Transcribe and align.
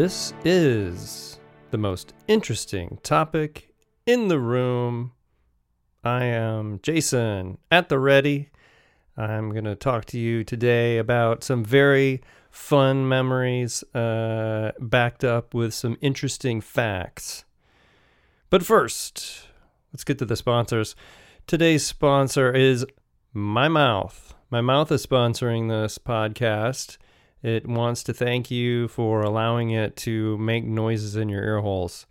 This 0.00 0.32
is 0.46 1.38
the 1.70 1.76
most 1.76 2.14
interesting 2.26 2.98
topic 3.02 3.74
in 4.06 4.28
the 4.28 4.38
room. 4.38 5.12
I 6.02 6.24
am 6.24 6.80
Jason 6.82 7.58
at 7.70 7.90
the 7.90 7.98
ready. 7.98 8.48
I'm 9.18 9.50
going 9.50 9.66
to 9.66 9.74
talk 9.74 10.06
to 10.06 10.18
you 10.18 10.42
today 10.42 10.96
about 10.96 11.44
some 11.44 11.62
very 11.62 12.22
fun 12.50 13.10
memories 13.10 13.84
uh, 13.94 14.72
backed 14.80 15.22
up 15.22 15.52
with 15.52 15.74
some 15.74 15.98
interesting 16.00 16.62
facts. 16.62 17.44
But 18.48 18.64
first, 18.64 19.48
let's 19.92 20.04
get 20.04 20.18
to 20.20 20.24
the 20.24 20.34
sponsors. 20.34 20.96
Today's 21.46 21.84
sponsor 21.84 22.50
is 22.50 22.86
My 23.34 23.68
Mouth. 23.68 24.34
My 24.48 24.62
Mouth 24.62 24.90
is 24.92 25.04
sponsoring 25.04 25.68
this 25.68 25.98
podcast. 25.98 26.96
It 27.42 27.66
wants 27.66 28.02
to 28.04 28.14
thank 28.14 28.50
you 28.50 28.88
for 28.88 29.22
allowing 29.22 29.70
it 29.70 29.96
to 29.98 30.36
make 30.38 30.64
noises 30.64 31.16
in 31.16 31.28
your 31.28 31.42
ear 31.42 31.60
holes. 31.60 32.06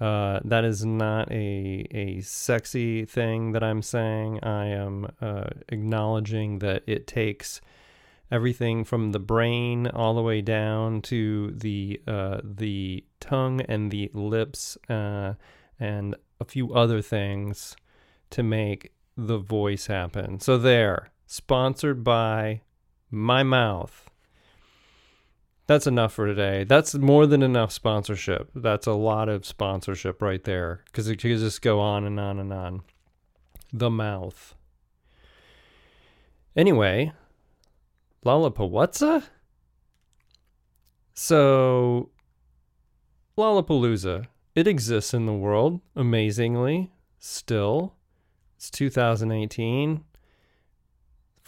Uh, 0.00 0.38
that 0.44 0.64
is 0.64 0.84
not 0.84 1.30
a 1.32 1.86
a 1.90 2.20
sexy 2.20 3.04
thing 3.04 3.52
that 3.52 3.64
I'm 3.64 3.82
saying. 3.82 4.40
I 4.44 4.66
am 4.66 5.08
uh, 5.20 5.50
acknowledging 5.68 6.60
that 6.60 6.82
it 6.86 7.06
takes 7.06 7.60
everything 8.30 8.84
from 8.84 9.12
the 9.12 9.18
brain 9.18 9.86
all 9.88 10.14
the 10.14 10.22
way 10.22 10.40
down 10.40 11.02
to 11.02 11.50
the 11.50 12.00
uh, 12.06 12.40
the 12.44 13.04
tongue 13.20 13.60
and 13.62 13.90
the 13.90 14.10
lips 14.12 14.78
uh, 14.88 15.34
and 15.80 16.14
a 16.40 16.44
few 16.44 16.72
other 16.72 17.02
things 17.02 17.74
to 18.30 18.42
make 18.42 18.92
the 19.16 19.38
voice 19.38 19.86
happen. 19.86 20.38
So 20.38 20.58
there, 20.58 21.10
sponsored 21.26 22.04
by 22.04 22.60
my 23.10 23.42
mouth. 23.42 24.07
That's 25.68 25.86
enough 25.86 26.14
for 26.14 26.26
today. 26.26 26.64
That's 26.64 26.94
more 26.94 27.26
than 27.26 27.42
enough 27.42 27.72
sponsorship. 27.72 28.50
That's 28.54 28.86
a 28.86 28.94
lot 28.94 29.28
of 29.28 29.44
sponsorship 29.44 30.22
right 30.22 30.42
there 30.42 30.82
because 30.86 31.08
it 31.08 31.16
could 31.16 31.38
just 31.38 31.60
go 31.60 31.78
on 31.78 32.04
and 32.04 32.18
on 32.18 32.38
and 32.38 32.50
on. 32.54 32.82
The 33.70 33.90
mouth. 33.90 34.54
Anyway, 36.56 37.12
Lollapalooza? 38.24 39.24
So, 41.12 42.08
Lollapalooza, 43.36 44.24
it 44.54 44.66
exists 44.66 45.12
in 45.12 45.26
the 45.26 45.34
world, 45.34 45.82
amazingly, 45.94 46.92
still. 47.18 47.94
It's 48.56 48.70
2018. 48.70 50.02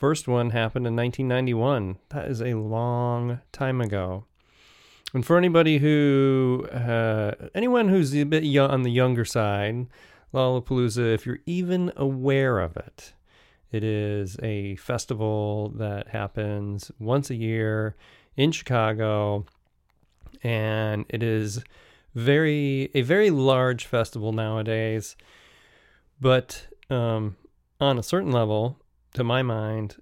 First 0.01 0.27
one 0.27 0.49
happened 0.49 0.87
in 0.87 0.97
1991. 0.97 1.99
That 2.09 2.29
is 2.29 2.41
a 2.41 2.55
long 2.55 3.41
time 3.53 3.83
ago. 3.83 4.25
And 5.13 5.27
for 5.27 5.37
anybody 5.37 5.77
who, 5.77 6.67
uh, 6.73 7.33
anyone 7.55 7.91
who's 7.91 8.17
a 8.17 8.25
bit 8.25 8.45
young, 8.45 8.71
on 8.71 8.83
the 8.83 8.91
younger 8.91 9.27
side, 9.27 9.89
Lollapalooza, 10.33 11.13
if 11.13 11.27
you're 11.27 11.41
even 11.45 11.93
aware 11.97 12.61
of 12.61 12.79
it, 12.79 13.13
it 13.73 13.85
is 13.85 14.39
a 14.43 14.77
festival 14.77 15.69
that 15.77 16.09
happens 16.09 16.91
once 16.99 17.29
a 17.29 17.35
year 17.35 17.95
in 18.39 18.53
Chicago, 18.53 19.45
and 20.43 21.05
it 21.11 21.23
is 21.23 21.63
very 22.15 22.91
a 22.95 23.03
very 23.03 23.29
large 23.29 23.85
festival 23.85 24.33
nowadays. 24.33 25.15
But 26.19 26.69
um, 26.89 27.37
on 27.79 27.99
a 27.99 28.03
certain 28.03 28.33
level, 28.33 28.79
to 29.15 29.25
my 29.25 29.43
mind, 29.43 29.97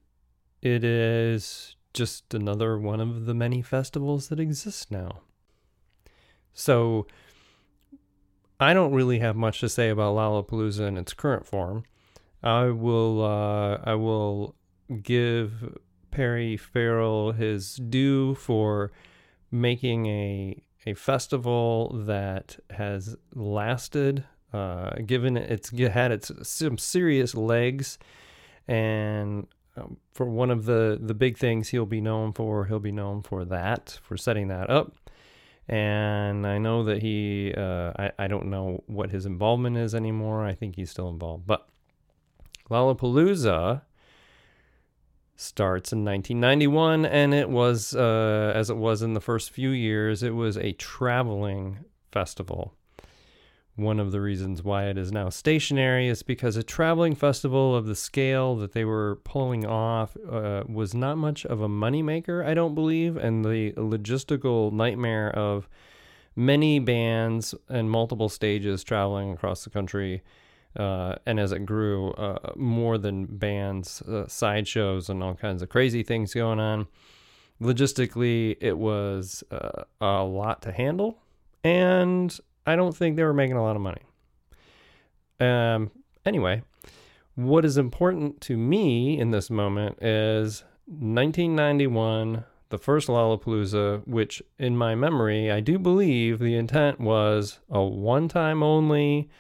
it 0.63 0.85
is 0.85 1.77
just 1.95 2.35
another 2.35 2.79
one 2.79 3.01
of 3.01 3.27
the 3.27 3.35
many 3.35 3.63
festivals 3.63 4.29
that 4.29 4.41
exist 4.41 4.91
now. 4.91 5.21
So 6.53 7.07
I 8.61 8.75
don't 8.75 8.93
really 8.93 9.21
have 9.21 9.37
much 9.37 9.61
to 9.61 9.69
say 9.69 9.89
about 9.89 10.17
Lollapalooza 10.17 10.87
in 10.87 10.97
its 10.97 11.15
current 11.15 11.47
form. 11.47 11.85
I 12.43 12.67
will 12.67 13.25
uh, 13.25 13.79
I 13.85 13.95
will 13.95 14.55
give 15.03 15.77
Perry 16.11 16.57
Farrell 16.57 17.33
his 17.33 17.77
due 17.77 18.35
for 18.35 18.93
making 19.51 20.07
a 20.07 20.63
a 20.87 20.95
festival 20.95 21.93
that 22.07 22.59
has 22.71 23.17
lasted, 23.35 24.25
uh, 24.53 24.91
given 25.05 25.37
it's 25.37 25.71
had 25.71 26.13
its 26.13 26.31
some 26.43 26.79
serious 26.79 27.35
legs, 27.35 27.99
and 28.69 29.47
um, 29.77 29.97
for 30.13 30.27
one 30.27 30.51
of 30.51 30.67
the 30.67 30.99
the 31.01 31.15
big 31.15 31.39
things 31.39 31.71
he'll 31.71 31.87
be 31.87 32.01
known 32.01 32.33
for, 32.33 32.67
he'll 32.67 32.79
be 32.79 32.93
known 32.93 33.23
for 33.23 33.45
that 33.47 33.99
for 34.03 34.17
setting 34.17 34.49
that 34.49 34.71
up. 34.71 34.95
And 35.69 36.47
I 36.47 36.57
know 36.57 36.83
that 36.85 37.03
he, 37.03 37.53
uh, 37.55 37.93
I, 37.99 38.11
I 38.19 38.27
don't 38.27 38.47
know 38.47 38.83
what 38.87 39.11
his 39.11 39.27
involvement 39.27 39.77
is 39.77 39.95
anymore. 39.95 40.47
I 40.47 40.55
think 40.55 40.77
he's 40.77 40.91
still 40.91 41.11
involved, 41.11 41.47
but 41.47 41.69
Lollapalooza 42.71 43.83
starts 45.37 45.93
in 45.93 46.05
1991, 46.05 47.05
and 47.05 47.35
it 47.35 47.51
was, 47.51 47.95
uh, 47.95 48.53
as 48.55 48.71
it 48.71 48.77
was 48.77 49.03
in 49.03 49.13
the 49.13 49.21
first 49.21 49.51
few 49.51 49.71
years, 49.71 50.23
it 50.23 50.35
was 50.35 50.57
a 50.57 50.73
traveling 50.73 51.85
festival. 52.11 52.75
One 53.79 54.01
of 54.01 54.11
the 54.11 54.21
reasons 54.21 54.65
why 54.65 54.87
it 54.87 54.99
is 54.99 55.13
now 55.13 55.29
stationary 55.29 56.09
is 56.09 56.25
because 56.25 56.57
a 56.57 56.65
traveling 56.65 57.15
festival 57.15 57.77
of 57.77 57.87
the 57.87 57.95
scale 57.95 58.57
that 58.57 58.73
they 58.73 58.85
were 58.85 59.21
pulling 59.23 59.65
off 59.65 60.17
uh, 60.29 60.65
was 60.69 60.95
not 60.95 61.17
much 61.17 61.47
of 61.47 61.61
a 61.61 61.69
moneymaker, 61.69 62.45
I 62.45 62.55
don't 62.55 62.75
believe, 62.75 63.17
and 63.17 63.45
the 63.45 63.73
logistical 63.75 64.73
nightmare 64.73 65.31
of 65.31 65.69
many 66.35 66.81
bands 66.81 67.55
and 67.69 67.89
multiple 67.89 68.29
stages 68.29 68.83
traveling 68.83 69.31
across 69.31 69.63
the 69.63 69.71
country 69.71 70.23
uh, 70.77 71.15
and 71.25 71.39
as 71.39 71.53
it 71.53 71.65
grew, 71.65 72.11
uh, 72.15 72.53
more 72.57 72.99
than 72.99 73.27
bands, 73.27 74.03
uh, 74.03 74.27
sideshows, 74.27 75.09
and 75.09 75.23
all 75.23 75.35
kinds 75.35 75.63
of 75.63 75.69
crazy 75.69 76.03
things 76.03 76.35
going 76.35 76.59
on. 76.61 76.89
Logistically, 77.61 78.57
it 78.61 78.77
was 78.77 79.45
uh, 79.53 79.85
a 80.01 80.25
lot 80.25 80.63
to 80.63 80.73
handle, 80.73 81.19
and 81.63 82.39
I 82.69 82.77
don't 82.77 82.97
think 82.97 83.17
they 83.17 83.25
were 83.25 83.33
making 83.33 83.57
a 83.57 83.63
lot 83.63 83.77
of 83.77 83.83
money. 83.83 84.03
Um, 85.41 85.91
anyway, 86.27 86.63
what 87.35 87.65
is 87.65 87.79
important 87.79 88.41
to 88.43 88.57
me 88.57 89.19
in 89.19 89.31
this 89.31 89.49
moment 89.49 90.03
is 90.03 90.65
1991, 90.87 92.45
the 92.69 92.79
first 92.79 93.09
Lollapalooza, 93.09 94.07
which 94.07 94.43
in 94.59 94.77
my 94.77 94.95
memory, 94.95 95.51
I 95.51 95.61
do 95.61 95.79
believe 95.79 96.39
the 96.39 96.57
intent 96.57 97.01
was 97.01 97.61
a 97.71 97.83
one 97.83 98.29
time 98.29 98.63
only 98.63 99.31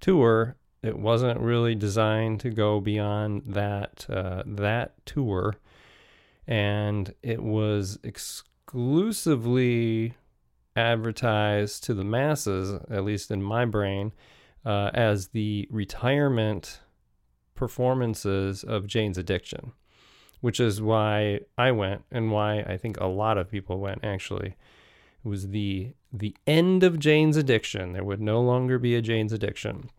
tour 0.00 0.56
it 0.82 0.98
wasn't 0.98 1.40
really 1.40 1.74
designed 1.74 2.40
to 2.40 2.50
go 2.50 2.78
beyond 2.78 3.44
that 3.46 4.04
uh, 4.10 4.42
that 4.44 4.92
tour, 5.06 5.56
and 6.46 7.14
it 7.22 7.42
was 7.42 7.98
exclusively 8.02 10.12
advertised 10.76 11.84
to 11.84 11.94
the 11.94 12.04
masses, 12.04 12.80
at 12.90 13.04
least 13.04 13.30
in 13.30 13.42
my 13.42 13.64
brain, 13.64 14.12
uh, 14.64 14.90
as 14.94 15.28
the 15.28 15.68
retirement 15.70 16.80
performances 17.54 18.64
of 18.64 18.86
Jane's 18.86 19.18
Addiction, 19.18 19.72
which 20.40 20.58
is 20.58 20.82
why 20.82 21.40
I 21.56 21.70
went 21.70 22.04
and 22.10 22.32
why 22.32 22.60
I 22.60 22.76
think 22.76 22.98
a 22.98 23.06
lot 23.06 23.38
of 23.38 23.50
people 23.50 23.78
went. 23.78 24.04
Actually, 24.04 24.56
it 25.24 25.28
was 25.28 25.48
the 25.48 25.94
the 26.12 26.36
end 26.46 26.82
of 26.84 26.98
Jane's 26.98 27.36
Addiction. 27.36 27.92
There 27.92 28.04
would 28.04 28.20
no 28.20 28.40
longer 28.40 28.78
be 28.78 28.94
a 28.94 29.02
Jane's 29.02 29.32
Addiction. 29.32 29.90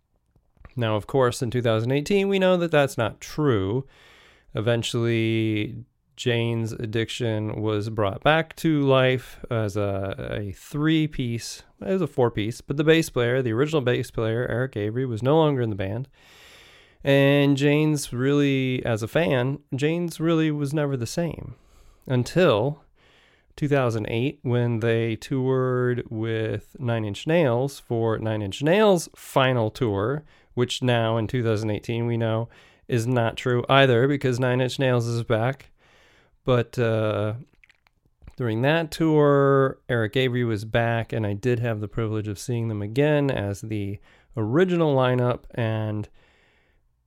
Now, 0.75 0.95
of 0.95 1.07
course, 1.07 1.41
in 1.41 1.51
2018, 1.51 2.27
we 2.27 2.39
know 2.39 2.57
that 2.57 2.71
that's 2.71 2.97
not 2.97 3.21
true. 3.21 3.85
Eventually, 4.53 5.85
Jane's 6.15 6.71
addiction 6.71 7.61
was 7.61 7.89
brought 7.89 8.23
back 8.23 8.55
to 8.57 8.81
life 8.81 9.43
as 9.51 9.75
a, 9.75 10.15
a 10.31 10.51
three 10.53 11.07
piece, 11.07 11.63
it 11.81 11.91
was 11.91 12.01
a 12.01 12.07
four 12.07 12.31
piece, 12.31 12.61
but 12.61 12.77
the 12.77 12.83
bass 12.83 13.09
player, 13.09 13.41
the 13.41 13.51
original 13.51 13.81
bass 13.81 14.11
player, 14.11 14.47
Eric 14.49 14.77
Avery, 14.77 15.05
was 15.05 15.21
no 15.21 15.37
longer 15.37 15.61
in 15.61 15.69
the 15.69 15.75
band. 15.75 16.07
And 17.03 17.55
Jane's 17.55 18.11
really, 18.11 18.83
as 18.85 19.03
a 19.03 19.07
fan, 19.07 19.59
Jane's 19.75 20.19
really 20.19 20.49
was 20.51 20.73
never 20.73 20.97
the 20.97 21.05
same 21.05 21.55
until 22.07 22.81
2008 23.55 24.39
when 24.41 24.79
they 24.79 25.15
toured 25.15 26.03
with 26.09 26.75
Nine 26.79 27.05
Inch 27.05 27.27
Nails 27.27 27.79
for 27.79 28.17
Nine 28.17 28.41
Inch 28.41 28.61
Nails' 28.63 29.09
final 29.15 29.69
tour, 29.69 30.23
which 30.53 30.81
now 30.81 31.17
in 31.17 31.27
2018 31.27 32.05
we 32.05 32.17
know 32.17 32.49
is 32.87 33.07
not 33.07 33.37
true 33.37 33.63
either 33.69 34.07
because 34.07 34.39
Nine 34.39 34.61
Inch 34.61 34.79
Nails 34.79 35.07
is 35.07 35.23
back. 35.23 35.71
But 36.45 36.77
uh, 36.77 37.33
during 38.37 38.61
that 38.61 38.91
tour, 38.91 39.79
Eric 39.89 40.15
Avery 40.15 40.43
was 40.43 40.63
back, 40.63 41.11
and 41.11 41.25
I 41.25 41.33
did 41.33 41.59
have 41.59 41.81
the 41.81 41.87
privilege 41.87 42.27
of 42.27 42.39
seeing 42.39 42.67
them 42.67 42.81
again 42.81 43.31
as 43.31 43.61
the 43.61 43.99
original 44.37 44.95
lineup, 44.95 45.45
and 45.55 46.07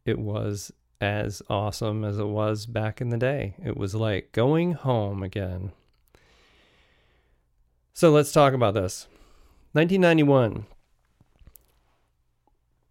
it 0.05 0.19
was 0.19 0.73
as 1.00 1.40
awesome 1.49 2.05
as 2.05 2.19
it 2.19 2.26
was 2.26 2.67
back 2.67 3.00
in 3.00 3.11
the 3.11 3.17
day. 3.17 3.55
It 3.64 3.76
was 3.76 3.94
like 3.94 4.32
going 4.32 4.73
home 4.73 5.23
again. 5.23 5.73
So 7.94 8.11
let's 8.11 8.32
talk 8.32 8.52
about 8.52 8.75
this. 8.75 9.06
1991. 9.73 10.67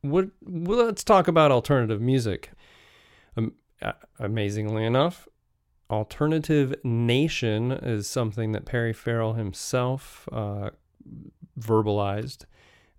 What, 0.02 0.30
well, 0.42 0.86
let's 0.86 1.04
talk 1.04 1.28
about 1.28 1.52
alternative 1.52 2.00
music. 2.00 2.52
Um, 3.36 3.54
amazingly 4.20 4.86
enough, 4.86 5.28
alternative 5.90 6.76
nation 6.84 7.72
is 7.72 8.08
something 8.08 8.52
that 8.52 8.66
Perry 8.66 8.94
Farrell 8.94 9.34
himself 9.34 10.28
uh, 10.32 10.72
verbalized, 11.60 12.46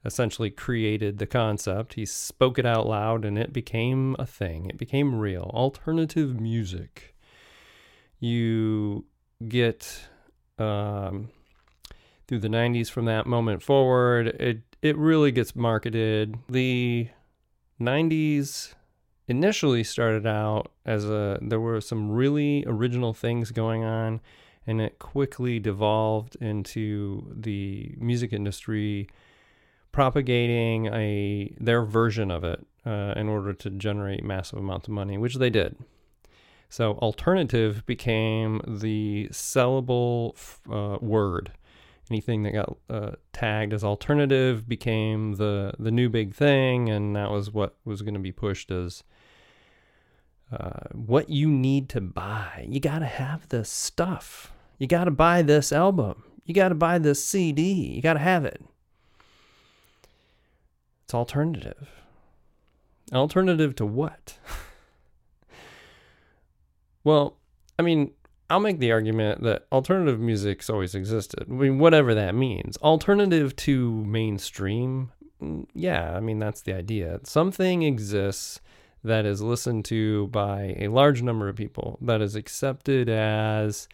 essentially 0.05 0.51
created 0.51 1.19
the 1.19 1.27
concept. 1.27 1.95
He 1.95 2.07
spoke 2.07 2.59
it 2.59 2.67
out 2.67 2.87
loud 2.87 3.25
and 3.25 3.39
it 3.39 3.53
became 3.53 4.17
a 4.19 4.27
thing, 4.27 4.67
it 4.67 4.79
became 4.79 5.15
real. 5.15 5.51
Alternative 5.55 6.41
music. 6.41 7.15
You 8.21 9.05
get 9.47 10.09
um, 10.59 11.29
through 12.27 12.41
the 12.41 12.49
90s 12.49 12.91
from 12.91 13.05
that 13.05 13.27
moment 13.27 13.63
forward, 13.63 14.29
it, 14.29 14.63
it 14.83 14.97
really 14.97 15.31
gets 15.31 15.55
marketed. 15.55 16.37
The 16.49 17.09
90s 17.81 18.75
initially 19.29 19.85
started 19.85 20.27
out 20.27 20.73
as 20.85 21.05
a 21.05 21.39
there 21.41 21.61
were 21.61 21.81
some 21.81 22.11
really 22.11 22.65
original 22.67 23.13
things 23.13 23.51
going 23.51 23.85
on 23.85 24.21
and 24.67 24.81
it 24.81 24.99
quickly 24.99 25.59
devolved 25.59 26.37
into 26.41 27.33
the 27.35 27.95
music 27.99 28.33
industry 28.33 29.07
propagating 29.93 30.87
a 30.87 31.55
their 31.61 31.85
version 31.85 32.31
of 32.31 32.43
it 32.43 32.67
uh, 32.87 33.13
in 33.17 33.29
order 33.29 33.53
to 33.53 33.71
generate 33.71 34.25
massive 34.25 34.59
amounts 34.59 34.89
of 34.89 34.95
money 34.95 35.19
which 35.19 35.37
they 35.37 35.51
did. 35.51 35.77
So 36.71 36.93
alternative 36.95 37.85
became 37.87 38.61
the 38.67 39.29
sellable 39.31 40.35
uh, 40.71 40.99
word. 41.01 41.53
Anything 42.11 42.43
that 42.43 42.53
got 42.53 42.77
uh, 42.89 43.13
tagged 43.33 43.73
as 43.75 43.85
alternative 43.85 44.67
became 44.67 45.35
the 45.35 45.75
the 45.79 45.91
new 45.91 46.09
big 46.09 46.35
thing 46.35 46.89
and 46.89 47.15
that 47.15 47.31
was 47.31 47.51
what 47.53 47.77
was 47.85 48.01
going 48.01 48.15
to 48.15 48.21
be 48.21 48.33
pushed 48.33 48.71
as 48.71 49.03
uh, 50.53 50.89
what 50.93 51.29
you 51.29 51.49
need 51.49 51.89
to 51.91 52.01
buy. 52.01 52.67
You 52.69 52.81
got 52.81 53.01
to 53.01 53.07
have 53.07 53.49
the 53.49 53.65
stuff. 53.65 54.53
You 54.79 54.87
got 54.87 55.05
to 55.05 55.11
buy 55.11 55.43
this 55.43 55.73
album. 55.73 56.25
You 56.45 56.55
got 56.55 56.71
to 56.71 56.75
buy 56.75 56.99
this 56.99 57.25
CD. 57.25 57.73
You 57.73 58.01
got 58.01 58.15
to 58.15 58.21
have 58.21 58.45
it. 58.45 58.63
It's 61.05 61.15
alternative. 61.15 61.89
Alternative 63.13 63.75
to 63.77 63.87
what? 63.87 64.39
well, 67.05 67.37
I 67.79 67.83
mean, 67.83 68.13
I'll 68.51 68.61
make 68.61 68.79
the 68.79 68.93
argument 68.93 69.43
that 69.43 69.67
alternative 69.71 70.21
music's 70.21 70.71
always 70.71 70.95
existed. 70.95 71.47
I 71.49 71.53
mean, 71.53 71.79
whatever 71.79 72.15
that 72.15 72.35
means. 72.35 72.77
Alternative 72.79 73.55
to 73.57 74.05
mainstream, 74.05 75.13
mm, 75.43 75.67
yeah, 75.75 76.15
I 76.15 76.21
mean, 76.21 76.39
that's 76.39 76.63
the 76.63 76.75
idea. 76.75 77.21
Something 77.25 77.83
exists 77.83 78.61
that 79.05 79.25
is 79.25 79.41
listened 79.41 79.85
to 79.87 80.27
by 80.29 80.77
a 80.79 80.89
large 80.89 81.23
number 81.23 81.49
of 81.49 81.57
people, 81.57 81.99
that 82.01 82.21
is 82.21 82.35
accepted 82.35 83.09
as 83.09 83.89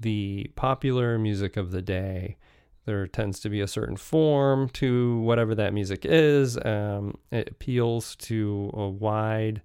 the 0.00 0.50
popular 0.56 1.18
music 1.18 1.56
of 1.56 1.70
the 1.70 1.82
day. 1.82 2.36
There 2.84 3.06
tends 3.06 3.38
to 3.40 3.48
be 3.48 3.60
a 3.60 3.68
certain 3.68 3.96
form 3.96 4.68
to 4.70 5.20
whatever 5.20 5.54
that 5.54 5.72
music 5.72 6.04
is. 6.04 6.58
Um, 6.64 7.16
it 7.30 7.50
appeals 7.50 8.16
to 8.16 8.70
a 8.74 8.88
wide 8.88 9.62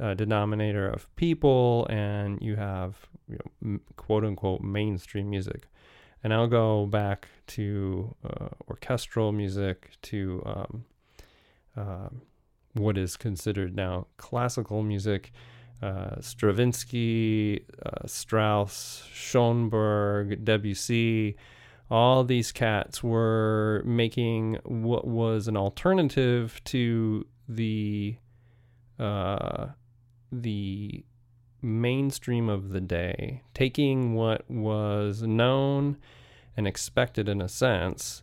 uh, 0.00 0.14
denominator 0.14 0.88
of 0.88 1.14
people, 1.14 1.86
and 1.88 2.40
you 2.42 2.56
have 2.56 2.96
you 3.28 3.38
know, 3.62 3.78
quote 3.96 4.24
unquote 4.24 4.60
mainstream 4.60 5.30
music. 5.30 5.68
And 6.24 6.34
I'll 6.34 6.48
go 6.48 6.86
back 6.86 7.28
to 7.48 8.14
uh, 8.24 8.48
orchestral 8.68 9.30
music, 9.30 9.90
to 10.02 10.42
um, 10.44 10.84
uh, 11.76 12.08
what 12.74 12.98
is 12.98 13.16
considered 13.16 13.74
now 13.74 14.06
classical 14.16 14.82
music. 14.82 15.32
Uh, 15.80 16.20
Stravinsky, 16.20 17.64
uh, 17.86 18.04
Strauss, 18.04 19.04
Schoenberg, 19.12 20.44
Debussy, 20.44 21.36
all 21.90 22.24
these 22.24 22.52
cats 22.52 23.02
were 23.02 23.82
making 23.86 24.58
what 24.64 25.06
was 25.06 25.48
an 25.48 25.56
alternative 25.56 26.60
to 26.64 27.24
the 27.48 28.16
uh, 28.98 29.68
the 30.30 31.04
mainstream 31.62 32.48
of 32.48 32.70
the 32.70 32.80
day, 32.80 33.42
taking 33.54 34.14
what 34.14 34.48
was 34.50 35.22
known 35.22 35.96
and 36.56 36.66
expected 36.66 37.28
in 37.28 37.40
a 37.40 37.48
sense 37.48 38.22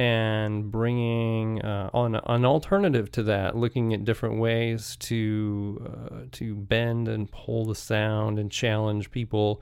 and 0.00 0.72
bringing 0.72 1.60
uh, 1.60 1.90
on 1.92 2.14
an 2.14 2.46
alternative 2.46 3.12
to 3.12 3.22
that, 3.24 3.54
looking 3.54 3.92
at 3.92 4.02
different 4.02 4.40
ways 4.40 4.96
to 4.96 5.86
uh, 5.86 6.20
to 6.32 6.54
bend 6.54 7.06
and 7.06 7.30
pull 7.30 7.66
the 7.66 7.74
sound 7.74 8.38
and 8.38 8.50
challenge 8.50 9.10
people, 9.10 9.60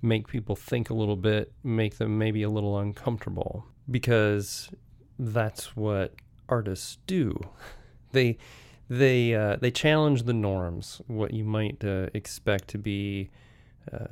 make 0.00 0.28
people 0.28 0.54
think 0.54 0.90
a 0.90 0.94
little 0.94 1.16
bit, 1.16 1.52
make 1.64 1.98
them 1.98 2.16
maybe 2.18 2.44
a 2.44 2.48
little 2.48 2.78
uncomfortable 2.78 3.66
because 3.90 4.70
that's 5.18 5.74
what 5.76 6.14
artists 6.48 6.98
do. 7.06 7.36
They 8.12 8.38
they 8.88 9.36
uh, 9.36 9.54
they 9.60 9.70
challenge 9.70 10.24
the 10.24 10.32
norms, 10.32 11.00
what 11.06 11.32
you 11.32 11.44
might 11.44 11.84
uh, 11.84 12.08
expect 12.12 12.66
to 12.70 12.78
be, 12.78 13.30
uh, 13.92 14.06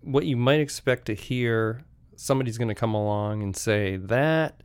what 0.00 0.24
you 0.24 0.38
might 0.38 0.60
expect 0.60 1.04
to 1.08 1.14
hear. 1.14 1.82
Somebody's 2.16 2.56
going 2.56 2.68
to 2.68 2.74
come 2.74 2.94
along 2.94 3.42
and 3.42 3.54
say 3.54 3.96
that 3.96 4.62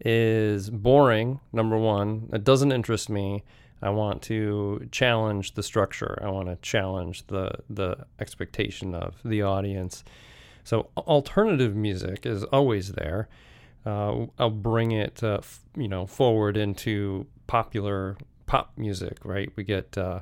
is 0.00 0.70
boring, 0.70 1.40
number 1.52 1.76
one. 1.76 2.28
It 2.32 2.44
doesn't 2.44 2.72
interest 2.72 3.08
me. 3.08 3.42
I 3.80 3.90
want 3.90 4.22
to 4.22 4.88
challenge 4.90 5.54
the 5.54 5.62
structure. 5.62 6.18
I 6.22 6.28
want 6.28 6.48
to 6.48 6.56
challenge 6.56 7.26
the 7.28 7.52
the 7.70 8.06
expectation 8.18 8.94
of 8.94 9.16
the 9.24 9.42
audience. 9.42 10.04
So 10.64 10.88
alternative 10.96 11.74
music 11.76 12.26
is 12.26 12.44
always 12.44 12.92
there. 12.92 13.28
Uh, 13.86 14.26
I'll 14.38 14.50
bring 14.50 14.90
it, 14.90 15.22
uh, 15.22 15.38
f- 15.38 15.60
you 15.76 15.88
know, 15.88 16.06
forward 16.06 16.56
into 16.56 17.26
popular 17.46 18.16
pop 18.46 18.72
music. 18.76 19.18
Right? 19.24 19.50
We 19.56 19.62
get 19.64 19.96
uh, 19.96 20.20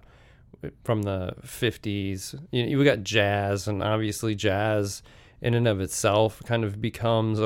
from 0.85 1.03
the 1.03 1.35
'50s. 1.43 2.39
You 2.51 2.67
know, 2.67 2.79
we 2.79 2.85
got 2.85 3.03
jazz, 3.03 3.69
and 3.69 3.83
obviously 3.83 4.35
jazz 4.35 5.03
in 5.41 5.55
and 5.55 5.69
of 5.69 5.81
itself 5.81 6.43
kind 6.47 6.65
of 6.65 6.81
becomes 6.81 7.41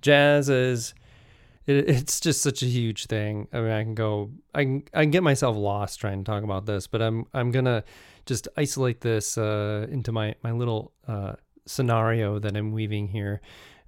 jazz 0.00 0.48
is 0.48 0.94
it, 1.68 1.88
it's 1.88 2.18
just 2.18 2.42
such 2.42 2.62
a 2.62 2.66
huge 2.66 3.06
thing. 3.06 3.46
I 3.52 3.60
mean, 3.60 3.70
I 3.70 3.82
can 3.84 3.94
go, 3.94 4.30
I 4.54 4.64
can, 4.64 4.82
I 4.94 5.02
can 5.02 5.10
get 5.10 5.22
myself 5.22 5.56
lost 5.56 6.00
trying 6.00 6.24
to 6.24 6.30
talk 6.30 6.42
about 6.42 6.66
this, 6.66 6.86
but 6.86 7.02
I'm, 7.02 7.26
I'm 7.34 7.50
gonna 7.50 7.84
just 8.26 8.48
isolate 8.56 9.02
this 9.02 9.38
uh, 9.38 9.86
into 9.90 10.12
my 10.12 10.34
my 10.42 10.52
little 10.52 10.92
uh, 11.06 11.34
scenario 11.66 12.38
that 12.38 12.56
I'm 12.56 12.72
weaving 12.72 13.08
here. 13.08 13.40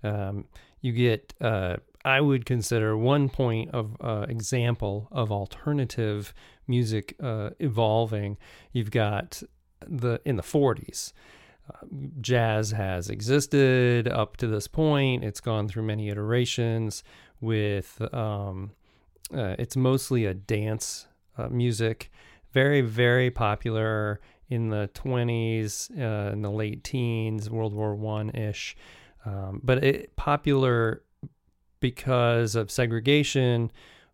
Um, 0.03 0.47
you 0.81 0.93
get, 0.93 1.35
uh, 1.41 1.77
I 2.05 2.23
would 2.23 2.47
consider 2.47 2.97
one 2.97 3.29
point 3.29 3.71
of 3.73 3.97
uh, 4.01 4.25
example 4.29 5.09
of 5.11 5.31
alternative 5.31 6.33
music 6.67 7.17
uh, 7.23 7.51
evolving. 7.59 8.39
You've 8.73 8.91
got 8.91 9.43
the 9.87 10.21
in 10.25 10.37
the 10.37 10.43
40s. 10.43 11.13
Uh, 11.69 11.87
jazz 12.21 12.73
has 12.73 13.11
existed 13.11 14.09
up 14.09 14.37
to 14.39 14.47
this 14.47 14.67
point. 14.67 15.23
It's 15.23 15.41
gone 15.41 15.69
through 15.69 15.85
many 15.85 16.09
iterations 16.09 17.03
with 17.41 18.01
um, 18.13 18.73
uh, 19.35 19.57
it's 19.59 19.77
mostly 19.77 20.25
a 20.25 20.35
dance 20.35 21.07
uh, 21.39 21.49
music, 21.49 22.11
very 22.53 22.81
very 22.81 23.31
popular 23.31 24.21
in 24.49 24.69
the 24.69 24.91
20s, 24.95 25.91
uh, 25.97 26.33
in 26.33 26.43
the 26.43 26.51
late 26.51 26.83
teens, 26.83 27.49
World 27.49 27.73
War 27.73 27.95
One 27.95 28.31
ish, 28.31 28.77
um, 29.25 29.61
but 29.63 29.85
it 29.85 30.17
popular 30.17 31.03
because 31.79 32.55
of 32.55 32.71
segregation. 32.71 33.71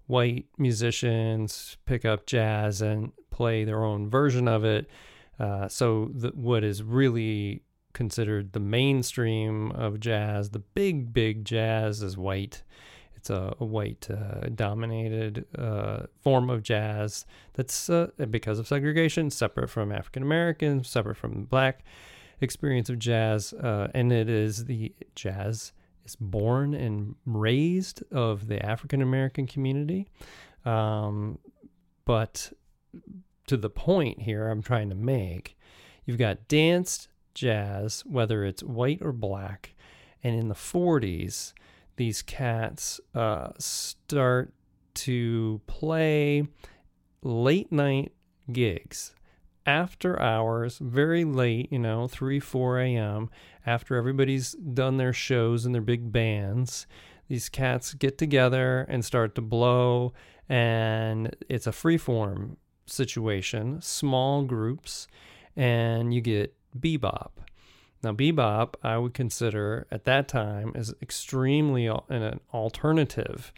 White 0.07 0.47
musicians 0.57 1.79
pick 1.85 2.05
up 2.05 2.27
jazz 2.27 2.81
and 2.81 3.13
play 3.31 3.65
their 3.65 3.83
own 3.83 4.09
version 4.09 4.47
of 4.47 4.65
it. 4.65 4.89
Uh, 5.39 5.69
so 5.69 6.11
the, 6.15 6.29
what 6.29 6.63
is 6.63 6.83
really 6.83 7.63
considered 7.93 8.53
the 8.53 8.61
mainstream 8.61 9.73
of 9.73 9.99
jazz, 9.99 10.51
the 10.51 10.59
big 10.61 11.13
big 11.13 11.45
jazz, 11.45 12.03
is 12.03 12.17
white 12.17 12.63
it's 13.29 13.61
a, 13.61 13.65
white 13.65 14.09
uh, 14.11 14.49
dominated 14.55 15.47
uh, 15.59 16.07
form 16.23 16.49
of 16.49 16.63
jazz 16.63 17.27
that's 17.55 17.91
uh, 17.91 18.09
because 18.31 18.59
of 18.59 18.69
segregation 18.69 19.31
separate 19.31 19.69
from 19.69 19.91
African 19.91 20.23
Americans, 20.23 20.89
separate 20.89 21.17
from 21.17 21.33
the 21.33 21.47
black 21.47 21.85
experience 22.41 22.89
of 22.89 22.99
jazz, 22.99 23.53
uh, 23.53 23.89
and 23.95 24.13
it 24.13 24.29
is 24.29 24.67
the 24.67 24.93
jazz 25.15 25.73
is 26.05 26.17
born 26.17 26.75
and 26.75 27.17
raised 27.25 28.03
of 28.13 28.47
the 28.47 28.65
African 28.65 29.03
American 29.03 29.47
community, 29.47 30.09
um, 30.65 31.39
but 32.05 32.53
to 33.49 33.57
the 33.57 33.71
point 33.71 34.23
here 34.23 34.49
I'm 34.49 34.63
trying 34.63 34.89
to 34.91 34.95
make, 34.95 35.59
you've 36.05 36.19
got 36.19 36.47
danced 36.47 37.09
jazz, 37.35 38.05
whether 38.07 38.45
it's 38.45 38.63
white 38.63 39.03
or 39.03 39.13
black, 39.13 39.75
and 40.23 40.39
in 40.39 40.49
the 40.49 40.55
40s 40.55 41.53
these 41.97 42.23
cats 42.23 43.01
uh, 43.15 43.51
start 43.59 44.53
to 44.95 45.61
play 45.67 46.47
late 47.23 47.73
night 47.73 48.13
gigs 48.53 49.15
after 49.67 50.21
hours, 50.21 50.79
very 50.79 51.25
late, 51.25 51.71
you 51.73 51.79
know, 51.79 52.07
3, 52.07 52.39
4 52.39 52.81
a.m., 52.81 53.31
after 53.67 53.97
everybody's 53.97 54.53
done 54.53 54.97
their 54.97 55.13
shows 55.13 55.67
and 55.67 55.75
their 55.75 55.83
big 55.83 56.13
bands. 56.13 56.87
These 57.29 57.49
cats 57.49 57.93
get 57.95 58.17
together 58.17 58.87
and 58.89 59.05
start 59.05 59.35
to 59.35 59.43
blow, 59.43 60.13
and 60.49 61.35
it's 61.49 61.67
a 61.67 61.73
freeform 61.73 62.57
situation, 62.87 63.81
small 63.83 64.45
groups, 64.45 65.09
and 65.57 66.15
you 66.15 66.21
get 66.21 66.55
bebop. 66.79 67.31
Now, 68.03 68.13
bebop, 68.13 68.75
I 68.83 68.99
would 68.99 69.15
consider 69.15 69.87
at 69.91 70.05
that 70.05 70.29
time 70.29 70.73
as 70.75 70.95
extremely 71.03 71.87
an 71.87 72.41
alternative 72.53 73.53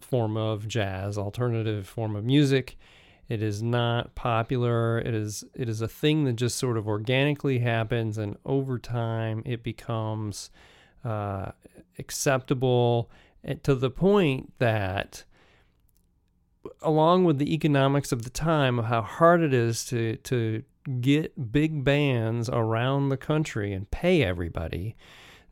form 0.00 0.36
of 0.36 0.66
jazz, 0.66 1.18
alternative 1.18 1.86
form 1.86 2.16
of 2.16 2.24
music. 2.24 2.76
It 3.28 3.42
is 3.42 3.62
not 3.62 4.14
popular. 4.14 4.98
It 4.98 5.14
is 5.14 5.44
it 5.54 5.68
is 5.68 5.82
a 5.82 5.88
thing 5.88 6.24
that 6.24 6.34
just 6.34 6.56
sort 6.56 6.78
of 6.78 6.88
organically 6.88 7.58
happens, 7.58 8.16
and 8.16 8.36
over 8.46 8.78
time 8.78 9.42
it 9.44 9.62
becomes 9.62 10.50
uh, 11.04 11.52
acceptable 11.98 13.10
eh, 13.44 13.54
to 13.64 13.74
the 13.74 13.90
point 13.90 14.54
that, 14.58 15.24
along 16.80 17.24
with 17.24 17.36
the 17.38 17.52
economics 17.52 18.12
of 18.12 18.22
the 18.22 18.30
time 18.30 18.78
of 18.78 18.86
how 18.86 19.02
hard 19.02 19.42
it 19.42 19.52
is 19.52 19.84
to 19.86 20.16
to 20.16 20.62
get 21.00 21.52
big 21.52 21.84
bands 21.84 22.48
around 22.48 23.08
the 23.08 23.16
country 23.16 23.72
and 23.72 23.90
pay 23.90 24.22
everybody, 24.22 24.96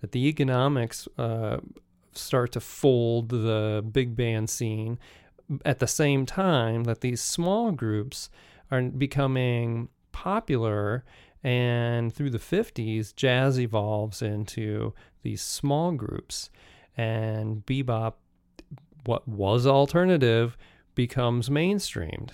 that 0.00 0.12
the 0.12 0.26
economics 0.28 1.08
uh, 1.18 1.58
start 2.12 2.52
to 2.52 2.60
fold 2.60 3.28
the 3.28 3.84
big 3.92 4.16
band 4.16 4.50
scene 4.50 4.98
at 5.64 5.78
the 5.78 5.86
same 5.86 6.26
time 6.26 6.84
that 6.84 7.00
these 7.00 7.20
small 7.20 7.70
groups 7.70 8.30
are 8.70 8.82
becoming 8.82 9.88
popular 10.12 11.04
and 11.44 12.12
through 12.12 12.30
the 12.30 12.38
50s 12.38 13.14
jazz 13.14 13.60
evolves 13.60 14.22
into 14.22 14.92
these 15.22 15.42
small 15.42 15.92
groups 15.92 16.50
and 16.96 17.64
bebop 17.66 18.14
what 19.04 19.28
was 19.28 19.66
alternative 19.66 20.56
becomes 20.96 21.48
mainstreamed. 21.48 22.30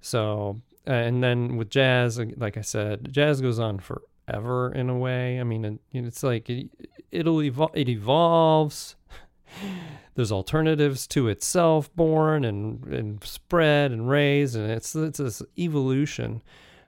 So 0.00 0.60
and 0.86 1.22
then 1.22 1.56
with 1.56 1.70
jazz 1.70 2.20
like 2.36 2.56
i 2.56 2.60
said 2.60 3.12
jazz 3.12 3.40
goes 3.40 3.58
on 3.58 3.78
forever 3.78 4.72
in 4.72 4.88
a 4.88 4.96
way. 4.96 5.40
I 5.40 5.44
mean 5.44 5.78
it's 5.92 6.22
like 6.22 6.48
it, 6.48 6.68
it'll 7.10 7.42
evolve 7.42 7.72
it 7.74 7.88
evolves. 7.88 8.96
There's 10.14 10.32
alternatives 10.32 11.06
to 11.08 11.28
itself 11.28 11.94
born 11.96 12.44
and, 12.44 12.84
and 12.86 13.22
spread 13.24 13.90
and 13.90 14.08
raised 14.08 14.56
and 14.56 14.70
it's 14.70 14.94
it's 14.94 15.18
this 15.18 15.42
evolution. 15.58 16.42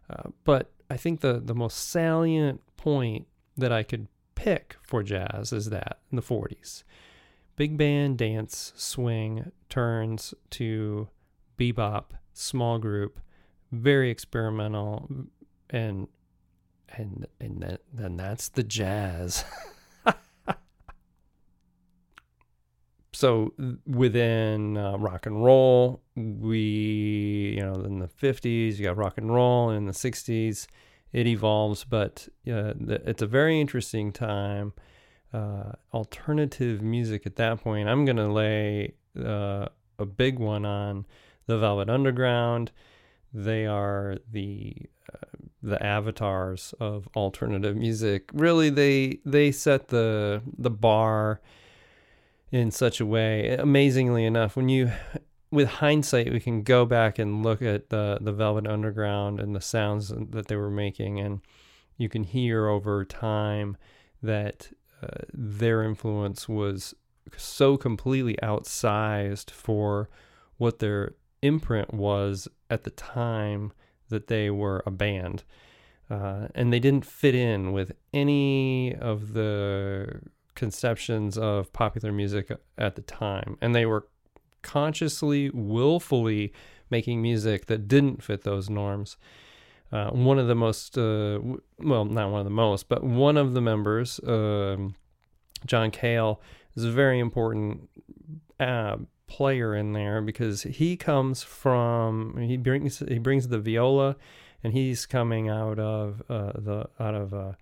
Uh, 0.08 0.30
but 0.44 0.70
i 0.88 0.96
think 0.96 1.20
the 1.20 1.40
the 1.44 1.54
most 1.54 1.90
salient 1.90 2.60
point 2.76 3.26
that 3.56 3.72
i 3.72 3.82
could 3.82 4.06
pick 4.36 4.76
for 4.80 5.02
jazz 5.02 5.52
is 5.52 5.70
that 5.70 5.98
in 6.12 6.16
the 6.16 6.22
40s 6.22 6.84
big 7.56 7.76
band 7.76 8.16
dance 8.16 8.72
swing 8.76 9.50
turns 9.68 10.32
to 10.50 11.08
bebop 11.58 12.10
small 12.32 12.78
group 12.78 13.18
very 13.73 14.11
experimental 14.11 15.08
and 15.70 16.08
and 16.96 17.26
and 17.40 17.62
that, 17.62 17.80
then 17.92 18.16
that's 18.16 18.49
the 18.49 18.62
jazz 18.62 19.44
so 23.16 23.54
within 23.87 24.76
uh, 24.76 24.99
rock 24.99 25.25
and 25.25 25.42
roll, 25.42 26.02
we, 26.16 27.54
you 27.56 27.64
know, 27.64 27.73
in 27.76 27.99
the 27.99 28.08
50s, 28.08 28.76
you 28.76 28.85
got 28.85 28.99
rock 28.99 29.16
and 29.16 29.35
roll, 29.35 29.70
and 29.70 29.78
in 29.78 29.87
the 29.87 29.92
60s, 29.92 30.66
it 31.14 31.26
evolves, 31.26 31.85
but 31.85 32.28
uh, 32.46 32.75
it's 32.78 33.23
a 33.23 33.26
very 33.26 33.58
interesting 33.58 34.12
time. 34.12 34.75
Uh, 35.32 35.73
alternative 35.94 36.82
music 36.82 37.25
at 37.25 37.37
that 37.37 37.62
point, 37.62 37.88
I'm 37.88 38.04
going 38.04 38.18
to 38.18 38.30
lay 38.30 38.96
uh, 39.18 39.68
a 39.99 40.04
big 40.04 40.38
one 40.38 40.66
on 40.66 41.06
the 41.46 41.58
Velvet 41.58 41.88
Underground. 41.88 42.70
They 43.36 43.66
are 43.66 44.16
the 44.32 44.74
uh, 45.12 45.26
the 45.62 45.82
avatars 45.84 46.72
of 46.80 47.06
alternative 47.14 47.76
music. 47.76 48.30
Really, 48.32 48.70
they 48.70 49.18
they 49.26 49.52
set 49.52 49.88
the 49.88 50.40
the 50.56 50.70
bar 50.70 51.42
in 52.50 52.70
such 52.70 52.98
a 52.98 53.04
way. 53.04 53.50
Amazingly 53.50 54.24
enough, 54.24 54.56
when 54.56 54.70
you 54.70 54.90
with 55.50 55.68
hindsight, 55.68 56.32
we 56.32 56.40
can 56.40 56.62
go 56.62 56.86
back 56.86 57.18
and 57.18 57.42
look 57.42 57.60
at 57.60 57.90
the 57.90 58.16
the 58.22 58.32
Velvet 58.32 58.66
Underground 58.66 59.38
and 59.38 59.54
the 59.54 59.60
sounds 59.60 60.08
that 60.08 60.46
they 60.46 60.56
were 60.56 60.70
making, 60.70 61.20
and 61.20 61.42
you 61.98 62.08
can 62.08 62.24
hear 62.24 62.68
over 62.68 63.04
time 63.04 63.76
that 64.22 64.70
uh, 65.02 65.24
their 65.34 65.82
influence 65.82 66.48
was 66.48 66.94
so 67.36 67.76
completely 67.76 68.38
outsized 68.42 69.50
for 69.50 70.08
what 70.56 70.78
their 70.78 71.16
imprint 71.46 71.94
was 71.94 72.48
at 72.70 72.84
the 72.84 72.90
time 72.90 73.72
that 74.08 74.26
they 74.28 74.50
were 74.50 74.82
a 74.86 74.90
band. 74.90 75.44
Uh, 76.08 76.46
and 76.54 76.72
they 76.72 76.78
didn't 76.78 77.04
fit 77.04 77.34
in 77.34 77.72
with 77.72 77.92
any 78.12 78.94
of 78.94 79.32
the 79.32 80.20
conceptions 80.54 81.36
of 81.36 81.72
popular 81.72 82.12
music 82.12 82.50
at 82.78 82.94
the 82.94 83.02
time. 83.02 83.58
And 83.60 83.74
they 83.74 83.86
were 83.86 84.06
consciously, 84.62 85.50
willfully 85.50 86.52
making 86.90 87.22
music 87.22 87.66
that 87.66 87.88
didn't 87.88 88.22
fit 88.22 88.42
those 88.42 88.70
norms. 88.70 89.16
Uh, 89.92 90.10
one 90.10 90.38
of 90.38 90.48
the 90.48 90.54
most, 90.54 90.98
uh, 90.98 91.38
well, 91.78 92.04
not 92.04 92.30
one 92.30 92.40
of 92.40 92.44
the 92.44 92.50
most, 92.50 92.88
but 92.88 93.04
one 93.04 93.36
of 93.36 93.54
the 93.54 93.60
members, 93.60 94.20
um, 94.26 94.94
John 95.64 95.90
Cale, 95.90 96.40
is 96.74 96.84
a 96.84 96.90
very 96.90 97.18
important 97.18 97.88
uh, 98.58 98.96
player 99.28 99.75
in 99.75 99.92
there 99.92 100.21
because 100.21 100.62
he 100.62 100.97
comes 100.97 101.42
from 101.42 102.37
he 102.38 102.56
brings 102.56 102.99
he 103.00 103.18
brings 103.18 103.49
the 103.49 103.59
viola, 103.59 104.16
and 104.62 104.73
he's 104.73 105.06
coming 105.06 105.49
out 105.49 105.78
of 105.78 106.23
uh, 106.28 106.52
the 106.54 106.88
out 106.99 107.14
of 107.14 107.33
a, 107.33 107.56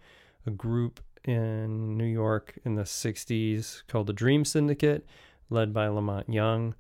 a 0.46 0.50
group 0.50 1.00
in 1.24 1.96
New 1.96 2.04
York 2.04 2.58
in 2.64 2.74
the 2.74 2.82
60s 2.82 3.82
called 3.88 4.06
the 4.06 4.12
Dream 4.12 4.44
Syndicate, 4.44 5.06
led 5.48 5.72
by 5.72 5.88
La 5.88 6.00
Monte 6.00 6.30
Young, 6.30 6.74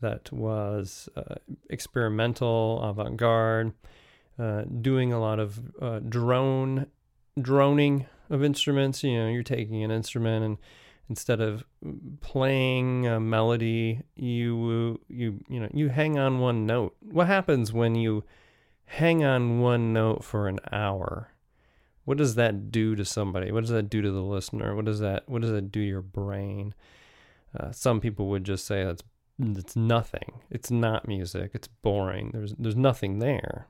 that 0.00 0.32
was 0.32 1.08
uh, 1.16 1.34
experimental, 1.68 2.82
avant 2.82 3.16
garde, 3.16 3.72
uh, 4.38 4.62
doing 4.80 5.12
a 5.12 5.20
lot 5.20 5.38
of 5.38 5.60
uh, 5.80 5.98
drone 6.00 6.86
droning 7.40 8.06
of 8.30 8.42
instruments. 8.42 9.04
You 9.04 9.18
know, 9.18 9.28
you're 9.28 9.42
taking 9.42 9.84
an 9.84 9.90
instrument 9.90 10.44
and 10.44 10.58
instead 11.10 11.42
of 11.42 11.64
playing 12.22 13.06
a 13.06 13.20
melody, 13.20 14.00
you 14.16 14.98
you 15.08 15.40
you 15.48 15.60
know 15.60 15.68
you 15.74 15.90
hang 15.90 16.18
on 16.18 16.38
one 16.38 16.64
note. 16.64 16.96
What 17.00 17.26
happens 17.26 17.70
when 17.72 17.94
you 17.94 18.24
hang 18.86 19.22
on 19.22 19.60
one 19.60 19.92
note 19.92 20.24
for 20.24 20.48
an 20.48 20.60
hour? 20.72 21.30
what 22.10 22.18
does 22.18 22.34
that 22.34 22.72
do 22.72 22.96
to 22.96 23.04
somebody? 23.04 23.52
What 23.52 23.60
does 23.60 23.70
that 23.70 23.88
do 23.88 24.02
to 24.02 24.10
the 24.10 24.20
listener? 24.20 24.74
What 24.74 24.84
does 24.84 24.98
that 24.98 25.28
what 25.28 25.42
does 25.42 25.52
that 25.52 25.70
do 25.70 25.80
to 25.80 25.86
your 25.86 26.02
brain? 26.02 26.74
Uh, 27.56 27.70
some 27.70 28.00
people 28.00 28.26
would 28.30 28.42
just 28.42 28.66
say 28.66 28.84
that's 28.84 29.04
it's 29.38 29.76
nothing. 29.76 30.40
It's 30.50 30.72
not 30.72 31.06
music. 31.06 31.52
It's 31.54 31.68
boring. 31.68 32.30
There's 32.32 32.52
there's 32.58 32.74
nothing 32.74 33.20
there. 33.20 33.68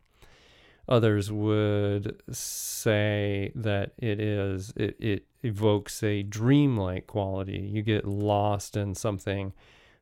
Others 0.90 1.30
would 1.30 2.20
say 2.32 3.52
that 3.54 3.92
it 3.96 4.18
is 4.18 4.72
it, 4.76 4.96
it 4.98 5.26
evokes 5.42 6.02
a 6.02 6.24
dreamlike 6.24 7.06
quality. 7.06 7.58
You 7.58 7.82
get 7.82 8.04
lost 8.04 8.76
in 8.76 8.96
something 8.96 9.52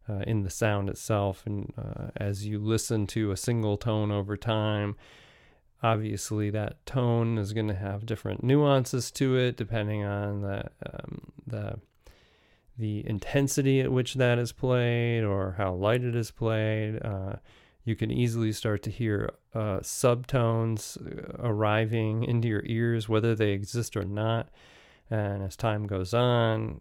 uh, 0.08 0.20
in 0.26 0.44
the 0.44 0.50
sound 0.50 0.88
itself, 0.88 1.42
and 1.44 1.74
uh, 1.76 2.08
as 2.16 2.46
you 2.46 2.58
listen 2.58 3.06
to 3.08 3.30
a 3.30 3.36
single 3.36 3.76
tone 3.76 4.10
over 4.10 4.34
time, 4.34 4.96
obviously 5.82 6.48
that 6.50 6.84
tone 6.86 7.36
is 7.36 7.52
going 7.52 7.68
to 7.68 7.74
have 7.74 8.06
different 8.06 8.42
nuances 8.42 9.10
to 9.10 9.36
it 9.36 9.58
depending 9.58 10.04
on 10.04 10.40
the 10.40 10.64
um, 10.86 11.32
the 11.46 11.78
the 12.78 13.06
intensity 13.06 13.80
at 13.80 13.92
which 13.92 14.14
that 14.14 14.38
is 14.38 14.52
played 14.52 15.22
or 15.22 15.56
how 15.58 15.74
light 15.74 16.02
it 16.02 16.16
is 16.16 16.30
played. 16.30 16.98
Uh, 17.04 17.34
you 17.84 17.96
can 17.96 18.10
easily 18.10 18.52
start 18.52 18.82
to 18.82 18.90
hear 18.90 19.30
uh, 19.54 19.80
subtones 19.80 20.96
uh, 20.98 21.36
arriving 21.42 22.24
into 22.24 22.48
your 22.48 22.62
ears, 22.66 23.08
whether 23.08 23.34
they 23.34 23.50
exist 23.52 23.96
or 23.96 24.04
not. 24.04 24.48
And 25.10 25.42
as 25.42 25.56
time 25.56 25.86
goes 25.86 26.12
on, 26.12 26.80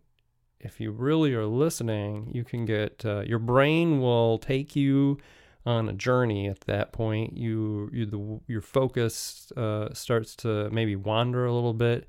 if 0.59 0.81
you 0.81 0.91
really 0.91 1.33
are 1.33 1.45
listening, 1.45 2.29
you 2.33 2.43
can 2.43 2.65
get 2.65 3.05
uh, 3.05 3.21
your 3.21 3.39
brain 3.39 4.01
will 4.01 4.37
take 4.37 4.75
you 4.75 5.17
on 5.65 5.87
a 5.87 5.93
journey 5.93 6.47
at 6.47 6.61
that 6.61 6.91
point. 6.91 7.37
You, 7.37 7.89
you 7.93 8.05
the, 8.05 8.39
your 8.47 8.61
focus 8.61 9.51
uh, 9.55 9.93
starts 9.93 10.35
to 10.37 10.69
maybe 10.71 10.95
wander 10.95 11.45
a 11.45 11.53
little 11.53 11.73
bit. 11.73 12.07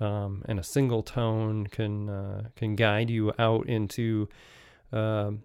um, 0.00 0.42
and 0.46 0.58
a 0.58 0.62
single 0.62 1.02
tone 1.02 1.66
can 1.66 2.08
uh, 2.08 2.42
can 2.56 2.76
guide 2.76 3.10
you 3.10 3.32
out 3.38 3.68
into 3.68 4.28
um, 4.92 5.42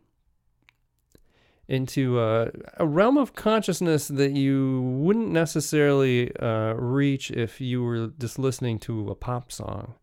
into 1.68 2.20
a, 2.20 2.52
a, 2.78 2.86
realm 2.86 3.18
of 3.18 3.36
consciousness 3.36 4.10
that 4.10 4.32
you 4.32 4.82
wouldn't 4.82 5.30
necessarily 5.30 6.36
uh, 6.38 6.74
reach 6.74 7.32
if 7.32 7.62
you 7.62 7.82
were 7.82 8.08
just 8.20 8.38
listening 8.38 8.78
to 8.80 9.10
a 9.10 9.16
pop 9.16 9.52
song. 9.52 9.94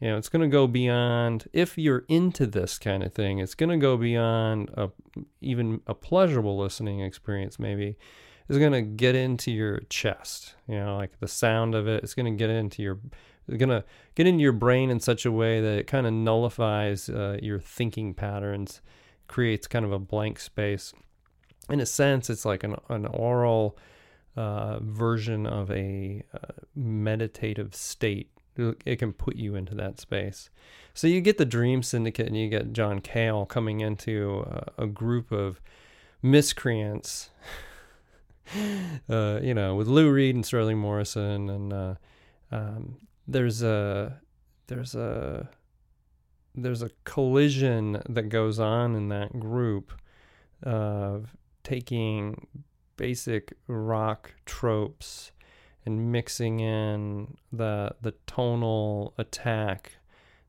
You 0.00 0.08
know, 0.08 0.16
it's 0.18 0.28
going 0.28 0.42
to 0.42 0.52
go 0.52 0.66
beyond, 0.66 1.48
if 1.52 1.76
you're 1.76 2.04
into 2.08 2.46
this 2.46 2.78
kind 2.78 3.02
of 3.02 3.12
thing, 3.12 3.38
it's 3.38 3.54
going 3.54 3.70
to 3.70 3.78
go 3.78 3.96
beyond 3.96 4.70
a, 4.74 4.90
even 5.40 5.80
a 5.86 5.94
pleasurable 5.94 6.56
listening 6.56 7.00
experience, 7.00 7.58
maybe. 7.58 7.96
It's 8.48 8.58
going 8.58 8.72
to 8.72 8.82
get 8.82 9.14
into 9.14 9.50
your 9.50 9.80
chest, 9.90 10.54
you 10.68 10.76
know, 10.76 10.96
like 10.96 11.18
the 11.20 11.28
sound 11.28 11.74
of 11.74 11.88
it. 11.88 12.04
It's 12.04 12.14
going 12.14 12.32
to 12.32 12.38
get 12.38 12.48
into 12.48 12.82
your, 12.82 12.98
going 13.48 13.70
to 13.70 13.84
get 14.14 14.26
into 14.26 14.42
your 14.42 14.52
brain 14.52 14.90
in 14.90 15.00
such 15.00 15.26
a 15.26 15.32
way 15.32 15.60
that 15.60 15.78
it 15.78 15.86
kind 15.86 16.06
of 16.06 16.12
nullifies 16.12 17.08
uh, 17.08 17.38
your 17.42 17.58
thinking 17.58 18.14
patterns 18.14 18.80
creates 19.28 19.66
kind 19.66 19.84
of 19.84 19.92
a 19.92 19.98
blank 19.98 20.40
space. 20.40 20.92
In 21.70 21.80
a 21.80 21.86
sense, 21.86 22.30
it's 22.30 22.44
like 22.44 22.64
an, 22.64 22.76
an 22.88 23.06
oral 23.06 23.78
uh, 24.36 24.78
version 24.80 25.46
of 25.46 25.70
a 25.70 26.22
uh, 26.34 26.52
meditative 26.74 27.74
state. 27.74 28.30
It 28.56 28.98
can 28.98 29.12
put 29.12 29.36
you 29.36 29.54
into 29.54 29.74
that 29.76 30.00
space. 30.00 30.50
So 30.94 31.06
you 31.06 31.20
get 31.20 31.38
the 31.38 31.44
Dream 31.44 31.82
Syndicate 31.82 32.26
and 32.26 32.36
you 32.36 32.48
get 32.48 32.72
John 32.72 33.00
Cale 33.00 33.46
coming 33.46 33.80
into 33.80 34.44
a, 34.48 34.82
a 34.82 34.86
group 34.86 35.30
of 35.30 35.60
miscreants, 36.22 37.30
uh, 39.08 39.38
you 39.42 39.54
know, 39.54 39.76
with 39.76 39.86
Lou 39.86 40.10
Reed 40.10 40.34
and 40.34 40.44
Sterling 40.44 40.78
Morrison. 40.78 41.48
And 41.50 41.72
uh, 41.72 41.94
um, 42.50 42.96
there's 43.28 43.62
a, 43.62 44.20
there's 44.66 44.96
a, 44.96 45.48
there's 46.62 46.82
a 46.82 46.90
collision 47.04 48.02
that 48.08 48.28
goes 48.28 48.58
on 48.58 48.94
in 48.94 49.08
that 49.08 49.38
group 49.38 49.92
of 50.62 51.34
taking 51.62 52.46
basic 52.96 53.52
rock 53.66 54.34
tropes 54.44 55.32
and 55.86 56.12
mixing 56.12 56.60
in 56.60 57.36
the 57.52 57.92
the 58.02 58.12
tonal 58.26 59.14
attack 59.16 59.92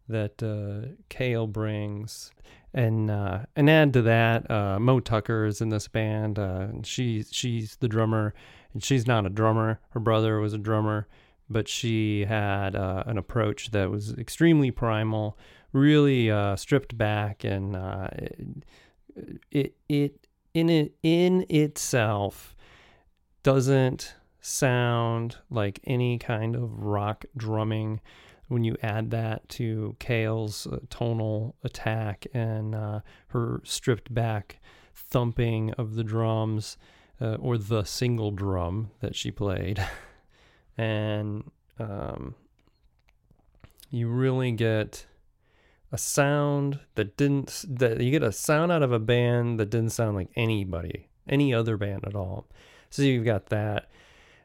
that 0.10 0.42
uh, 0.44 0.96
Cale 1.08 1.48
brings, 1.48 2.32
and 2.74 3.10
uh, 3.10 3.42
and 3.56 3.70
add 3.70 3.94
to 3.94 4.02
that, 4.02 4.50
uh, 4.50 4.80
Moe 4.80 5.00
Tucker 5.00 5.46
is 5.46 5.62
in 5.62 5.70
this 5.70 5.88
band. 5.88 6.38
Uh, 6.38 6.68
she's 6.84 7.30
she's 7.32 7.78
the 7.78 7.88
drummer, 7.88 8.34
and 8.74 8.84
she's 8.84 9.08
not 9.08 9.26
a 9.26 9.30
drummer. 9.30 9.80
Her 9.92 10.00
brother 10.00 10.40
was 10.40 10.54
a 10.54 10.58
drummer, 10.58 11.08
but 11.50 11.68
she 11.68 12.26
had 12.26 12.76
uh, 12.76 13.04
an 13.06 13.18
approach 13.18 13.72
that 13.72 13.90
was 13.90 14.14
extremely 14.14 14.72
primal, 14.72 15.38
really 15.74 16.32
uh, 16.32 16.56
stripped 16.56 16.98
back, 16.98 17.44
and 17.44 17.76
uh, 17.76 18.08
it 19.52 19.76
it 19.88 20.28
in 20.54 20.70
it 20.70 20.94
in 21.04 21.46
itself 21.50 22.56
doesn't 23.44 24.16
sound 24.42 25.38
like 25.50 25.80
any 25.86 26.18
kind 26.18 26.56
of 26.56 26.84
rock 26.84 27.26
drumming 27.36 28.00
when 28.48 28.64
you 28.64 28.76
add 28.82 29.12
that 29.12 29.48
to 29.48 29.96
Cale's 30.00 30.66
uh, 30.68 30.80
tonal 30.90 31.56
attack 31.64 32.26
and 32.34 32.74
uh, 32.74 33.02
her 33.28 33.62
stripped 33.64 34.14
back 34.14 34.60
thumping 34.94 35.72
of 35.74 35.96
the 35.96 36.04
drums 36.04 36.78
uh, 37.22 37.36
or 37.36 37.58
the 37.58 37.84
single 37.84 38.32
drum 38.32 38.90
that 39.02 39.16
she 39.16 39.30
played. 39.30 39.86
and 40.78 41.52
um, 41.80 42.34
you 43.92 44.08
really 44.08 44.52
get 44.52 45.06
a 45.92 45.98
sound 45.98 46.80
that 46.96 47.18
didn't 47.18 47.66
that 47.68 48.00
you 48.02 48.12
get 48.12 48.24
a 48.24 48.32
sound 48.32 48.72
out 48.72 48.84
of 48.84 48.92
a 48.92 49.00
band 49.00 49.60
that 49.60 49.70
didn't 49.70 49.92
sound 49.92 50.16
like 50.16 50.30
anybody 50.36 51.10
any 51.28 51.54
other 51.54 51.78
band 51.78 52.06
at 52.06 52.16
all. 52.16 52.48
So 52.90 53.04
you've 53.04 53.26
got 53.26 53.48
that. 53.48 53.90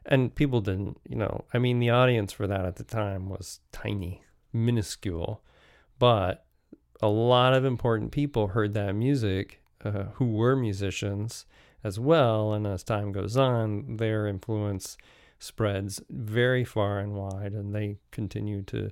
And 0.05 0.33
people 0.35 0.61
didn't 0.61 0.99
you 1.09 1.15
know 1.15 1.45
i 1.51 1.57
mean 1.57 1.79
the 1.79 1.89
audience 1.89 2.31
for 2.31 2.45
that 2.45 2.63
at 2.63 2.75
the 2.75 2.83
time 2.83 3.27
was 3.27 3.59
tiny 3.71 4.21
minuscule 4.53 5.41
but 5.97 6.45
a 7.01 7.07
lot 7.07 7.53
of 7.53 7.65
important 7.65 8.11
people 8.11 8.49
heard 8.49 8.73
that 8.73 8.93
music 8.93 9.61
uh, 9.83 10.05
who 10.15 10.25
were 10.25 10.55
musicians 10.55 11.45
as 11.83 11.99
well. 11.99 12.53
And 12.53 12.65
as 12.65 12.83
time 12.83 13.11
goes 13.11 13.37
on 13.37 13.97
their 13.97 14.27
influence 14.27 14.97
spreads 15.37 16.01
very 16.09 16.63
far 16.63 16.99
and 16.99 17.13
wide 17.13 17.51
and 17.53 17.75
they 17.75 17.97
continue 18.11 18.61
to 18.63 18.89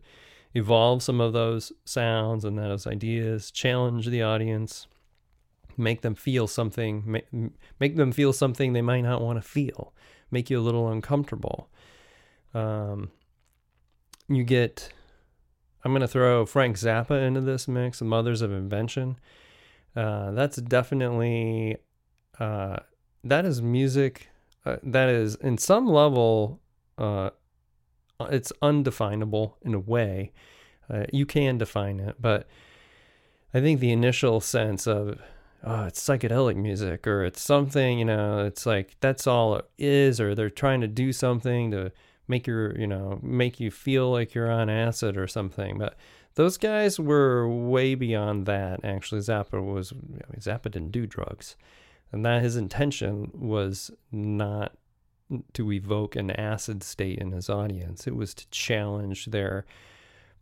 evolve 0.54 1.02
some 1.02 1.20
of 1.20 1.34
those 1.34 1.72
sounds 1.86 2.46
and 2.46 2.58
those 2.58 2.86
ideas, 2.88 3.52
challenge 3.52 4.08
the 4.08 4.22
audience, 4.22 4.88
make 5.78 6.02
them 6.02 6.16
feel 6.16 6.48
something, 6.48 7.04
make, 7.06 7.28
make 7.80 7.96
them 7.96 8.12
feel 8.12 8.34
something 8.34 8.74
they 8.74 8.82
might 8.82 9.02
not 9.02 9.22
want 9.22 9.42
to 9.42 9.48
feel, 9.48 9.94
make 10.32 10.50
you 10.50 10.60
a 10.60 10.62
little 10.62 10.90
uncomfortable. 10.90 11.70
Um, 12.54 13.12
you 14.30 14.44
get, 14.44 14.94
I'm 15.84 15.92
going 15.92 16.02
to 16.02 16.08
throw 16.08 16.46
Frank 16.46 16.78
Zappa 16.78 17.26
into 17.26 17.42
this 17.42 17.68
mix, 17.68 18.00
the 18.00 18.06
Mothers 18.06 18.42
of 18.42 18.52
Invention. 18.52 19.18
Uh, 19.96 20.32
that's 20.32 20.58
definitely, 20.58 21.78
uh, 22.40 22.78
that 23.24 23.46
is 23.46 23.62
music 23.62 24.30
uh, 24.66 24.78
that 24.84 25.10
is 25.10 25.36
in 25.36 25.58
some 25.58 25.86
level 25.86 26.62
uh, 26.98 27.32
it's 28.26 28.52
undefinable 28.62 29.58
in 29.62 29.74
a 29.74 29.80
way. 29.80 30.32
Uh, 30.90 31.06
you 31.12 31.26
can 31.26 31.58
define 31.58 32.00
it, 32.00 32.16
but 32.20 32.48
I 33.54 33.62
think 33.62 33.80
the 33.80 33.92
initial 33.92 34.42
sense 34.42 34.88
of 34.88 35.20
oh, 35.64 35.86
it's 35.86 36.06
psychedelic 36.06 36.56
music 36.56 37.08
or 37.08 37.24
it's 37.24 37.42
something, 37.42 38.00
you 38.00 38.06
know, 38.06 38.46
it's 38.46 38.66
like 38.66 38.96
that's 39.00 39.28
all 39.28 39.56
it 39.56 39.70
is, 39.78 40.20
or 40.20 40.36
they're 40.36 40.50
trying 40.50 40.82
to 40.82 40.88
do 40.88 41.14
something 41.14 41.72
to 41.72 41.92
make 42.28 42.48
your, 42.48 42.78
you 42.78 42.88
know, 42.88 43.20
make 43.22 43.60
you 43.60 43.72
feel 43.72 44.12
like 44.12 44.34
you're 44.34 44.52
on 44.52 44.70
acid 44.70 45.18
or 45.18 45.28
something. 45.28 45.78
But 45.78 45.96
those 46.36 46.58
guys 46.58 47.00
were 47.00 47.48
way 47.48 47.96
beyond 47.96 48.46
that. 48.48 48.84
Actually, 48.84 49.22
Zappa 49.22 49.64
was, 49.64 49.94
I 49.94 50.32
mean, 50.32 50.40
Zappa 50.40 50.64
didn't 50.64 50.92
do 50.92 51.06
drugs, 51.06 51.56
and 52.12 52.26
that 52.26 52.42
his 52.42 52.56
intention 52.56 53.32
was 53.34 53.92
not 54.12 54.74
to 55.54 55.72
evoke 55.72 56.16
an 56.16 56.32
acid 56.32 56.84
state 56.84 57.20
in 57.20 57.32
his 57.32 57.50
audience. 57.50 58.08
It 58.08 58.16
was 58.16 58.34
to 58.36 58.50
challenge 58.50 59.28
their 59.28 59.66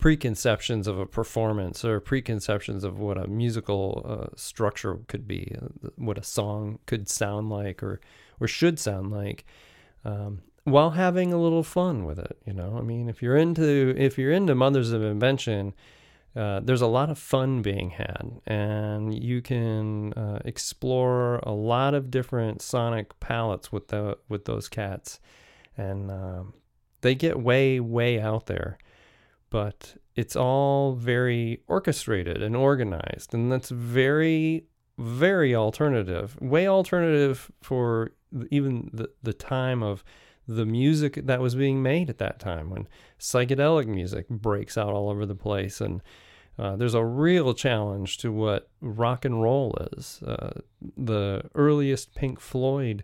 preconceptions 0.01 0.88
of 0.88 0.97
a 0.99 1.06
performance 1.06 1.86
or 1.86 1.99
preconceptions 1.99 2.84
of 2.84 2.99
what 2.99 3.17
a 3.17 3.27
musical 3.27 4.04
uh, 4.04 4.36
structure 4.36 4.99
could 5.08 5.27
be, 5.27 5.56
uh, 5.62 5.89
what 5.95 6.17
a 6.17 6.23
song 6.23 6.80
could 6.88 7.08
sound 7.08 7.49
like 7.49 7.84
or 7.84 8.01
or 8.39 8.47
should 8.47 8.80
sound 8.80 9.12
like, 9.12 9.45
um, 10.04 10.41
while 10.63 10.89
having 10.91 11.32
a 11.32 11.39
little 11.39 11.62
fun 11.62 12.06
with 12.06 12.17
it. 12.17 12.36
You 12.45 12.54
know, 12.54 12.77
I 12.80 12.82
mean, 12.82 13.08
if 13.08 13.21
you're 13.21 13.38
into 13.38 13.93
if 13.95 14.17
you're 14.17 14.32
into 14.32 14.56
Mothers 14.56 14.91
of 14.91 15.04
Invention, 15.04 15.73
uh, 16.36 16.62
there's 16.62 16.82
a 16.82 16.88
lot 16.88 17.10
of 17.10 17.17
fun 17.17 17.62
being 17.62 17.89
had, 17.89 18.41
and 18.48 19.13
you 19.22 19.41
can 19.41 20.13
uh, 20.13 20.39
explore 20.46 21.38
a 21.44 21.52
lot 21.52 21.94
of 21.94 22.10
different 22.10 22.62
sonic 22.62 23.20
palettes 23.20 23.72
with 23.72 23.89
the 23.89 24.17
with 24.30 24.46
those 24.46 24.70
cats, 24.70 25.20
and 25.78 26.10
um, 26.10 26.54
they 27.02 27.15
get 27.15 27.39
way 27.39 27.82
way 27.82 28.20
out 28.20 28.46
there, 28.46 28.78
but 29.50 29.96
it's 30.15 30.36
all 30.36 30.94
very 30.94 31.62
orchestrated 31.67 32.41
and 32.41 32.56
organized, 32.56 33.34
and 33.34 33.52
that's 33.52 33.70
very 33.70 34.65
very 34.98 35.54
alternative, 35.54 36.38
way 36.39 36.65
alternative 36.67 37.52
for 37.62 38.13
even 38.50 38.89
the 38.94 39.10
the 39.22 39.34
time 39.34 39.84
of 39.84 40.02
the 40.56 40.66
music 40.66 41.20
that 41.26 41.42
was 41.42 41.56
being 41.56 41.82
made 41.82 42.10
at 42.10 42.18
that 42.20 42.40
time 42.40 42.70
when 42.70 42.88
psychedelic 43.20 43.88
music 43.88 44.28
breaks 44.30 44.78
out 44.78 44.94
all 44.94 45.10
over 45.10 45.26
the 45.26 45.36
place 45.36 45.82
and 45.82 46.02
uh, 46.60 46.76
there's 46.76 46.94
a 46.94 47.04
real 47.04 47.54
challenge 47.54 48.18
to 48.18 48.32
what 48.32 48.70
rock 48.82 49.26
and 49.26 49.42
roll 49.42 49.76
is. 49.94 50.22
Uh, 50.22 50.52
the 50.98 51.44
earliest 51.56 52.14
Pink 52.14 52.40
Floyd 52.40 53.04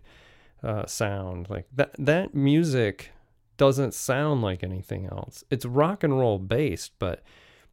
uh, 0.62 0.86
sound, 0.86 1.48
like 1.50 1.66
that, 1.74 1.94
that 1.98 2.34
music 2.34 3.10
doesn't 3.56 3.94
sound 3.94 4.42
like 4.42 4.62
anything 4.62 5.06
else. 5.06 5.44
It's 5.50 5.64
rock 5.64 6.04
and 6.04 6.18
roll 6.18 6.38
based, 6.38 6.92
but 6.98 7.22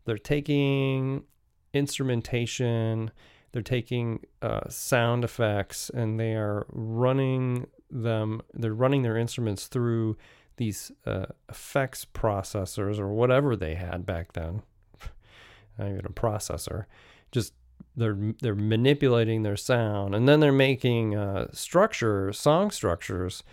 they're 0.06 0.18
taking 0.18 1.24
instrumentation, 1.74 3.12
they're 3.52 3.62
taking 3.62 4.26
uh, 4.42 4.70
sound 4.70 5.24
effects, 5.24 5.90
and 5.90 6.20
they 6.20 6.34
are 6.34 6.66
running 6.70 7.68
them 8.04 8.42
they're 8.54 8.74
running 8.74 9.02
their 9.02 9.18
instruments 9.18 9.68
through 9.68 10.18
these 10.58 10.92
uh, 11.06 11.26
effects 11.50 12.06
processors 12.06 13.00
or 13.00 13.10
whatever 13.10 13.56
they 13.56 13.76
had 13.76 14.06
back 14.06 14.34
then 14.34 14.62
not 15.78 15.90
even 15.90 16.06
a 16.06 16.10
processor 16.10 16.86
just 17.32 17.54
they're 17.96 18.18
they're 18.42 18.56
manipulating 18.56 19.44
their 19.44 19.58
sound 19.58 20.14
and 20.16 20.28
then 20.28 20.40
they're 20.40 20.52
making 20.52 21.16
uh, 21.16 21.48
structure 21.52 22.32
song 22.34 22.72
structures 22.72 23.44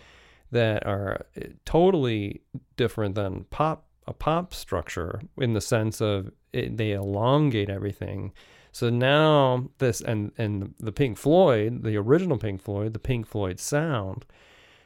that 0.51 0.85
are 0.85 1.25
uh, 1.35 1.45
totally 1.65 2.41
different 2.77 3.15
than 3.15 3.45
pop 3.49 3.85
a 4.07 4.13
pop 4.13 4.53
structure 4.53 5.21
in 5.37 5.53
the 5.53 5.61
sense 5.61 6.01
of 6.01 6.31
it, 6.51 6.77
they 6.77 6.91
elongate 6.91 7.69
everything. 7.69 8.31
So 8.73 8.89
now 8.89 9.69
this 9.77 10.01
and 10.01 10.31
and 10.35 10.73
the 10.79 10.91
Pink 10.91 11.17
Floyd, 11.17 11.83
the 11.83 11.95
original 11.95 12.39
Pink 12.39 12.59
Floyd, 12.59 12.93
the 12.93 12.99
Pink 12.99 13.27
Floyd 13.27 13.59
sound, 13.59 14.25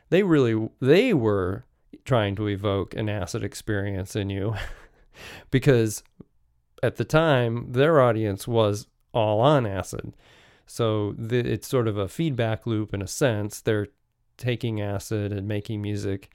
they 0.10 0.23
really 0.23 0.69
they 0.82 1.13
were 1.13 1.63
trying 2.04 2.36
to 2.36 2.47
evoke 2.50 2.93
an 2.95 3.08
acid 3.08 3.45
experience 3.45 4.13
in 4.13 4.30
you 4.30 4.56
because 5.52 6.04
at 6.84 6.97
the 6.97 7.06
time 7.06 7.71
their 7.71 8.02
audience 8.02 8.45
was 8.45 8.88
all 9.13 9.39
on 9.39 9.65
acid. 9.65 10.13
So 10.65 11.13
the, 11.17 11.39
it's 11.39 11.67
sort 11.67 11.88
of 11.88 11.97
a 11.97 12.10
feedback 12.10 12.67
loop 12.67 12.93
in 12.93 13.02
a 13.02 13.08
sense. 13.08 13.62
They're 13.62 13.88
taking 14.36 14.82
acid 14.82 15.32
and 15.32 15.47
making 15.47 15.82
music 15.82 16.30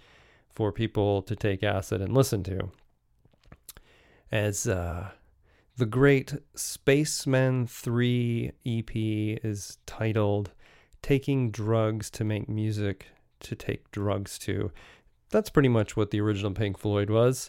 for 0.55 0.73
people 0.73 1.21
to 1.23 1.37
take 1.37 1.62
acid 1.62 2.01
and 2.01 2.15
listen 2.15 2.43
to. 2.45 2.71
As 4.31 4.67
uh, 4.67 5.11
the 5.77 5.87
great 5.87 6.35
Spacemen 6.55 7.67
3 7.67 8.53
EP 8.67 8.91
is 8.95 9.79
titled 9.87 10.53
Taking 11.01 11.51
Drugs 11.51 12.11
to 12.11 12.25
Make 12.25 12.49
Music 12.49 13.07
to 13.41 13.57
Take 13.57 13.91
Drugs 13.91 14.39
to. 14.41 14.71
That's 15.31 15.51
pretty 15.51 15.71
much 15.71 15.97
what 15.97 16.11
the 16.11 16.21
original 16.21 16.53
Pink 16.53 16.79
Floyd 16.79 17.09
was. 17.09 17.49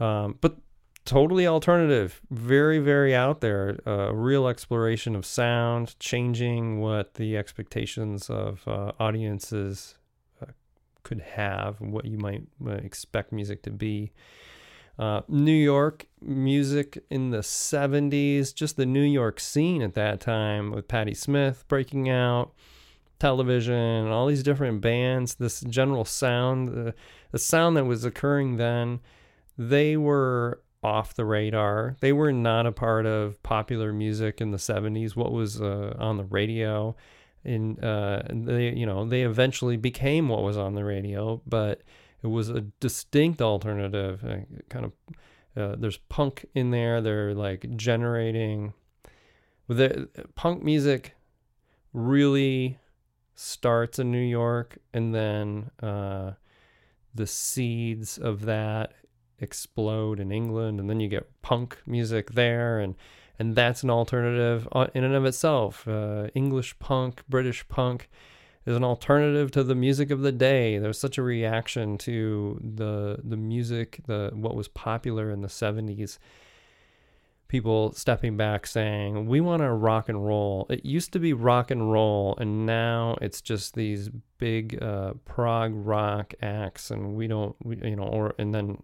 Um, 0.00 0.36
but 0.40 0.56
totally 1.04 1.46
alternative, 1.46 2.20
very, 2.30 2.80
very 2.80 3.14
out 3.14 3.40
there. 3.40 3.78
A 3.86 4.08
uh, 4.08 4.12
real 4.12 4.48
exploration 4.48 5.14
of 5.14 5.24
sound, 5.24 5.98
changing 6.00 6.80
what 6.80 7.14
the 7.14 7.36
expectations 7.36 8.28
of 8.28 8.66
uh, 8.66 8.92
audiences 8.98 9.96
uh, 10.42 10.46
could 11.04 11.20
have, 11.20 11.80
what 11.80 12.04
you 12.04 12.18
might 12.18 12.42
uh, 12.66 12.72
expect 12.72 13.32
music 13.32 13.62
to 13.62 13.70
be. 13.70 14.10
Uh, 14.98 15.20
New 15.28 15.52
York 15.52 16.06
music 16.20 17.04
in 17.08 17.30
the 17.30 17.38
70s, 17.38 18.52
just 18.52 18.76
the 18.76 18.86
New 18.86 19.02
York 19.02 19.38
scene 19.38 19.80
at 19.80 19.94
that 19.94 20.20
time 20.20 20.72
with 20.72 20.88
Patti 20.88 21.14
Smith 21.14 21.64
breaking 21.68 22.08
out, 22.08 22.52
television, 23.20 24.08
all 24.08 24.26
these 24.26 24.42
different 24.42 24.80
bands, 24.80 25.36
this 25.36 25.60
general 25.60 26.04
sound, 26.04 26.68
the, 26.68 26.94
the 27.30 27.38
sound 27.38 27.76
that 27.76 27.84
was 27.84 28.04
occurring 28.04 28.56
then, 28.56 29.00
they 29.56 29.96
were 29.96 30.60
off 30.82 31.14
the 31.14 31.24
radar. 31.24 31.96
They 32.00 32.12
were 32.12 32.32
not 32.32 32.66
a 32.66 32.72
part 32.72 33.06
of 33.06 33.42
popular 33.42 33.92
music 33.92 34.40
in 34.40 34.50
the 34.50 34.58
70s, 34.58 35.16
what 35.16 35.32
was 35.32 35.60
uh, 35.60 35.94
on 35.98 36.16
the 36.16 36.24
radio. 36.24 36.96
And 37.44 37.82
uh, 37.82 38.22
they, 38.30 38.70
you 38.70 38.86
know, 38.86 39.04
they 39.04 39.22
eventually 39.22 39.76
became 39.76 40.28
what 40.28 40.42
was 40.42 40.56
on 40.56 40.74
the 40.74 40.84
radio, 40.84 41.40
but 41.46 41.82
it 42.22 42.26
was 42.26 42.48
a 42.48 42.62
distinct 42.80 43.40
alternative. 43.40 44.24
Uh, 44.24 44.38
kind 44.68 44.84
of, 44.84 44.92
uh, 45.56 45.76
there's 45.78 45.98
punk 46.08 46.46
in 46.54 46.70
there. 46.70 47.00
They're 47.00 47.34
like 47.34 47.76
generating. 47.76 48.72
The 49.68 50.08
punk 50.34 50.62
music 50.62 51.14
really 51.92 52.78
starts 53.34 53.98
in 53.98 54.10
New 54.10 54.18
York, 54.18 54.78
and 54.92 55.14
then 55.14 55.70
uh, 55.82 56.32
the 57.14 57.26
seeds 57.26 58.18
of 58.18 58.42
that 58.46 58.94
explode 59.38 60.18
in 60.18 60.32
England, 60.32 60.80
and 60.80 60.90
then 60.90 61.00
you 61.00 61.08
get 61.08 61.30
punk 61.42 61.78
music 61.86 62.32
there, 62.32 62.80
and 62.80 62.94
and 63.38 63.54
that's 63.54 63.84
an 63.84 63.90
alternative 63.90 64.66
uh, 64.72 64.88
in 64.94 65.04
and 65.04 65.14
of 65.14 65.24
itself. 65.24 65.86
Uh, 65.86 66.28
English 66.34 66.78
punk, 66.78 67.22
British 67.28 67.66
punk 67.68 68.08
is 68.68 68.76
an 68.76 68.84
alternative 68.84 69.50
to 69.52 69.64
the 69.64 69.74
music 69.74 70.10
of 70.10 70.20
the 70.20 70.30
day. 70.30 70.78
There's 70.78 70.98
such 70.98 71.16
a 71.16 71.22
reaction 71.22 71.96
to 71.98 72.60
the 72.62 73.18
the 73.24 73.36
music, 73.36 74.00
the 74.06 74.30
what 74.34 74.54
was 74.54 74.68
popular 74.68 75.30
in 75.30 75.40
the 75.40 75.48
70s. 75.48 76.18
People 77.48 77.92
stepping 77.92 78.36
back 78.36 78.66
saying, 78.66 79.26
"We 79.26 79.40
want 79.40 79.62
to 79.62 79.72
rock 79.72 80.10
and 80.10 80.24
roll." 80.24 80.66
It 80.68 80.84
used 80.84 81.14
to 81.14 81.18
be 81.18 81.32
rock 81.32 81.70
and 81.70 81.90
roll, 81.90 82.36
and 82.36 82.66
now 82.66 83.16
it's 83.22 83.40
just 83.40 83.74
these 83.74 84.10
big 84.36 84.82
uh, 84.82 85.14
prog 85.24 85.72
rock 85.74 86.34
acts, 86.42 86.90
and 86.90 87.14
we 87.14 87.26
don't, 87.26 87.56
we, 87.64 87.76
you 87.76 87.96
know, 87.96 88.02
or 88.02 88.34
and 88.38 88.54
then 88.54 88.76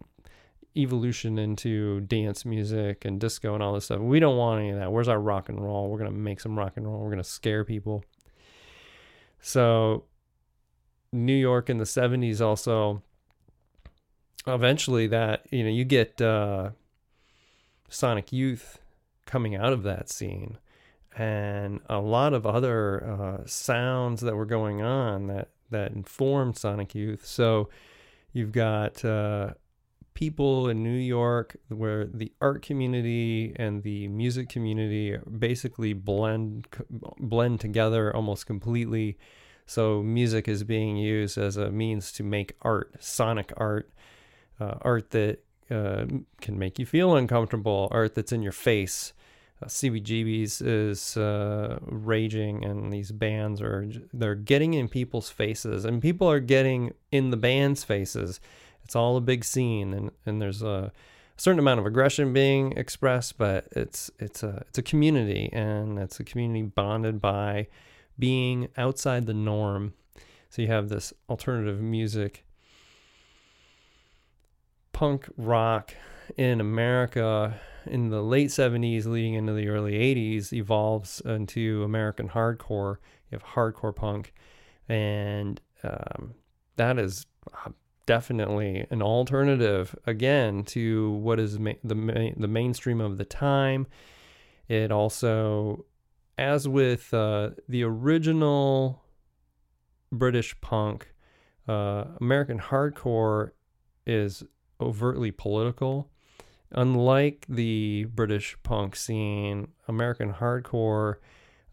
evolution 0.75 1.37
into 1.37 2.01
dance 2.01 2.43
music 2.43 3.05
and 3.05 3.19
disco 3.19 3.53
and 3.53 3.61
all 3.61 3.73
this 3.73 3.85
stuff. 3.85 3.99
We 3.99 4.19
don't 4.19 4.35
want 4.35 4.61
any 4.61 4.71
of 4.71 4.79
that. 4.79 4.91
Where's 4.91 5.07
our 5.07 5.19
rock 5.19 5.47
and 5.47 5.63
roll? 5.63 5.89
We're 5.89 5.99
gonna 5.99 6.09
make 6.09 6.39
some 6.39 6.57
rock 6.57 6.73
and 6.75 6.87
roll. 6.87 7.01
We're 7.01 7.11
gonna 7.11 7.23
scare 7.23 7.63
people. 7.63 8.03
So, 9.41 10.05
New 11.11 11.35
York 11.35 11.69
in 11.69 11.77
the 11.77 11.85
'70s 11.85 12.41
also. 12.41 13.01
Eventually, 14.47 15.07
that 15.07 15.45
you 15.51 15.63
know, 15.63 15.69
you 15.69 15.83
get 15.85 16.21
uh, 16.21 16.71
Sonic 17.89 18.31
Youth 18.31 18.79
coming 19.25 19.55
out 19.55 19.73
of 19.73 19.81
that 19.83 20.09
scene, 20.09 20.59
and 21.17 21.79
a 21.89 21.99
lot 21.99 22.33
of 22.33 22.45
other 22.45 23.03
uh, 23.03 23.45
sounds 23.47 24.21
that 24.21 24.35
were 24.35 24.45
going 24.45 24.81
on 24.81 25.27
that 25.27 25.49
that 25.71 25.93
informed 25.93 26.57
Sonic 26.57 26.93
Youth. 26.93 27.25
So, 27.25 27.69
you've 28.33 28.51
got 28.51 29.03
uh, 29.03 29.53
people 30.15 30.69
in 30.69 30.81
New 30.81 30.97
York 30.97 31.57
where 31.67 32.05
the 32.05 32.31
art 32.41 32.63
community 32.63 33.53
and 33.57 33.83
the 33.83 34.07
music 34.07 34.49
community 34.49 35.15
basically 35.37 35.93
blend 35.93 36.67
blend 37.19 37.59
together 37.59 38.15
almost 38.15 38.47
completely. 38.47 39.17
So 39.67 40.01
music 40.01 40.47
is 40.47 40.63
being 40.63 40.95
used 40.95 41.37
as 41.37 41.57
a 41.57 41.69
means 41.69 42.11
to 42.13 42.23
make 42.23 42.55
art, 42.61 42.95
sonic 42.99 43.51
art, 43.57 43.91
uh, 44.59 44.75
art 44.81 45.11
that 45.11 45.43
uh, 45.69 46.05
can 46.39 46.57
make 46.57 46.79
you 46.79 46.85
feel 46.85 47.15
uncomfortable, 47.15 47.87
art 47.91 48.15
that's 48.15 48.31
in 48.31 48.41
your 48.41 48.51
face. 48.51 49.13
Uh, 49.61 49.67
CBGB's 49.67 50.61
is 50.61 51.17
uh, 51.17 51.79
raging, 51.81 52.63
and 52.63 52.93
these 52.93 53.11
bands 53.11 53.61
are 53.61 53.89
they're 54.13 54.35
getting 54.35 54.75
in 54.75 54.87
people's 54.87 55.29
faces, 55.29 55.83
and 55.83 56.01
people 56.01 56.29
are 56.29 56.39
getting 56.39 56.93
in 57.11 57.31
the 57.31 57.37
band's 57.37 57.83
faces 57.83 58.39
it's 58.85 58.95
all 58.95 59.17
a 59.17 59.21
big 59.21 59.43
scene, 59.43 59.93
and 59.93 60.11
and 60.25 60.41
there's 60.41 60.61
a 60.61 60.91
certain 61.37 61.59
amount 61.59 61.79
of 61.79 61.85
aggression 61.85 62.31
being 62.31 62.71
expressed, 62.73 63.37
but 63.37 63.67
it's 63.71 64.11
it's 64.19 64.43
a 64.43 64.63
it's 64.69 64.77
a 64.77 64.83
community, 64.83 65.49
and 65.51 65.99
it's 65.99 66.19
a 66.19 66.23
community 66.23 66.61
bonded 66.61 67.19
by 67.19 67.67
being 68.17 68.69
outside 68.77 69.25
the 69.25 69.33
norm. 69.33 69.93
So 70.49 70.61
you 70.61 70.69
have 70.69 70.87
this 70.87 71.11
alternative 71.29 71.81
music, 71.81 72.45
punk 74.93 75.27
rock 75.35 75.93
in 76.37 76.61
America 76.61 77.59
in 77.85 78.09
the 78.09 78.21
late 78.21 78.49
70s, 78.49 79.05
leading 79.05 79.33
into 79.33 79.53
the 79.53 79.67
early 79.67 79.93
80s, 79.93 80.53
evolves 80.53 81.21
into 81.21 81.83
American 81.83 82.29
hardcore. 82.29 82.97
You 83.29 83.39
have 83.39 83.43
hardcore 83.43 83.95
punk, 83.95 84.33
and 84.87 85.59
um, 85.83 86.35
that 86.77 86.97
is 86.97 87.25
definitely 88.05 88.85
an 88.89 89.01
alternative 89.01 89.95
again 90.05 90.63
to 90.63 91.11
what 91.11 91.39
is 91.39 91.59
ma- 91.59 91.73
the 91.83 91.95
ma- 91.95 92.31
the 92.37 92.47
mainstream 92.47 93.01
of 93.01 93.17
the 93.17 93.25
time. 93.25 93.87
It 94.67 94.91
also, 94.91 95.85
as 96.37 96.67
with 96.67 97.13
uh, 97.13 97.51
the 97.67 97.83
original 97.83 99.03
British 100.11 100.59
punk, 100.61 101.13
uh, 101.67 102.05
American 102.19 102.59
hardcore 102.59 103.51
is 104.05 104.43
overtly 104.79 105.31
political. 105.31 106.09
Unlike 106.71 107.45
the 107.47 108.05
British 108.05 108.57
punk 108.63 108.95
scene, 108.95 109.69
American 109.87 110.33
hardcore 110.33 111.15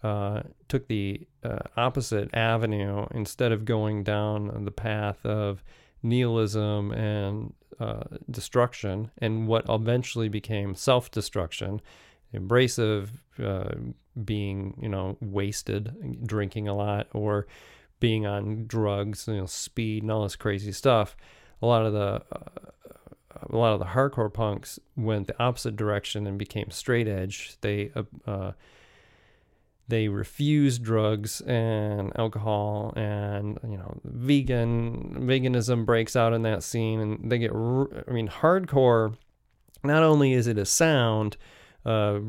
uh, 0.02 0.42
took 0.68 0.86
the 0.88 1.26
uh, 1.42 1.58
opposite 1.76 2.34
avenue 2.34 3.06
instead 3.12 3.52
of 3.52 3.64
going 3.64 4.02
down 4.02 4.64
the 4.64 4.70
path 4.70 5.24
of 5.24 5.62
nihilism 6.02 6.92
and 6.92 7.54
uh, 7.80 8.04
destruction, 8.30 9.10
and 9.18 9.46
what 9.46 9.64
eventually 9.68 10.28
became 10.28 10.74
self 10.74 11.10
destruction, 11.10 11.80
embracive, 12.34 13.08
uh, 13.42 13.74
being, 14.24 14.78
you 14.80 14.88
know, 14.88 15.16
wasted, 15.20 16.26
drinking 16.26 16.68
a 16.68 16.74
lot, 16.74 17.08
or 17.12 17.46
being 18.00 18.26
on 18.26 18.66
drugs, 18.66 19.26
you 19.28 19.34
know, 19.34 19.46
speed 19.46 20.02
and 20.02 20.12
all 20.12 20.24
this 20.24 20.36
crazy 20.36 20.72
stuff. 20.72 21.16
A 21.60 21.66
lot 21.66 21.86
of 21.86 21.92
the 21.92 22.22
uh, 22.32 22.72
a 23.50 23.56
lot 23.56 23.72
of 23.72 23.78
the 23.78 23.86
hardcore 23.86 24.32
punks 24.32 24.78
went 24.96 25.26
the 25.26 25.42
opposite 25.42 25.76
direction 25.76 26.26
and 26.26 26.38
became 26.38 26.70
straight 26.70 27.08
edge. 27.08 27.56
They 27.60 27.90
uh, 27.94 28.02
uh 28.26 28.52
they 29.88 30.08
refuse 30.08 30.78
drugs 30.78 31.40
and 31.42 32.12
alcohol 32.16 32.92
and 32.96 33.58
you 33.64 33.76
know 33.76 34.00
vegan 34.04 35.26
veganism 35.26 35.84
breaks 35.84 36.16
out 36.16 36.32
in 36.32 36.42
that 36.42 36.62
scene 36.62 37.00
and 37.00 37.30
they 37.30 37.38
get 37.38 37.50
i 37.52 38.12
mean 38.12 38.28
hardcore 38.28 39.14
not 39.84 40.02
only 40.02 40.32
is 40.32 40.46
it 40.46 40.58
a 40.58 40.64
sound 40.64 41.36
uh, 41.84 42.20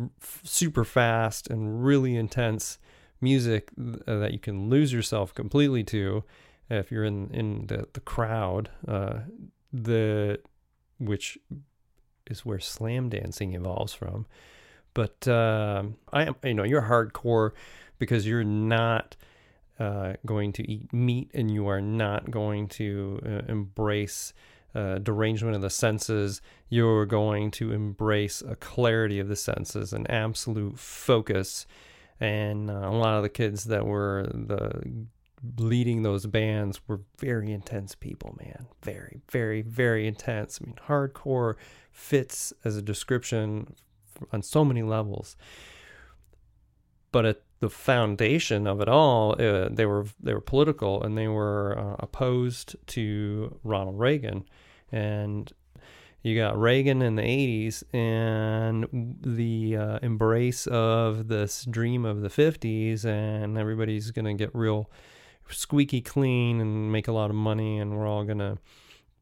super 0.43 0.83
fast 0.83 1.47
and 1.49 1.85
really 1.85 2.15
intense 2.15 2.79
music 3.21 3.69
uh, 4.07 4.17
that 4.17 4.33
you 4.33 4.39
can 4.39 4.69
lose 4.69 4.91
yourself 4.91 5.33
completely 5.33 5.83
to 5.83 6.23
if 6.69 6.91
you're 6.91 7.03
in 7.03 7.29
in 7.31 7.67
the, 7.67 7.87
the 7.93 7.99
crowd 7.99 8.69
uh, 8.87 9.19
the 9.71 10.39
which 10.97 11.37
is 12.27 12.45
where 12.45 12.59
slam 12.59 13.09
dancing 13.09 13.53
evolves 13.53 13.93
from. 13.93 14.25
But 14.93 15.27
uh, 15.27 15.83
I 16.11 16.23
am, 16.23 16.35
you 16.43 16.53
know, 16.53 16.63
you're 16.63 16.83
hardcore 16.83 17.51
because 17.99 18.27
you're 18.27 18.43
not 18.43 19.15
uh, 19.79 20.13
going 20.25 20.53
to 20.53 20.69
eat 20.69 20.93
meat 20.93 21.31
and 21.33 21.51
you 21.51 21.67
are 21.67 21.81
not 21.81 22.29
going 22.29 22.67
to 22.67 23.19
uh, 23.25 23.51
embrace 23.51 24.33
uh, 24.75 24.99
derangement 24.99 25.55
of 25.55 25.61
the 25.61 25.69
senses. 25.69 26.41
You're 26.69 27.05
going 27.05 27.51
to 27.51 27.71
embrace 27.71 28.41
a 28.41 28.55
clarity 28.55 29.19
of 29.19 29.27
the 29.27 29.35
senses, 29.35 29.93
an 29.93 30.07
absolute 30.07 30.79
focus. 30.79 31.65
And 32.19 32.69
uh, 32.69 32.73
a 32.73 32.91
lot 32.91 33.17
of 33.17 33.23
the 33.23 33.29
kids 33.29 33.65
that 33.65 33.85
were 33.85 34.29
the 34.31 35.07
leading 35.57 36.03
those 36.03 36.25
bands 36.25 36.79
were 36.87 37.01
very 37.17 37.51
intense 37.51 37.95
people, 37.95 38.37
man. 38.39 38.67
Very, 38.81 39.21
very, 39.29 39.61
very 39.61 40.07
intense. 40.07 40.59
I 40.61 40.65
mean, 40.65 40.75
hardcore 40.87 41.55
fits 41.91 42.53
as 42.63 42.77
a 42.77 42.81
description 42.81 43.75
on 44.31 44.41
so 44.41 44.63
many 44.63 44.83
levels. 44.83 45.35
But 47.11 47.25
at 47.25 47.41
the 47.59 47.69
foundation 47.69 48.67
of 48.67 48.81
it 48.81 48.89
all, 48.89 49.41
uh, 49.41 49.69
they 49.69 49.85
were 49.85 50.05
they 50.19 50.33
were 50.33 50.41
political 50.41 51.01
and 51.03 51.17
they 51.17 51.27
were 51.27 51.77
uh, 51.77 51.95
opposed 51.99 52.75
to 52.87 53.59
Ronald 53.63 53.99
Reagan, 53.99 54.45
and 54.91 55.51
you 56.23 56.37
got 56.37 56.57
Reagan 56.57 57.01
in 57.01 57.15
the 57.15 57.21
80s 57.21 57.83
and 57.93 59.17
the 59.21 59.75
uh, 59.75 59.99
embrace 60.01 60.67
of 60.67 61.27
this 61.27 61.65
dream 61.65 62.05
of 62.05 62.21
the 62.21 62.29
50s, 62.29 63.03
and 63.03 63.57
everybody's 63.57 64.11
gonna 64.11 64.33
get 64.33 64.49
real 64.53 64.89
squeaky 65.49 66.01
clean 66.01 66.61
and 66.61 66.91
make 66.91 67.09
a 67.09 67.11
lot 67.11 67.29
of 67.29 67.35
money, 67.35 67.77
and 67.77 67.97
we're 67.97 68.07
all 68.07 68.23
gonna 68.23 68.57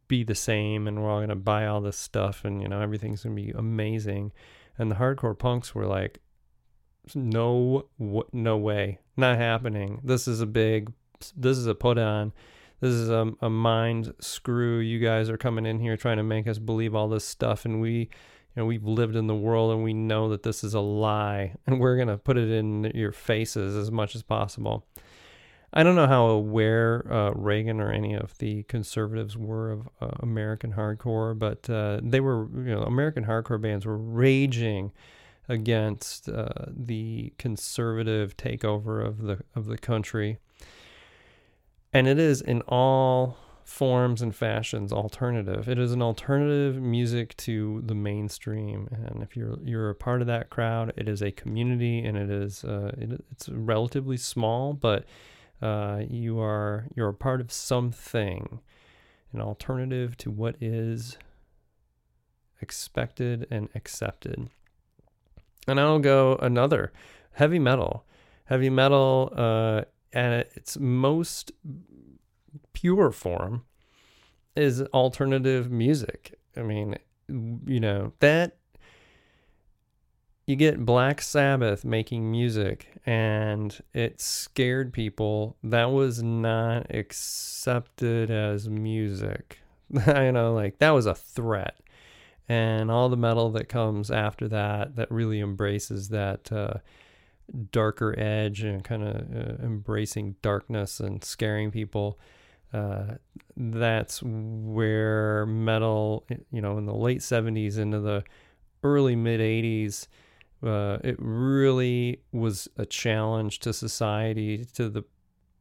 be 0.08 0.24
the 0.24 0.36
same, 0.36 0.88
and 0.88 1.02
we're 1.02 1.10
all 1.10 1.22
gonna 1.22 1.36
buy 1.36 1.66
all 1.66 1.82
this 1.82 1.98
stuff, 1.98 2.46
and 2.46 2.62
you 2.62 2.68
know 2.68 2.82
everything's 2.82 3.24
gonna 3.24 3.36
be 3.36 3.50
amazing. 3.52 4.32
And 4.78 4.90
the 4.90 4.96
hardcore 4.96 5.38
punks 5.38 5.76
were 5.76 5.86
like, 5.86 6.20
no, 7.16 7.88
no 8.32 8.58
way, 8.58 9.00
not 9.18 9.38
happening. 9.38 10.02
This 10.04 10.28
is 10.28 10.42
a 10.42 10.46
big, 10.46 10.92
this 11.36 11.58
is 11.58 11.68
a 11.68 11.76
put 11.76 11.98
on. 11.98 12.32
This 12.80 12.94
is 12.94 13.10
a, 13.10 13.32
a 13.42 13.50
mind 13.50 14.14
screw. 14.20 14.80
You 14.80 15.00
guys 15.00 15.30
are 15.30 15.38
coming 15.38 15.68
in 15.68 15.80
here 15.80 15.96
trying 15.96 16.18
to 16.18 16.24
make 16.24 16.48
us 16.48 16.58
believe 16.58 16.96
all 16.96 17.08
this 17.08 17.26
stuff, 17.26 17.64
and 17.64 17.80
we, 17.80 17.92
you 17.92 18.10
know, 18.56 18.66
we've 18.66 18.84
lived 18.84 19.16
in 19.16 19.28
the 19.28 19.36
world 19.36 19.72
and 19.72 19.84
we 19.84 19.94
know 19.94 20.30
that 20.30 20.42
this 20.42 20.64
is 20.64 20.74
a 20.74 20.80
lie, 20.80 21.54
and 21.68 21.80
we're 21.80 21.98
gonna 21.98 22.18
put 22.18 22.38
it 22.38 22.50
in 22.50 22.92
your 22.96 23.12
faces 23.12 23.76
as 23.76 23.92
much 23.92 24.16
as 24.16 24.24
possible. 24.24 24.88
I 25.74 25.84
don't 25.84 25.96
know 25.96 26.08
how 26.08 26.26
aware 26.28 27.06
uh, 27.12 27.32
Reagan 27.32 27.80
or 27.80 27.92
any 27.92 28.14
of 28.14 28.38
the 28.40 28.64
conservatives 28.64 29.38
were 29.38 29.72
of 29.72 29.90
uh, 30.02 30.10
American 30.20 30.74
hardcore, 30.74 31.38
but 31.38 31.70
uh, 31.70 32.02
they 32.04 32.20
were, 32.20 32.50
you 32.54 32.76
know, 32.76 32.82
American 32.82 33.26
hardcore 33.26 33.62
bands 33.62 33.86
were 33.86 33.98
raging 33.98 34.92
against 35.48 36.28
uh, 36.28 36.50
the 36.68 37.34
conservative 37.38 38.36
takeover 38.36 39.06
of 39.06 39.22
the 39.22 39.40
of 39.56 39.66
the 39.68 39.78
country, 39.78 40.40
and 41.94 42.08
it 42.08 42.20
is 42.20 42.42
in 42.42 42.62
all 42.64 43.38
forms 43.64 44.22
and 44.22 44.36
fashions 44.36 44.92
alternative. 44.92 45.70
It 45.70 45.80
is 45.80 45.94
an 45.94 46.02
alternative 46.02 46.82
music 46.82 47.38
to 47.38 47.82
the 47.86 47.96
mainstream, 47.96 48.90
and 48.92 49.24
if 49.24 49.38
you're 49.38 49.58
you're 49.64 49.90
a 49.90 49.96
part 49.96 50.20
of 50.20 50.28
that 50.28 50.50
crowd, 50.50 50.92
it 50.98 51.08
is 51.08 51.22
a 51.22 51.32
community, 51.32 52.00
and 52.00 52.18
it 52.18 52.30
is 52.30 52.66
uh, 52.66 52.92
it, 52.98 53.24
it's 53.32 53.48
relatively 53.48 54.18
small, 54.18 54.74
but 54.74 55.06
uh, 55.62 56.02
you 56.10 56.40
are 56.40 56.88
you're 56.96 57.10
a 57.10 57.14
part 57.14 57.42
of 57.42 57.52
something, 57.52 58.60
an 59.34 59.42
alternative 59.42 60.18
to 60.18 60.32
what 60.32 60.56
is 60.62 61.18
expected 62.62 63.48
and 63.52 63.70
accepted. 63.76 64.50
And 65.68 65.80
I'll 65.80 66.00
go 66.00 66.36
another 66.42 66.92
heavy 67.34 67.60
metal. 67.60 68.06
Heavy 68.46 68.70
metal, 68.70 69.32
uh, 69.36 69.84
at 70.14 70.50
its 70.56 70.78
most 70.78 71.52
pure 72.74 73.12
form, 73.12 73.64
is 74.56 74.82
alternative 74.94 75.72
music. 75.72 76.38
I 76.58 76.62
mean, 76.62 76.98
you 77.30 77.80
know, 77.80 78.14
that 78.20 78.58
you 80.52 80.58
get 80.58 80.86
Black 80.86 81.22
Sabbath 81.22 81.86
making 81.86 82.30
music 82.30 82.88
and 83.06 83.82
it 83.94 84.20
scared 84.20 84.92
people. 84.92 85.56
That 85.64 85.92
was 85.92 86.22
not 86.22 86.94
accepted 86.94 88.30
as 88.30 88.68
music. 88.68 89.60
you 89.90 90.32
know, 90.34 90.54
like 90.54 90.80
that 90.80 90.90
was 90.92 91.06
a 91.06 91.16
threat 91.16 91.80
and 92.50 92.92
all 92.92 93.08
the 93.08 93.16
metal 93.16 93.50
that 93.52 93.70
comes 93.70 94.12
after 94.12 94.46
that 94.50 94.98
that 94.98 95.10
really 95.10 95.40
embraces 95.40 96.10
that 96.10 96.52
uh, 96.52 96.74
darker 97.72 98.14
edge 98.20 98.62
and 98.62 98.84
kind 98.84 99.04
of 99.04 99.16
uh, 99.16 99.64
embracing 99.64 100.36
darkness 100.42 101.00
and 101.00 101.24
scaring 101.24 101.72
people 101.72 102.20
uh, 102.74 103.16
that's 103.56 104.22
where 104.24 105.46
metal 105.46 106.26
you 106.52 106.62
know 106.62 106.78
in 106.78 106.86
the 106.86 106.94
late 106.94 107.20
70s 107.20 107.78
into 107.78 108.00
the 108.00 108.24
early 108.84 109.16
mid 109.16 109.40
80s 109.40 110.08
uh, 110.64 110.98
it 111.04 111.16
really 111.20 112.22
was 112.32 112.68
a 112.78 112.86
challenge 112.86 113.60
to 113.60 113.74
society 113.74 114.66
to 114.74 114.90
the 114.90 115.04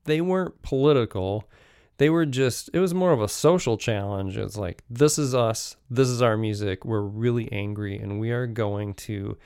they 0.05 0.21
weren't 0.21 0.63
political 0.63 1.49
they 2.01 2.09
were 2.09 2.25
just, 2.25 2.71
it 2.73 2.79
was 2.79 2.95
more 2.95 3.13
of 3.13 3.21
a 3.21 3.29
social 3.29 3.77
challenge. 3.77 4.39
It's 4.39 4.57
like, 4.57 4.83
this 4.89 5.19
is 5.19 5.35
us, 5.35 5.77
this 5.91 6.09
is 6.09 6.23
our 6.23 6.35
music. 6.35 6.87
We're 6.87 7.03
really 7.03 7.53
angry, 7.53 7.99
and 7.99 8.19
we 8.19 8.31
are 8.31 8.47
going 8.47 8.95
to 8.95 9.37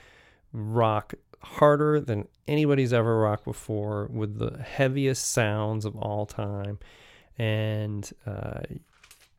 rock 0.53 1.15
harder 1.41 1.99
than 1.99 2.29
anybody's 2.47 2.93
ever 2.93 3.19
rocked 3.19 3.43
before 3.43 4.09
with 4.09 4.39
the 4.39 4.57
heaviest 4.63 5.29
sounds 5.29 5.83
of 5.83 5.97
all 5.97 6.25
time. 6.25 6.79
And 7.37 8.09
uh, 8.25 8.61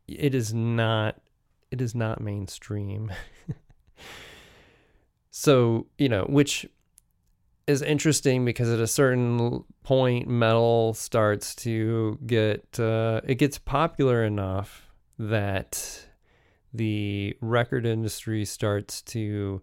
it 0.06 0.34
is 0.34 0.52
not, 0.52 1.18
it 1.70 1.80
is 1.80 1.94
not 1.94 2.20
mainstream. 2.20 3.10
so, 5.38 5.86
you 5.98 6.08
know, 6.08 6.24
which 6.30 6.66
is 7.66 7.82
interesting 7.82 8.46
because 8.46 8.70
at 8.70 8.80
a 8.80 8.86
certain 8.86 9.64
point 9.82 10.26
metal 10.26 10.94
starts 10.94 11.54
to 11.56 12.18
get 12.24 12.80
uh, 12.80 13.20
it 13.22 13.34
gets 13.34 13.58
popular 13.58 14.24
enough 14.24 14.90
that 15.18 16.06
the 16.72 17.36
record 17.42 17.84
industry 17.84 18.46
starts 18.46 19.02
to 19.02 19.60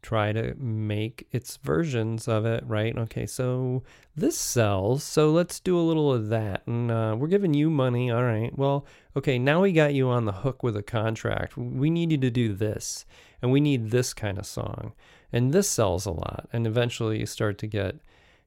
try 0.00 0.30
to 0.30 0.54
make 0.54 1.26
its 1.32 1.56
versions 1.56 2.28
of 2.28 2.46
it 2.46 2.62
right? 2.68 2.96
Okay 2.96 3.26
so 3.26 3.82
this 4.14 4.38
sells 4.38 5.02
so 5.02 5.32
let's 5.32 5.58
do 5.58 5.76
a 5.76 5.82
little 5.82 6.12
of 6.12 6.28
that 6.28 6.64
and 6.68 6.88
uh, 6.88 7.16
we're 7.18 7.26
giving 7.26 7.52
you 7.52 7.68
money 7.68 8.12
all 8.12 8.22
right. 8.22 8.56
Well 8.56 8.86
okay 9.16 9.40
now 9.40 9.62
we 9.62 9.72
got 9.72 9.92
you 9.92 10.08
on 10.08 10.26
the 10.26 10.32
hook 10.32 10.62
with 10.62 10.76
a 10.76 10.84
contract. 10.84 11.56
We 11.56 11.90
need 11.90 12.12
you 12.12 12.18
to 12.18 12.30
do 12.30 12.52
this 12.52 13.04
and 13.42 13.52
we 13.52 13.60
need 13.60 13.90
this 13.90 14.12
kind 14.12 14.38
of 14.38 14.46
song. 14.46 14.92
And 15.32 15.52
this 15.52 15.68
sells 15.68 16.06
a 16.06 16.10
lot 16.10 16.48
and 16.52 16.66
eventually 16.66 17.20
you 17.20 17.26
start 17.26 17.58
to 17.58 17.66
get 17.66 17.96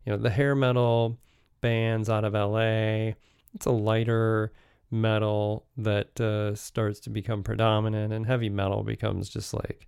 you 0.06 0.12
know 0.12 0.18
the 0.18 0.30
hair 0.30 0.56
metal 0.56 1.18
bands 1.62 2.10
out 2.10 2.26
of 2.26 2.34
la 2.34 3.14
it's 3.56 3.66
a 3.66 3.72
lighter 3.72 4.52
metal 4.92 5.66
that 5.78 6.20
uh, 6.20 6.54
starts 6.56 7.00
to 7.00 7.10
become 7.10 7.42
predominant 7.42 8.12
and 8.12 8.26
heavy 8.26 8.50
metal 8.50 8.84
becomes 8.84 9.30
just 9.30 9.54
like 9.54 9.88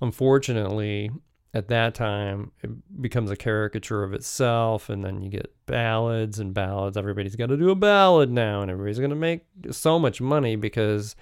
unfortunately 0.00 1.10
at 1.54 1.68
that 1.68 1.94
time 1.94 2.50
it 2.62 3.00
becomes 3.00 3.30
a 3.30 3.36
caricature 3.36 4.02
of 4.02 4.12
itself 4.12 4.88
and 4.88 5.04
then 5.04 5.22
you 5.22 5.30
get 5.30 5.54
ballads 5.66 6.40
and 6.40 6.52
ballads. 6.52 6.96
Everybody's 6.96 7.36
got 7.36 7.46
to 7.46 7.56
do 7.56 7.70
a 7.70 7.76
ballad 7.76 8.30
now 8.30 8.60
and 8.60 8.70
everybody's 8.70 8.98
going 8.98 9.10
to 9.10 9.16
make 9.16 9.46
so 9.70 9.98
much 9.98 10.20
money 10.20 10.56
because 10.56 11.14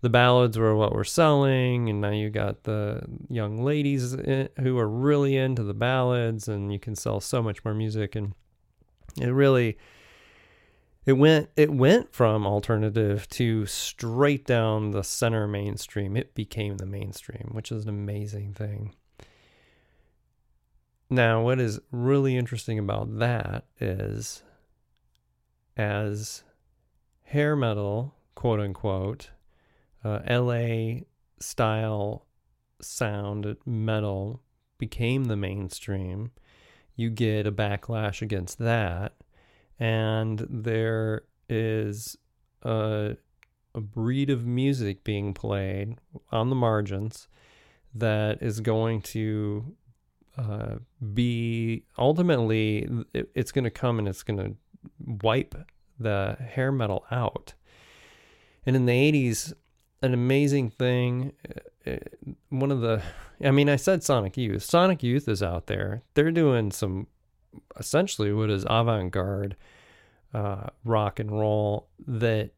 the 0.00 0.08
ballads 0.08 0.58
were 0.58 0.74
what 0.74 0.94
were 0.94 1.04
selling, 1.04 1.90
and 1.90 2.00
now 2.00 2.10
you 2.10 2.30
got 2.30 2.64
the 2.64 3.02
young 3.28 3.62
ladies 3.62 4.12
who 4.58 4.78
are 4.78 4.88
really 4.88 5.36
into 5.36 5.62
the 5.62 5.74
ballads, 5.74 6.48
and 6.48 6.72
you 6.72 6.78
can 6.78 6.96
sell 6.96 7.20
so 7.20 7.42
much 7.42 7.64
more 7.64 7.74
music. 7.74 8.16
And 8.16 8.34
it 9.20 9.28
really, 9.28 9.76
it 11.04 11.14
went, 11.14 11.50
it 11.56 11.70
went 11.70 12.14
from 12.14 12.46
alternative 12.46 13.28
to 13.30 13.66
straight 13.66 14.46
down 14.46 14.92
the 14.92 15.04
center 15.04 15.46
mainstream. 15.46 16.16
It 16.16 16.34
became 16.34 16.78
the 16.78 16.86
mainstream, 16.86 17.50
which 17.52 17.70
is 17.70 17.84
an 17.84 17.90
amazing 17.90 18.54
thing. 18.54 18.94
Now, 21.10 21.42
what 21.42 21.60
is 21.60 21.80
really 21.90 22.36
interesting 22.36 22.78
about 22.78 23.18
that 23.18 23.64
is 23.80 24.44
as 25.76 26.44
hair 27.24 27.56
metal, 27.56 28.14
quote 28.34 28.60
unquote, 28.60 29.30
uh, 30.04 30.20
LA 30.28 31.00
style 31.40 32.26
sound 32.80 33.56
metal 33.66 34.42
became 34.78 35.24
the 35.24 35.36
mainstream, 35.36 36.30
you 36.96 37.10
get 37.10 37.46
a 37.46 37.52
backlash 37.52 38.22
against 38.22 38.58
that. 38.58 39.14
And 39.78 40.46
there 40.48 41.22
is 41.48 42.16
a 42.62 43.16
a 43.74 43.80
breed 43.80 44.30
of 44.30 44.46
music 44.46 45.04
being 45.04 45.32
played 45.32 45.96
on 46.32 46.50
the 46.50 46.56
margins 46.56 47.28
that 47.94 48.42
is 48.42 48.60
going 48.60 49.00
to 49.00 49.76
uh, 50.36 50.76
be 51.14 51.84
ultimately 51.98 52.88
it, 53.12 53.30
it's 53.34 53.52
going 53.52 53.64
to 53.64 53.70
come 53.70 53.98
and 53.98 54.08
it's 54.08 54.22
going 54.22 54.38
to 54.38 54.56
wipe 55.22 55.54
the 55.98 56.36
hair 56.40 56.72
metal 56.72 57.04
out. 57.10 57.54
And 58.64 58.76
in 58.76 58.86
the 58.86 58.92
80s, 58.92 59.52
an 60.02 60.14
amazing 60.14 60.70
thing, 60.70 61.32
uh, 61.48 61.90
uh, 61.90 61.96
one 62.48 62.70
of 62.70 62.80
the, 62.80 63.02
I 63.42 63.50
mean, 63.50 63.68
I 63.68 63.76
said 63.76 64.02
Sonic 64.02 64.36
Youth. 64.36 64.62
Sonic 64.62 65.02
Youth 65.02 65.28
is 65.28 65.42
out 65.42 65.66
there. 65.66 66.02
They're 66.14 66.30
doing 66.30 66.70
some 66.70 67.06
essentially 67.78 68.32
what 68.32 68.50
is 68.50 68.64
avant 68.68 69.10
garde 69.10 69.56
uh, 70.32 70.68
rock 70.84 71.18
and 71.18 71.30
roll 71.30 71.88
that 72.06 72.50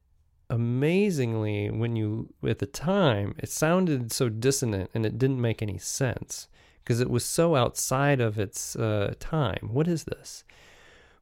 amazingly, 0.51 1.71
when 1.71 1.97
you, 1.97 2.33
at 2.47 2.59
the 2.59 2.67
time, 2.67 3.35
it 3.39 3.49
sounded 3.49 4.13
so 4.13 4.29
dissonant 4.29 4.91
and 4.93 5.07
it 5.07 5.19
didn't 5.19 5.41
make 5.41 5.63
any 5.63 5.79
sense 5.79 6.49
because 6.85 7.01
it 7.01 7.09
was 7.09 7.25
so 7.25 7.57
outside 7.57 8.21
of 8.21 8.39
its 8.39 8.77
uh, 8.77 9.15
time. 9.19 9.71
What 9.73 9.89
is 9.89 10.05
this? 10.05 10.45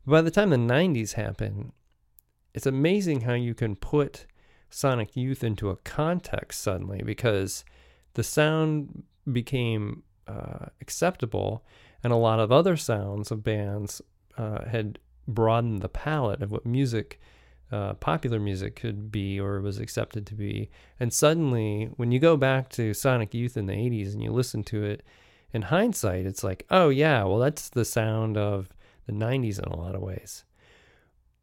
By 0.06 0.22
the 0.22 0.30
time 0.30 0.50
the 0.50 0.56
90s 0.56 1.12
happened, 1.12 1.72
it's 2.54 2.66
amazing 2.66 3.20
how 3.20 3.34
you 3.34 3.54
can 3.54 3.76
put 3.76 4.26
Sonic 4.70 5.16
Youth 5.16 5.44
into 5.44 5.70
a 5.70 5.76
context 5.76 6.62
suddenly 6.62 7.02
because 7.02 7.64
the 8.14 8.22
sound 8.22 9.02
became 9.30 10.02
uh, 10.26 10.66
acceptable 10.80 11.64
and 12.02 12.12
a 12.12 12.16
lot 12.16 12.40
of 12.40 12.50
other 12.50 12.76
sounds 12.76 13.30
of 13.30 13.42
bands 13.42 14.00
uh, 14.38 14.64
had 14.64 14.98
broadened 15.28 15.82
the 15.82 15.88
palette 15.88 16.42
of 16.42 16.50
what 16.50 16.64
music 16.64 17.20
uh, 17.72 17.94
popular 17.94 18.40
music 18.40 18.74
could 18.74 19.12
be 19.12 19.38
or 19.38 19.60
was 19.60 19.78
accepted 19.78 20.26
to 20.26 20.34
be. 20.34 20.70
And 20.98 21.12
suddenly, 21.12 21.88
when 21.96 22.10
you 22.10 22.18
go 22.18 22.36
back 22.36 22.68
to 22.70 22.94
Sonic 22.94 23.32
Youth 23.32 23.56
in 23.56 23.66
the 23.66 23.74
80s 23.74 24.12
and 24.12 24.22
you 24.22 24.32
listen 24.32 24.64
to 24.64 24.82
it, 24.82 25.04
in 25.52 25.62
hindsight, 25.62 26.26
it's 26.26 26.44
like, 26.44 26.66
oh, 26.70 26.88
yeah, 26.88 27.24
well, 27.24 27.38
that's 27.38 27.68
the 27.68 27.84
sound 27.84 28.36
of 28.36 28.70
the 29.06 29.12
90s 29.12 29.58
in 29.58 29.64
a 29.66 29.76
lot 29.76 29.94
of 29.94 30.00
ways. 30.00 30.44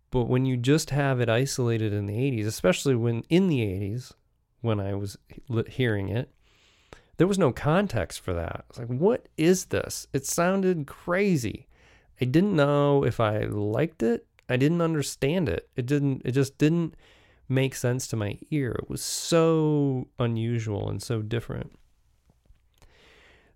But 0.10 0.26
when 0.26 0.46
you 0.46 0.58
just 0.58 0.92
have 0.92 1.20
it 1.20 1.30
isolated 1.30 1.94
in 1.94 2.06
the 2.06 2.16
80s, 2.16 2.46
especially 2.46 2.96
when 2.96 3.24
in 3.30 3.48
the 3.48 3.60
80s, 3.60 4.14
when 4.62 4.80
I 4.80 4.94
was 4.94 5.18
hearing 5.68 6.10
it, 6.10 6.30
there 7.18 7.28
was 7.28 7.40
no 7.40 7.52
context 7.52 8.22
for 8.22 8.34
that. 8.34 8.56
I 8.58 8.64
was 8.70 8.78
like, 8.80 9.00
what 9.00 9.28
is 9.38 9.66
this? 9.66 10.08
It 10.14 10.26
sounded 10.26 10.88
crazy. 10.88 11.68
I 12.22 12.26
didn't 12.26 12.56
know 12.56 13.04
if 13.04 13.20
I 13.20 13.40
liked 13.40 14.02
it. 14.02 14.26
I 14.50 14.58
didn't 14.58 14.82
understand 14.82 15.50
it. 15.50 15.70
It 15.76 15.86
didn't 15.86 16.22
it 16.24 16.32
just 16.32 16.58
didn't 16.58 16.96
make 17.50 17.76
sense 17.76 18.08
to 18.08 18.16
my 18.16 18.38
ear. 18.50 18.72
It 18.80 18.90
was 18.90 19.02
so 19.02 20.08
unusual 20.20 20.90
and 20.90 21.02
so 21.02 21.22
different. 21.22 21.78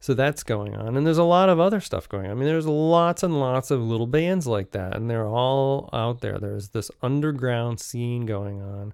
So 0.02 0.16
that's 0.16 0.42
going 0.42 0.76
on. 0.76 0.98
And 0.98 1.06
there's 1.06 1.20
a 1.20 1.24
lot 1.24 1.48
of 1.48 1.60
other 1.60 1.80
stuff 1.80 2.10
going 2.10 2.26
on. 2.26 2.32
I 2.32 2.34
mean, 2.34 2.48
there's 2.48 2.66
lots 2.66 3.22
and 3.22 3.40
lots 3.40 3.70
of 3.70 3.80
little 3.82 4.08
bands 4.08 4.48
like 4.48 4.72
that, 4.72 4.96
and 4.96 5.08
they're 5.08 5.28
all 5.28 5.92
out 5.94 6.22
there. 6.22 6.40
There's 6.40 6.70
this 6.70 6.90
underground 7.04 7.80
scene 7.80 8.26
going 8.26 8.62
on. 8.64 8.94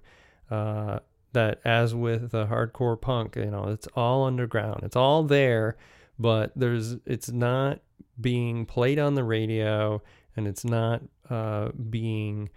Uh, 0.50 0.98
that, 1.32 1.60
as 1.64 1.94
with 1.94 2.30
the 2.30 2.46
hardcore 2.46 3.00
punk, 3.00 3.36
you 3.36 3.46
know, 3.46 3.68
it's 3.68 3.88
all 3.96 4.24
underground. 4.24 4.82
It's 4.82 4.96
all 4.96 5.22
there, 5.22 5.78
but 6.18 6.52
there's 6.54 6.96
it's 7.06 7.30
not 7.30 7.80
being 8.20 8.66
played 8.66 8.98
on 8.98 9.14
the 9.14 9.24
radio, 9.24 10.02
and 10.36 10.46
it's 10.46 10.64
not 10.64 11.00
uh, 11.30 11.70
being 11.88 12.50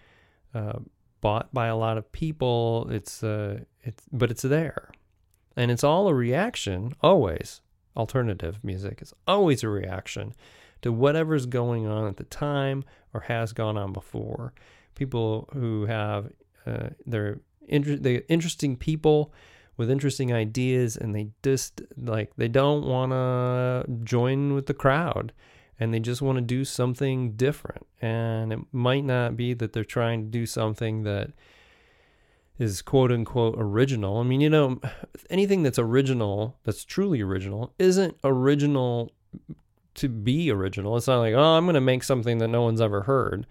uh, 0.54 0.80
bought 1.22 1.54
by 1.54 1.68
a 1.68 1.78
lot 1.78 1.98
of 1.98 2.12
people. 2.12 2.90
It's 2.92 3.24
uh, 3.24 3.62
it's 3.82 4.04
but 4.12 4.30
it's 4.30 4.44
there, 4.44 4.90
and 5.56 5.72
it's 5.72 5.86
all 5.86 6.10
a 6.10 6.14
reaction 6.14 6.94
always 7.02 7.62
alternative 7.96 8.60
music 8.64 9.02
is 9.02 9.14
always 9.28 9.64
a 9.64 9.70
reaction 9.70 10.34
to 10.82 10.92
whatever's 10.92 11.46
going 11.46 11.88
on 11.88 12.08
at 12.08 12.18
the 12.18 12.24
time 12.24 12.84
or 13.14 13.22
has 13.22 13.54
gone 13.54 13.78
on 13.78 13.94
before. 13.94 14.54
People 14.96 15.50
who 15.54 15.86
have 15.86 16.32
uh, 16.66 16.90
they're 17.06 17.40
inter- 17.68 17.96
they 17.96 18.18
interesting 18.28 18.76
people 18.76 19.34
with 19.78 19.90
interesting 19.90 20.34
ideas, 20.34 20.96
and 20.98 21.16
they 21.16 21.30
just 21.44 21.82
like 21.98 22.32
they 22.38 22.48
don't 22.48 22.86
want 22.86 23.12
to 23.12 23.86
join 24.04 24.54
with 24.54 24.68
the 24.68 24.74
crowd, 24.74 25.34
and 25.80 25.94
they 25.94 26.00
just 26.00 26.22
want 26.22 26.38
to 26.38 26.42
do 26.42 26.66
something 26.66 27.34
different. 27.34 27.88
And 28.02 28.54
it 28.54 28.60
might 28.72 29.06
not 29.06 29.36
be 29.36 29.54
that 29.54 29.74
they're 29.74 29.84
trying 29.84 30.24
to 30.24 30.30
do 30.30 30.46
something 30.46 31.04
that 31.04 31.32
is 32.60 32.82
quote 32.82 33.12
unquote 33.12 33.56
original. 33.58 34.18
I 34.18 34.24
mean, 34.24 34.42
you 34.42 34.50
know, 34.50 34.80
anything 35.30 35.64
that's 35.64 35.80
original, 35.80 36.58
that's 36.64 36.84
truly 36.84 37.22
original, 37.22 37.74
isn't 37.80 38.18
original 38.24 39.12
to 39.96 40.10
be 40.10 40.52
original. 40.52 40.96
It's 40.98 41.08
not 41.08 41.20
like, 41.20 41.34
oh, 41.34 41.58
I'm 41.58 41.66
going 41.66 41.76
to 41.76 41.82
make 41.82 42.04
something 42.04 42.38
that 42.38 42.48
no 42.48 42.62
one's 42.62 42.82
ever 42.82 43.02
heard. 43.02 43.48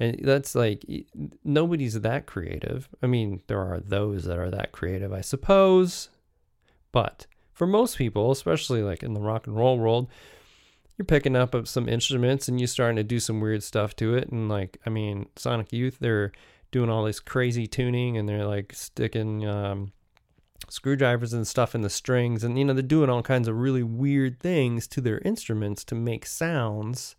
And 0.00 0.20
that's 0.22 0.54
like, 0.54 0.84
nobody's 1.44 2.00
that 2.00 2.26
creative. 2.26 2.88
I 3.02 3.06
mean, 3.06 3.42
there 3.46 3.60
are 3.60 3.78
those 3.78 4.24
that 4.24 4.38
are 4.38 4.50
that 4.50 4.72
creative, 4.72 5.12
I 5.12 5.20
suppose. 5.20 6.08
But 6.92 7.26
for 7.52 7.66
most 7.66 7.98
people, 7.98 8.30
especially 8.30 8.82
like 8.82 9.02
in 9.02 9.14
the 9.14 9.20
rock 9.20 9.46
and 9.46 9.56
roll 9.56 9.78
world, 9.78 10.08
you're 10.96 11.04
picking 11.04 11.36
up 11.36 11.54
some 11.66 11.88
instruments 11.88 12.48
and 12.48 12.60
you're 12.60 12.66
starting 12.66 12.96
to 12.96 13.04
do 13.04 13.20
some 13.20 13.40
weird 13.40 13.62
stuff 13.62 13.94
to 13.96 14.14
it. 14.14 14.30
And 14.30 14.48
like, 14.48 14.78
I 14.86 14.90
mean, 14.90 15.26
Sonic 15.36 15.72
Youth, 15.72 15.98
they're 16.00 16.32
doing 16.72 16.90
all 16.90 17.04
this 17.04 17.20
crazy 17.20 17.68
tuning 17.68 18.16
and 18.16 18.28
they're 18.28 18.46
like 18.46 18.72
sticking 18.72 19.46
um, 19.46 19.92
screwdrivers 20.68 21.32
and 21.32 21.46
stuff 21.46 21.74
in 21.74 21.82
the 21.82 21.90
strings 21.90 22.42
and 22.42 22.58
you 22.58 22.64
know 22.64 22.72
they're 22.72 22.82
doing 22.82 23.08
all 23.08 23.22
kinds 23.22 23.46
of 23.46 23.56
really 23.56 23.82
weird 23.82 24.40
things 24.40 24.88
to 24.88 25.00
their 25.00 25.18
instruments 25.20 25.84
to 25.84 25.94
make 25.94 26.26
sounds 26.26 27.14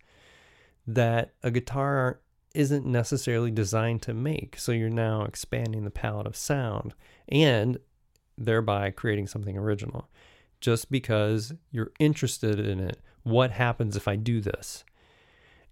that 0.86 1.34
a 1.44 1.52
guitar 1.52 2.20
isn't 2.54 2.86
necessarily 2.86 3.52
designed 3.52 4.02
to 4.04 4.14
make. 4.14 4.58
So 4.58 4.72
you're 4.72 4.90
now 4.90 5.24
expanding 5.24 5.84
the 5.84 5.92
palette 5.92 6.28
of 6.28 6.36
sound 6.36 6.94
and 7.28 7.80
thereby 8.38 8.92
creating 8.92 9.28
something 9.28 9.58
original. 9.58 10.10
Just 10.62 10.92
because 10.92 11.54
you're 11.72 11.92
interested 12.00 12.60
in 12.60 12.80
it 12.80 13.00
what 13.24 13.52
happens 13.52 13.96
if 13.96 14.06
i 14.08 14.18
do 14.18 14.42
this? 14.42 14.84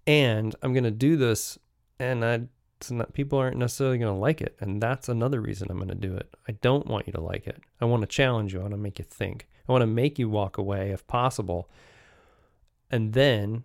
And 0.08 0.56
i'm 0.62 0.74
going 0.74 0.86
to 0.86 0.91
do 0.91 1.17
this 1.17 1.60
and 2.00 2.24
i 2.24 2.41
not, 2.89 3.13
people 3.13 3.38
aren't 3.38 3.58
necessarily 3.58 3.98
going 3.98 4.13
to 4.13 4.20
like 4.20 4.41
it. 4.41 4.56
And 4.60 4.82
that's 4.82 5.10
another 5.10 5.41
reason 5.41 5.67
I'm 5.70 5.78
going 5.78 5.89
to 5.89 5.96
do 5.96 6.15
it. 6.15 6.34
I 6.48 6.54
don't 6.54 6.88
want 6.88 7.06
you 7.06 7.13
to 7.13 7.22
like 7.22 7.46
it. 7.46 7.62
I 7.80 7.86
want 7.86 8.02
to 8.02 8.08
challenge 8.08 8.54
you. 8.54 8.60
I 8.60 8.63
want 8.63 8.74
to 8.74 8.80
make 8.80 8.98
you 8.98 9.06
think. 9.06 9.48
I 9.67 9.72
want 9.72 9.82
to 9.82 9.88
make 9.88 10.17
you 10.17 10.30
walk 10.30 10.58
away 10.58 10.91
if 10.91 11.06
possible. 11.06 11.70
And 12.89 13.13
then 13.13 13.63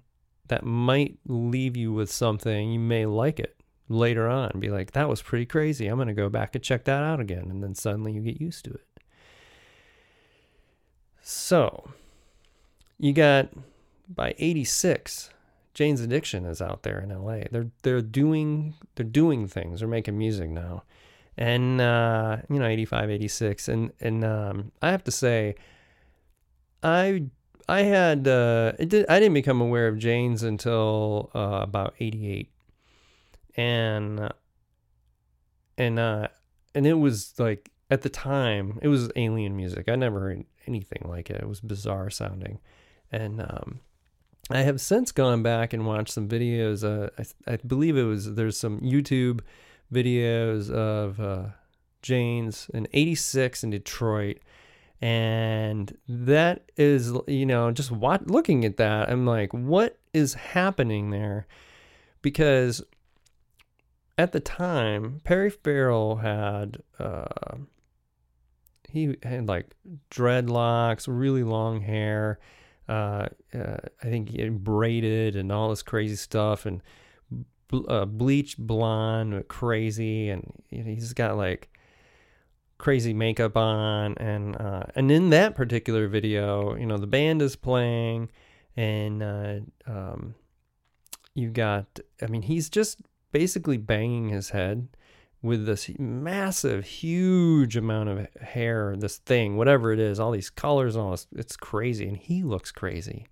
that 0.48 0.64
might 0.64 1.18
leave 1.26 1.76
you 1.76 1.92
with 1.92 2.10
something 2.10 2.72
you 2.72 2.80
may 2.80 3.06
like 3.06 3.40
it 3.40 3.56
later 3.88 4.28
on. 4.28 4.58
Be 4.58 4.68
like, 4.68 4.92
that 4.92 5.08
was 5.08 5.22
pretty 5.22 5.46
crazy. 5.46 5.86
I'm 5.86 5.96
going 5.96 6.08
to 6.08 6.14
go 6.14 6.28
back 6.28 6.54
and 6.54 6.62
check 6.62 6.84
that 6.84 7.02
out 7.02 7.20
again. 7.20 7.46
And 7.50 7.62
then 7.62 7.74
suddenly 7.74 8.12
you 8.12 8.20
get 8.20 8.40
used 8.40 8.64
to 8.64 8.72
it. 8.72 8.86
So 11.22 11.90
you 12.98 13.12
got 13.12 13.48
by 14.08 14.34
86 14.38 15.30
Jane's 15.76 16.00
Addiction 16.00 16.46
is 16.46 16.62
out 16.62 16.84
there 16.84 16.98
in 16.98 17.10
LA. 17.10 17.40
They're 17.50 17.70
they're 17.82 18.00
doing 18.00 18.72
they're 18.94 19.04
doing 19.04 19.46
things. 19.46 19.80
They're 19.80 19.88
making 19.88 20.16
music 20.16 20.48
now. 20.48 20.84
And 21.36 21.82
uh, 21.82 22.38
you 22.48 22.58
know, 22.58 22.66
85, 22.66 23.10
86 23.10 23.68
and 23.68 23.92
and 24.00 24.24
um, 24.24 24.72
I 24.80 24.90
have 24.90 25.04
to 25.04 25.10
say 25.10 25.54
I 26.82 27.24
I 27.68 27.82
had 27.82 28.26
uh, 28.26 28.72
did 28.72 29.04
I 29.10 29.20
didn't 29.20 29.34
become 29.34 29.60
aware 29.60 29.86
of 29.86 29.98
Jane's 29.98 30.42
until 30.42 31.30
uh, 31.34 31.60
about 31.60 31.94
88. 32.00 32.50
And 33.58 34.20
uh, 34.20 34.28
and 35.76 35.98
uh 35.98 36.28
and 36.74 36.86
it 36.86 36.94
was 36.94 37.34
like 37.38 37.70
at 37.90 38.00
the 38.00 38.08
time 38.08 38.78
it 38.80 38.88
was 38.88 39.10
alien 39.14 39.54
music. 39.54 39.90
I 39.90 39.96
never 39.96 40.20
heard 40.20 40.42
anything 40.66 41.02
like 41.04 41.28
it. 41.28 41.42
It 41.42 41.48
was 41.48 41.60
bizarre 41.60 42.08
sounding. 42.08 42.60
And 43.12 43.42
um 43.42 43.80
I 44.50 44.62
have 44.62 44.80
since 44.80 45.10
gone 45.10 45.42
back 45.42 45.72
and 45.72 45.86
watched 45.86 46.12
some 46.12 46.28
videos. 46.28 46.84
Uh, 46.84 47.10
I, 47.18 47.52
I, 47.54 47.56
believe 47.56 47.96
it 47.96 48.04
was 48.04 48.34
there's 48.34 48.56
some 48.56 48.80
YouTube 48.80 49.40
videos 49.92 50.70
of 50.70 51.18
uh, 51.18 51.46
Jane's 52.02 52.70
in 52.72 52.86
'86 52.92 53.64
in 53.64 53.70
Detroit, 53.70 54.38
and 55.00 55.96
that 56.08 56.70
is 56.76 57.12
you 57.26 57.44
know 57.44 57.72
just 57.72 57.90
what 57.90 58.30
looking 58.30 58.64
at 58.64 58.76
that, 58.76 59.10
I'm 59.10 59.26
like, 59.26 59.52
what 59.52 59.98
is 60.12 60.34
happening 60.34 61.10
there? 61.10 61.48
Because 62.22 62.82
at 64.16 64.30
the 64.30 64.40
time, 64.40 65.20
Perry 65.24 65.50
Farrell 65.50 66.16
had 66.16 66.82
uh, 67.00 67.56
he 68.88 69.16
had 69.24 69.48
like 69.48 69.74
dreadlocks, 70.12 71.06
really 71.08 71.42
long 71.42 71.80
hair 71.80 72.38
uh, 72.88 73.26
uh, 73.54 73.76
I 74.02 74.06
think 74.06 74.30
braided 74.62 75.36
and 75.36 75.50
all 75.50 75.70
this 75.70 75.82
crazy 75.82 76.16
stuff 76.16 76.66
and 76.66 76.82
uh, 77.72 78.04
bleached 78.04 78.58
blonde, 78.58 79.48
crazy, 79.48 80.30
and 80.30 80.52
you 80.70 80.84
know, 80.84 80.90
he's 80.90 81.12
got 81.12 81.36
like 81.36 81.68
crazy 82.78 83.12
makeup 83.12 83.56
on, 83.56 84.16
and 84.18 84.56
uh, 84.60 84.84
and 84.94 85.10
in 85.10 85.30
that 85.30 85.54
particular 85.54 86.06
video, 86.08 86.76
you 86.76 86.86
know, 86.86 86.98
the 86.98 87.06
band 87.06 87.42
is 87.42 87.56
playing, 87.56 88.30
and 88.76 89.22
uh, 89.22 89.58
um, 89.86 90.34
you 91.34 91.50
got, 91.50 92.00
I 92.22 92.26
mean, 92.26 92.42
he's 92.42 92.70
just 92.70 93.00
basically 93.32 93.76
banging 93.76 94.28
his 94.28 94.50
head 94.50 94.88
with 95.42 95.66
this 95.66 95.90
massive, 95.98 96.84
huge 96.84 97.76
amount 97.76 98.08
of 98.08 98.26
hair, 98.40 98.94
this 98.96 99.18
thing, 99.18 99.56
whatever 99.56 99.92
it 99.92 99.98
is, 99.98 100.18
all 100.18 100.32
these 100.32 100.50
colors, 100.50 100.96
and 100.96 101.04
all 101.04 101.10
this, 101.12 101.26
it's 101.36 101.56
crazy, 101.56 102.08
and 102.08 102.16
he 102.16 102.42
looks 102.42 102.72
crazy. 102.72 103.26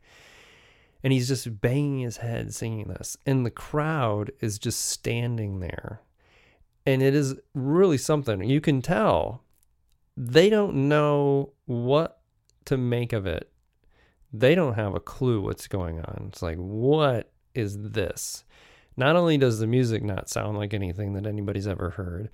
And 1.03 1.13
he's 1.13 1.29
just 1.29 1.61
banging 1.61 2.01
his 2.01 2.19
head 2.19 2.55
singing 2.55 2.89
this, 2.89 3.17
and 3.27 3.45
the 3.45 3.51
crowd 3.51 4.31
is 4.41 4.59
just 4.59 4.87
standing 4.87 5.61
there, 5.61 6.01
and 6.87 7.03
it 7.03 7.15
is 7.15 7.35
really 7.55 7.99
something. 7.99 8.43
You 8.43 8.61
can 8.61 8.81
tell 8.81 9.43
they 10.17 10.49
don't 10.49 10.89
know 10.89 11.53
what 11.67 12.21
to 12.67 12.77
make 12.77 13.13
of 13.13 13.27
it. 13.27 13.51
They 14.33 14.55
don't 14.55 14.75
have 14.75 14.95
a 14.95 15.01
clue 15.01 15.41
what's 15.41 15.67
going 15.67 15.99
on. 16.01 16.27
It's 16.29 16.43
like, 16.43 16.57
what 16.57 17.31
is 17.55 17.77
this? 17.79 18.45
Not 18.97 19.17
only 19.17 19.39
does 19.39 19.59
the 19.59 19.67
music 19.67 20.03
not 20.03 20.29
sound 20.29 20.57
like 20.57 20.73
anything 20.73 21.15
that 21.15 21.27
anybody's 21.27 21.67
ever 21.67 21.91
heard, 21.91 22.31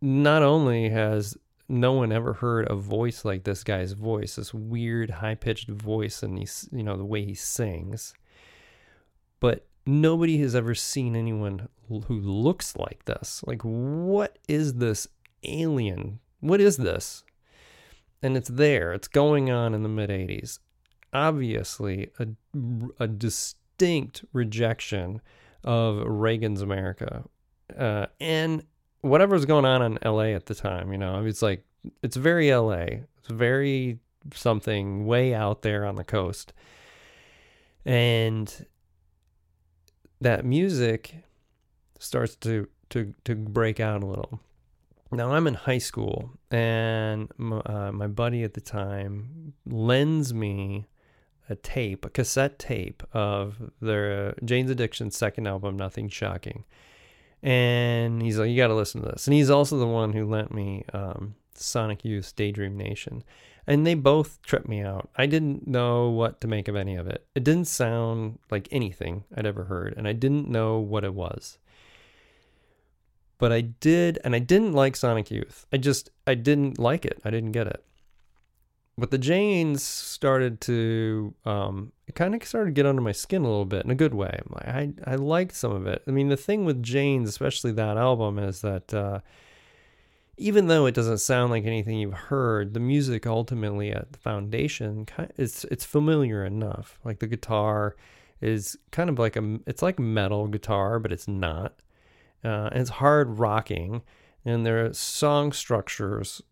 not 0.00 0.42
only 0.42 0.88
has 0.88 1.36
no 1.68 1.92
one 1.92 2.12
ever 2.12 2.34
heard 2.34 2.70
a 2.70 2.74
voice 2.74 3.24
like 3.24 3.44
this 3.44 3.64
guy's 3.64 3.92
voice, 3.92 4.36
this 4.36 4.52
weird 4.52 5.10
high 5.10 5.34
pitched 5.34 5.68
voice, 5.68 6.22
and 6.22 6.38
he's, 6.38 6.68
you 6.72 6.82
know, 6.82 6.96
the 6.96 7.04
way 7.04 7.24
he 7.24 7.34
sings, 7.34 8.14
but 9.40 9.66
nobody 9.86 10.38
has 10.38 10.54
ever 10.54 10.74
seen 10.74 11.16
anyone 11.16 11.68
who 11.88 12.00
looks 12.08 12.76
like 12.76 13.04
this. 13.04 13.42
Like, 13.46 13.62
what 13.62 14.38
is 14.48 14.74
this 14.74 15.08
alien? 15.42 16.20
What 16.40 16.60
is 16.60 16.76
this? 16.76 17.24
And 18.22 18.36
it's 18.36 18.48
there, 18.48 18.92
it's 18.92 19.08
going 19.08 19.50
on 19.50 19.74
in 19.74 19.82
the 19.82 19.88
mid 19.88 20.10
80s. 20.10 20.58
Obviously, 21.12 22.10
a, 22.18 22.26
a 22.98 23.06
distinct 23.06 24.24
rejection 24.32 25.20
of 25.64 26.02
Reagan's 26.06 26.62
America. 26.62 27.24
Uh, 27.76 28.06
and 28.20 28.64
whatever's 29.00 29.44
going 29.44 29.64
on 29.64 29.82
in 29.82 29.98
LA 30.04 30.34
at 30.34 30.46
the 30.46 30.54
time, 30.54 30.92
you 30.92 30.98
know, 30.98 31.24
it's 31.24 31.42
like, 31.42 31.64
it's 32.02 32.16
very 32.16 32.54
LA. 32.54 33.02
It's 33.18 33.28
very 33.28 33.98
something 34.32 35.06
way 35.06 35.34
out 35.34 35.62
there 35.62 35.84
on 35.84 35.96
the 35.96 36.04
coast. 36.04 36.52
And 37.84 38.66
that 40.20 40.44
music 40.44 41.16
starts 41.98 42.36
to, 42.36 42.68
to, 42.90 43.14
to 43.24 43.34
break 43.34 43.80
out 43.80 44.02
a 44.02 44.06
little. 44.06 44.40
Now 45.12 45.32
I'm 45.32 45.46
in 45.46 45.54
high 45.54 45.78
school, 45.78 46.30
and 46.50 47.30
my, 47.36 47.58
uh, 47.58 47.92
my 47.92 48.08
buddy 48.08 48.42
at 48.42 48.54
the 48.54 48.60
time 48.60 49.52
lends 49.64 50.34
me 50.34 50.86
a 51.48 51.54
tape, 51.54 52.04
a 52.04 52.10
cassette 52.10 52.58
tape 52.58 53.02
of 53.12 53.70
their 53.80 54.34
Jane's 54.44 54.70
Addiction's 54.70 55.16
second 55.16 55.46
album, 55.46 55.76
Nothing 55.76 56.08
Shocking. 56.08 56.64
And 57.42 58.22
he's 58.22 58.38
like, 58.38 58.48
you 58.50 58.56
got 58.56 58.68
to 58.68 58.74
listen 58.74 59.02
to 59.02 59.08
this. 59.08 59.26
And 59.26 59.34
he's 59.34 59.50
also 59.50 59.78
the 59.78 59.86
one 59.86 60.14
who 60.14 60.24
lent 60.24 60.54
me 60.54 60.84
um, 60.94 61.34
Sonic 61.54 62.04
Youth 62.04 62.34
Daydream 62.34 62.76
Nation. 62.76 63.22
And 63.66 63.86
they 63.86 63.94
both 63.94 64.40
tripped 64.42 64.68
me 64.68 64.82
out. 64.82 65.10
I 65.16 65.26
didn't 65.26 65.66
know 65.66 66.08
what 66.08 66.40
to 66.40 66.48
make 66.48 66.68
of 66.68 66.76
any 66.76 66.96
of 66.96 67.06
it. 67.06 67.26
It 67.34 67.44
didn't 67.44 67.66
sound 67.66 68.38
like 68.50 68.68
anything 68.70 69.24
I'd 69.34 69.46
ever 69.46 69.64
heard, 69.64 69.94
and 69.96 70.06
I 70.06 70.12
didn't 70.12 70.48
know 70.48 70.78
what 70.78 71.04
it 71.04 71.14
was. 71.14 71.58
But 73.38 73.52
I 73.52 73.62
did, 73.62 74.18
and 74.22 74.34
I 74.34 74.38
didn't 74.38 74.74
like 74.74 74.96
Sonic 74.96 75.30
Youth. 75.30 75.66
I 75.72 75.78
just, 75.78 76.10
I 76.26 76.34
didn't 76.34 76.78
like 76.78 77.06
it. 77.06 77.20
I 77.24 77.30
didn't 77.30 77.52
get 77.52 77.66
it 77.66 77.84
but 78.96 79.10
the 79.10 79.18
Janes 79.18 79.82
started 79.82 80.60
to 80.62 81.34
um, 81.44 81.92
it 82.06 82.14
kind 82.14 82.34
of 82.34 82.44
started 82.44 82.70
to 82.70 82.74
get 82.74 82.86
under 82.86 83.02
my 83.02 83.12
skin 83.12 83.42
a 83.42 83.48
little 83.48 83.64
bit 83.64 83.84
in 83.84 83.90
a 83.90 83.96
good 83.96 84.14
way. 84.14 84.40
I 84.56 84.92
I 85.04 85.16
liked 85.16 85.54
some 85.54 85.72
of 85.72 85.86
it. 85.86 86.02
I 86.06 86.10
mean, 86.10 86.28
the 86.28 86.36
thing 86.36 86.64
with 86.64 86.82
Janes, 86.82 87.28
especially 87.28 87.72
that 87.72 87.96
album, 87.96 88.38
is 88.38 88.60
that 88.60 88.94
uh, 88.94 89.20
even 90.36 90.68
though 90.68 90.86
it 90.86 90.94
doesn't 90.94 91.18
sound 91.18 91.50
like 91.50 91.64
anything 91.64 91.98
you've 91.98 92.12
heard, 92.12 92.74
the 92.74 92.80
music 92.80 93.26
ultimately 93.26 93.90
at 93.90 94.12
the 94.12 94.18
foundation 94.18 95.06
it's 95.36 95.64
it's 95.64 95.84
familiar 95.84 96.44
enough. 96.44 96.98
Like 97.04 97.18
the 97.18 97.26
guitar 97.26 97.96
is 98.40 98.76
kind 98.90 99.10
of 99.10 99.18
like 99.18 99.36
a 99.36 99.58
it's 99.66 99.82
like 99.82 99.98
metal 99.98 100.46
guitar, 100.46 100.98
but 100.98 101.12
it's 101.12 101.28
not. 101.28 101.80
Uh, 102.44 102.68
and 102.72 102.80
it's 102.80 102.90
hard 102.90 103.38
rocking, 103.38 104.02
and 104.44 104.66
their 104.66 104.92
song 104.92 105.50
structures 105.50 106.42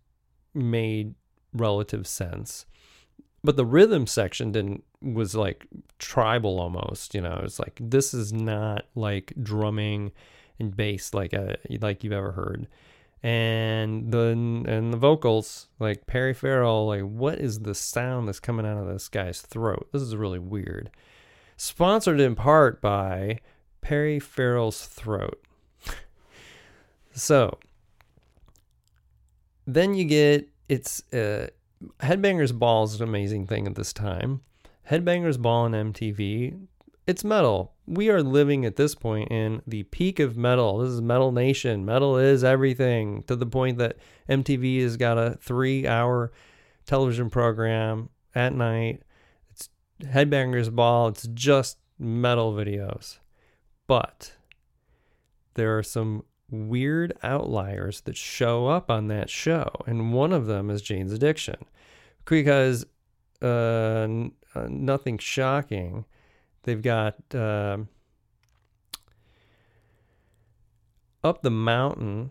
made 0.54 1.14
relative 1.52 2.06
sense. 2.06 2.66
But 3.44 3.56
the 3.56 3.66
rhythm 3.66 4.06
section 4.06 4.52
didn't 4.52 4.84
was 5.00 5.34
like 5.34 5.66
tribal 5.98 6.60
almost, 6.60 7.14
you 7.14 7.20
know. 7.20 7.40
It's 7.42 7.58
like 7.58 7.78
this 7.82 8.14
is 8.14 8.32
not 8.32 8.86
like 8.94 9.32
drumming 9.42 10.12
and 10.58 10.76
bass 10.76 11.12
like 11.12 11.32
a 11.32 11.56
like 11.80 12.04
you've 12.04 12.12
ever 12.12 12.32
heard. 12.32 12.68
And 13.22 14.10
the 14.12 14.28
and 14.28 14.92
the 14.92 14.96
vocals, 14.96 15.68
like 15.78 16.06
Perry 16.06 16.34
Farrell, 16.34 16.86
like 16.86 17.02
what 17.02 17.38
is 17.38 17.60
the 17.60 17.74
sound 17.74 18.28
that's 18.28 18.40
coming 18.40 18.66
out 18.66 18.78
of 18.78 18.86
this 18.86 19.08
guy's 19.08 19.40
throat? 19.40 19.88
This 19.92 20.02
is 20.02 20.16
really 20.16 20.38
weird. 20.38 20.90
Sponsored 21.56 22.20
in 22.20 22.34
part 22.34 22.80
by 22.80 23.40
Perry 23.80 24.18
Farrell's 24.18 24.86
throat. 24.86 25.40
so 27.12 27.58
then 29.66 29.94
you 29.94 30.04
get 30.04 30.48
it's 30.72 31.02
uh, 31.12 31.48
Headbangers 32.00 32.58
Ball 32.58 32.84
is 32.84 32.98
an 32.98 33.06
amazing 33.06 33.46
thing 33.46 33.66
at 33.66 33.74
this 33.74 33.92
time. 33.92 34.40
Headbangers 34.90 35.38
Ball 35.38 35.64
on 35.64 35.72
MTV, 35.72 36.66
it's 37.06 37.22
metal. 37.22 37.74
We 37.86 38.08
are 38.08 38.22
living 38.22 38.64
at 38.64 38.76
this 38.76 38.94
point 38.94 39.30
in 39.30 39.60
the 39.66 39.82
peak 39.82 40.18
of 40.18 40.38
metal. 40.38 40.78
This 40.78 40.92
is 40.92 41.02
Metal 41.02 41.30
Nation. 41.30 41.84
Metal 41.84 42.16
is 42.16 42.42
everything 42.42 43.22
to 43.24 43.36
the 43.36 43.44
point 43.44 43.76
that 43.78 43.96
MTV 44.30 44.82
has 44.82 44.96
got 44.96 45.18
a 45.18 45.36
three 45.42 45.86
hour 45.86 46.32
television 46.86 47.28
program 47.28 48.08
at 48.34 48.54
night. 48.54 49.02
It's 49.50 49.68
Headbangers 50.02 50.74
Ball. 50.74 51.08
It's 51.08 51.28
just 51.34 51.76
metal 51.98 52.54
videos. 52.54 53.18
But 53.86 54.36
there 55.52 55.76
are 55.76 55.82
some 55.82 56.24
weird 56.52 57.14
outliers 57.22 58.02
that 58.02 58.16
show 58.16 58.68
up 58.68 58.90
on 58.90 59.08
that 59.08 59.30
show. 59.30 59.68
And 59.86 60.12
one 60.12 60.32
of 60.32 60.46
them 60.46 60.70
is 60.70 60.82
Jane's 60.82 61.12
Addiction. 61.12 61.56
Because 62.24 62.84
uh, 63.42 63.46
n- 64.04 64.32
uh, 64.54 64.66
nothing 64.68 65.18
shocking. 65.18 66.04
They've 66.62 66.82
got 66.82 67.16
uh, 67.34 67.78
Up 71.24 71.42
the 71.42 71.50
Mountain 71.50 72.30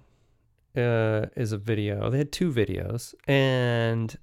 uh, 0.77 1.25
is 1.35 1.51
a 1.51 1.57
video. 1.57 2.09
They 2.09 2.19
had 2.19 2.31
two 2.31 2.51
videos. 2.51 3.13
And 3.27 4.17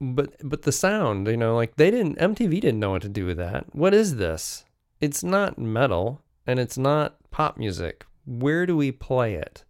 but 0.00 0.36
but 0.48 0.62
the 0.62 0.72
sound, 0.72 1.26
you 1.26 1.36
know, 1.36 1.56
like 1.56 1.76
they 1.76 1.90
didn't 1.90 2.18
MTV 2.18 2.60
didn't 2.60 2.78
know 2.78 2.90
what 2.90 3.02
to 3.02 3.08
do 3.08 3.26
with 3.26 3.38
that. 3.38 3.74
What 3.74 3.94
is 3.94 4.16
this? 4.16 4.64
It's 5.00 5.24
not 5.24 5.58
metal 5.58 6.22
and 6.46 6.60
it's 6.60 6.78
not 6.78 7.16
pop 7.30 7.56
music 7.56 8.04
where 8.28 8.66
do 8.66 8.76
we 8.76 8.92
play 8.92 9.34
it? 9.34 9.64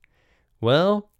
Well, 0.61 1.11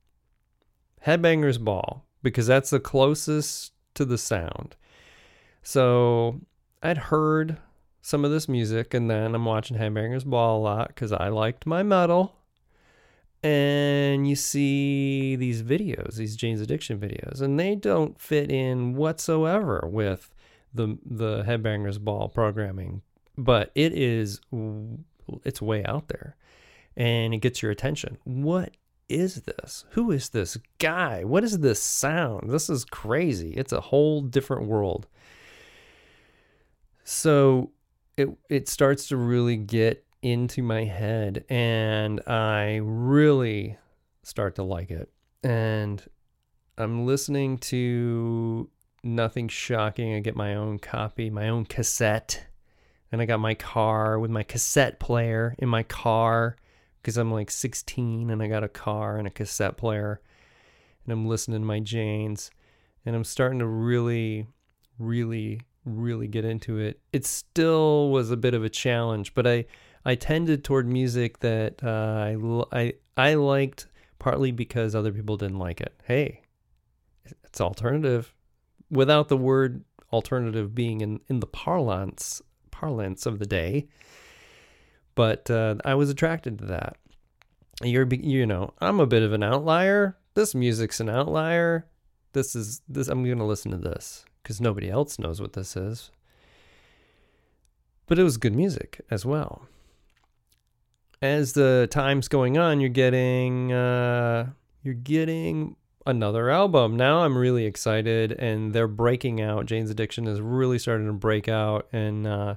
Headbangers 1.07 1.63
Ball, 1.63 2.05
because 2.23 2.49
that's 2.49 2.71
the 2.71 2.81
closest 2.81 3.73
to 3.95 4.05
the 4.05 4.19
sound. 4.19 4.75
So 5.63 6.41
I'd 6.83 6.99
heard 6.99 7.59
some 8.03 8.25
of 8.25 8.33
this 8.33 8.49
music, 8.49 8.93
and 8.93 9.09
then 9.09 9.35
I'm 9.35 9.45
watching 9.45 9.77
Headbangers 9.77 10.25
Ball 10.25 10.59
a 10.59 10.63
lot 10.63 10.89
because 10.89 11.13
I 11.13 11.29
liked 11.29 11.65
my 11.65 11.83
metal. 11.83 12.35
And 13.41 14.29
you 14.29 14.35
see 14.35 15.37
these 15.37 15.63
videos, 15.63 16.17
these 16.17 16.35
Jane's 16.35 16.61
Addiction 16.61 16.99
videos, 16.99 17.41
and 17.41 17.59
they 17.59 17.77
don't 17.77 18.21
fit 18.21 18.51
in 18.51 18.95
whatsoever 18.95 19.85
with 19.87 20.35
the 20.75 20.99
the 21.07 21.45
Headbangers 21.45 22.01
Ball 22.01 22.29
programming, 22.29 23.03
but 23.37 23.71
it 23.77 23.93
is 23.93 24.41
it's 25.45 25.63
way 25.63 25.85
out 25.85 26.09
there 26.09 26.37
and 26.99 27.33
it 27.33 27.39
gets 27.39 27.63
your 27.63 27.71
attention. 27.71 28.19
What 28.25 28.77
is 29.09 29.43
this? 29.43 29.87
Who 29.91 30.11
is 30.11 30.31
this 30.31 30.59
guy? 30.79 31.25
What 31.25 31.45
is 31.45 31.61
this 31.61 31.83
sound? 31.83 32.51
This 32.51 32.69
is 32.69 32.85
crazy. 32.85 33.53
It's 33.53 33.73
a 33.73 33.81
whole 33.81 34.21
different 34.21 34.67
world. 34.67 35.07
So 37.05 37.71
it 38.19 38.29
it 38.51 38.69
starts 38.69 39.09
to 39.09 39.17
really 39.17 39.57
get 39.57 40.05
into 40.21 40.63
my 40.63 40.85
head 40.85 41.45
and 41.49 42.21
I 42.27 42.81
really 42.83 43.79
start 44.25 44.57
to 44.57 44.65
like 44.65 44.91
it. 44.91 45.09
And 45.45 46.03
I'm 46.77 47.07
listening 47.07 47.59
to 47.59 48.69
nothing 49.05 49.47
shocking. 49.49 50.15
I 50.15 50.21
get 50.21 50.35
my 50.35 50.57
own 50.57 50.81
copy, 50.81 51.31
my 51.31 51.49
own 51.49 51.65
cassette. 51.65 52.45
And 53.11 53.23
I 53.23 53.25
got 53.25 53.41
my 53.41 53.55
car 53.55 54.19
with 54.19 54.31
my 54.31 54.43
cassette 54.43 55.01
player 55.01 55.55
in 55.59 55.69
my 55.69 55.83
car 55.83 56.57
because 57.09 57.17
I'm 57.17 57.33
like 57.33 57.51
16 57.51 58.29
and 58.29 58.43
I 58.43 58.49
got 58.49 58.65
a 58.65 58.69
car 58.69 59.17
and 59.17 59.27
a 59.27 59.31
cassette 59.31 59.79
player. 59.79 60.21
and 61.05 61.13
I'm 61.15 61.27
listening 61.27 61.63
to 61.63 61.67
my 61.67 61.81
Janes 61.81 62.51
and 63.07 63.17
I'm 63.17 63.25
starting 63.25 63.61
to 63.61 63.67
really, 63.67 64.47
really, 64.99 65.63
really 65.87 66.29
get 66.29 66.45
into 66.45 66.77
it. 66.77 67.01
It 67.15 67.25
still 67.25 68.11
was 68.11 68.31
a 68.31 68.37
bit 68.37 68.53
of 68.53 68.63
a 68.63 68.69
challenge, 68.69 69.33
but 69.33 69.47
I, 69.47 69.65
I 70.05 70.17
tended 70.17 70.65
toward 70.65 70.87
music 70.87 71.39
that 71.39 71.83
uh, 71.83 72.69
I, 72.71 72.79
I, 72.79 72.93
I 73.17 73.35
liked 73.37 73.87
partly 74.19 74.53
because 74.53 74.95
other 74.95 75.11
people 75.11 75.39
didn't 75.39 75.59
like 75.59 75.81
it. 75.81 75.99
Hey, 76.05 76.43
it's 77.43 77.59
alternative 77.59 78.35
without 78.91 79.29
the 79.29 79.39
word 79.39 79.83
alternative 80.13 80.75
being 80.75 81.01
in, 81.01 81.21
in 81.29 81.41
the 81.41 81.47
parlance 81.47 82.43
parlance 82.71 83.25
of 83.25 83.39
the 83.39 83.47
day. 83.47 83.89
But 85.19 85.51
uh, 85.51 85.75
I 85.85 85.97
was 85.97 86.11
attracted 86.11 86.61
to 86.61 86.67
that. 86.67 86.97
You're 87.83 88.07
you 88.07 88.47
know 88.47 88.73
I'm 88.79 89.01
a 89.01 89.07
bit 89.07 89.25
of 89.25 89.33
an 89.33 89.43
outlier. 89.43 90.17
This 90.35 90.55
music's 90.55 91.01
an 91.01 91.09
outlier. 91.09 91.89
This 92.35 92.55
is 92.55 92.83
this 92.89 93.09
I'm 93.09 93.29
gonna 93.29 93.45
listen 93.45 93.73
to 93.73 93.79
this 93.79 94.25
because 94.41 94.61
nobody 94.61 94.89
else 94.89 95.19
knows 95.19 95.41
what 95.41 95.55
this 95.55 95.77
is. 95.77 96.13
But 98.07 98.21
it 98.21 98.23
was 98.23 98.37
good 98.37 98.55
music 98.55 99.01
as 99.11 99.27
well. 99.27 99.67
As 101.21 101.55
the 101.55 101.89
time's 101.91 102.29
going 102.29 102.57
on, 102.57 102.79
you're 102.81 102.89
getting 102.89 103.73
uh, 103.73 104.51
you're 104.85 104.95
getting 104.95 105.75
another 106.07 106.49
album. 106.49 106.97
Now 106.97 107.25
I'm 107.25 107.37
really 107.37 107.65
excited, 107.65 108.31
and 108.31 108.73
they're 108.73 108.87
breaking 108.87 109.41
out. 109.41 109.67
Jane's 109.67 109.91
Addiction 109.91 110.29
is 110.29 110.41
really 110.41 110.79
starting 110.79 111.09
to 111.09 111.13
break 111.13 111.49
out, 111.49 111.89
and 111.93 112.25
uh, 112.25 112.55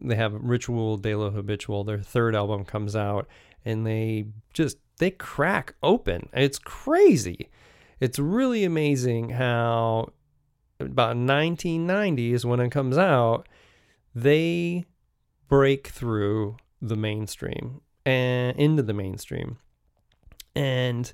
they 0.00 0.16
have 0.16 0.34
Ritual 0.34 0.96
de 0.96 1.14
lo 1.14 1.30
Habitual. 1.30 1.84
Their 1.84 2.00
third 2.00 2.34
album 2.34 2.64
comes 2.64 2.96
out, 2.96 3.28
and 3.64 3.86
they 3.86 4.26
just 4.52 4.78
they 4.98 5.10
crack 5.10 5.74
open. 5.82 6.28
It's 6.32 6.58
crazy. 6.58 7.48
It's 8.00 8.18
really 8.18 8.64
amazing 8.64 9.30
how 9.30 10.12
about 10.80 11.16
1990 11.16 12.32
is 12.32 12.46
when 12.46 12.60
it 12.60 12.70
comes 12.70 12.98
out. 12.98 13.48
They 14.14 14.84
break 15.48 15.88
through 15.88 16.56
the 16.80 16.96
mainstream 16.96 17.80
and 18.04 18.56
into 18.56 18.82
the 18.82 18.94
mainstream, 18.94 19.58
and 20.54 21.12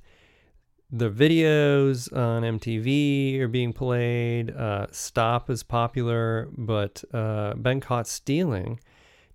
the 0.91 1.11
videos 1.11 2.15
on 2.17 2.43
MTV 2.43 3.41
are 3.41 3.49
being 3.49 3.73
played. 3.73 4.51
Uh, 4.51 4.87
Stop 4.91 5.51
is 5.51 5.63
popular, 5.63 6.49
but 6.57 7.03
uh, 7.13 7.55
Been 7.55 7.81
Caught 7.81 8.07
Stealing 8.07 8.79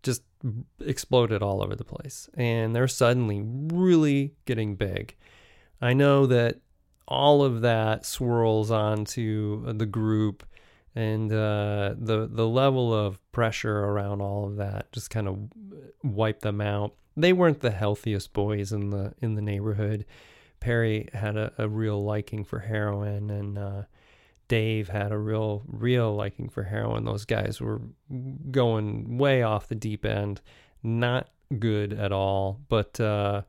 just 0.04 0.22
exploded 0.80 1.42
all 1.44 1.62
over 1.62 1.76
the 1.76 1.84
place. 1.84 2.30
And 2.36 2.76
they're 2.76 2.88
suddenly 2.88 3.42
really 3.44 4.36
getting 4.46 4.76
big. 4.76 5.16
I 5.82 5.94
know 5.94 6.26
that 6.28 6.60
all 7.08 7.44
of 7.44 7.62
that 7.62 8.06
swirls 8.06 8.70
onto 8.72 9.74
the 9.74 9.86
group 9.86 10.46
and 10.96 11.32
uh, 11.32 11.96
the 11.98 12.28
the 12.32 12.48
level 12.48 12.94
of 12.94 13.20
pressure 13.32 13.80
around 13.80 14.22
all 14.22 14.46
of 14.46 14.58
that 14.58 14.92
just 14.92 15.10
kind 15.10 15.28
of 15.28 15.38
wiped 16.04 16.42
them 16.42 16.62
out. 16.62 16.94
They 17.16 17.34
weren't 17.34 17.62
the 17.62 17.72
healthiest 17.72 18.34
boys 18.34 18.72
in 18.72 18.90
the 18.90 19.14
in 19.22 19.36
the 19.36 19.42
neighborhood 19.42 20.06
Perry 20.60 21.10
had 21.14 21.38
a, 21.38 21.54
a 21.58 21.68
real 21.68 22.04
liking 22.04 22.44
for 22.44 22.60
heroin, 22.60 23.30
and 23.30 23.58
uh, 23.58 23.84
Dave 24.48 24.90
had 24.90 25.12
a 25.12 25.18
real, 25.18 25.64
real 25.68 26.14
liking 26.16 26.50
for 26.50 26.64
heroin. 26.64 27.06
Those 27.06 27.26
guys 27.26 27.62
were 27.62 27.82
going 28.52 29.18
way 29.18 29.44
off 29.44 29.68
the 29.68 29.76
deep 29.76 30.06
end, 30.06 30.42
not 30.84 31.30
good 31.58 31.94
at 31.94 32.12
all. 32.12 32.60
But 32.68 33.00
uh, 33.00 33.44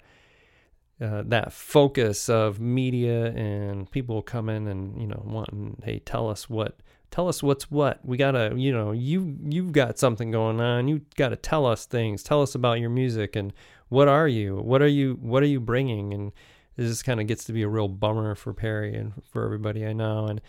uh, 1.00 1.22
that 1.26 1.52
focus 1.52 2.28
of 2.28 2.60
media 2.60 3.32
and 3.32 3.90
people 3.90 4.22
coming 4.22 4.68
and 4.68 5.00
you 5.00 5.06
know 5.06 5.22
wanting, 5.24 5.80
hey, 5.84 6.00
tell 6.00 6.28
us 6.28 6.48
what, 6.48 6.78
tell 7.10 7.28
us 7.28 7.42
what's 7.42 7.70
what. 7.70 8.04
We 8.04 8.16
gotta, 8.16 8.52
you 8.56 8.72
know, 8.72 8.92
you 8.92 9.36
you've 9.42 9.72
got 9.72 9.98
something 9.98 10.30
going 10.30 10.60
on. 10.60 10.88
You 10.88 11.02
got 11.16 11.30
to 11.30 11.36
tell 11.36 11.66
us 11.66 11.86
things. 11.86 12.22
Tell 12.22 12.42
us 12.42 12.54
about 12.54 12.80
your 12.80 12.90
music 12.90 13.36
and 13.36 13.52
what 13.88 14.08
are 14.08 14.28
you? 14.28 14.56
What 14.56 14.82
are 14.82 14.88
you? 14.88 15.18
What 15.20 15.42
are 15.42 15.46
you 15.46 15.60
bringing? 15.60 16.14
And 16.14 16.32
it 16.80 16.84
just 16.84 17.04
kind 17.04 17.20
of 17.20 17.26
gets 17.26 17.44
to 17.44 17.52
be 17.52 17.60
a 17.60 17.68
real 17.68 17.88
bummer 17.88 18.34
for 18.34 18.54
Perry 18.54 18.96
and 18.96 19.12
for 19.30 19.44
everybody 19.44 19.84
I 19.84 19.92
know. 19.92 20.24
And 20.24 20.40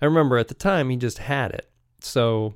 I 0.00 0.04
remember 0.04 0.38
at 0.38 0.46
the 0.46 0.54
time 0.54 0.88
he 0.88 0.96
just 0.96 1.18
had 1.18 1.50
it. 1.50 1.68
So 1.98 2.54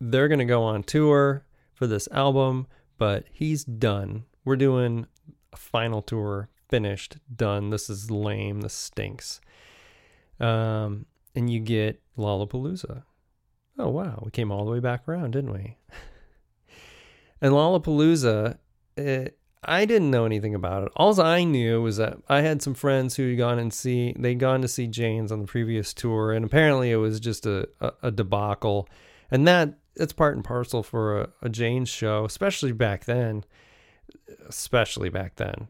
they're 0.00 0.28
going 0.28 0.38
to 0.38 0.44
go 0.44 0.62
on 0.62 0.84
tour 0.84 1.44
for 1.74 1.88
this 1.88 2.06
album, 2.12 2.68
but 2.96 3.24
he's 3.32 3.64
done. 3.64 4.22
We're 4.44 4.54
doing 4.54 5.08
a 5.52 5.56
final 5.56 6.00
tour, 6.00 6.48
finished, 6.68 7.16
done. 7.34 7.70
This 7.70 7.90
is 7.90 8.08
lame. 8.08 8.60
This 8.60 8.72
stinks. 8.74 9.40
Um, 10.38 11.06
and 11.34 11.50
you 11.50 11.58
get 11.58 12.00
Lollapalooza. 12.16 13.02
Oh, 13.80 13.88
wow. 13.88 14.22
We 14.24 14.30
came 14.30 14.52
all 14.52 14.64
the 14.64 14.70
way 14.70 14.78
back 14.78 15.08
around, 15.08 15.32
didn't 15.32 15.52
we? 15.52 15.76
and 17.40 17.52
Lollapalooza, 17.52 18.58
it, 18.96 19.39
I 19.62 19.84
didn't 19.84 20.10
know 20.10 20.24
anything 20.24 20.54
about 20.54 20.84
it. 20.84 20.92
All 20.96 21.20
I 21.20 21.44
knew 21.44 21.82
was 21.82 21.98
that 21.98 22.18
I 22.28 22.40
had 22.40 22.62
some 22.62 22.74
friends 22.74 23.16
who 23.16 23.28
had 23.28 23.38
gone 23.38 23.58
and 23.58 23.72
see 23.72 24.14
they'd 24.18 24.38
gone 24.38 24.62
to 24.62 24.68
see 24.68 24.86
Jane's 24.86 25.30
on 25.30 25.40
the 25.40 25.46
previous 25.46 25.92
tour, 25.92 26.32
and 26.32 26.44
apparently 26.44 26.90
it 26.90 26.96
was 26.96 27.20
just 27.20 27.44
a, 27.46 27.68
a, 27.80 27.92
a 28.04 28.10
debacle. 28.10 28.88
And 29.30 29.46
that 29.46 29.74
it's 29.96 30.12
part 30.12 30.34
and 30.34 30.44
parcel 30.44 30.82
for 30.82 31.20
a, 31.20 31.28
a 31.42 31.48
Jane's 31.48 31.88
show, 31.88 32.24
especially 32.24 32.72
back 32.72 33.04
then. 33.04 33.44
Especially 34.48 35.08
back 35.08 35.36
then 35.36 35.68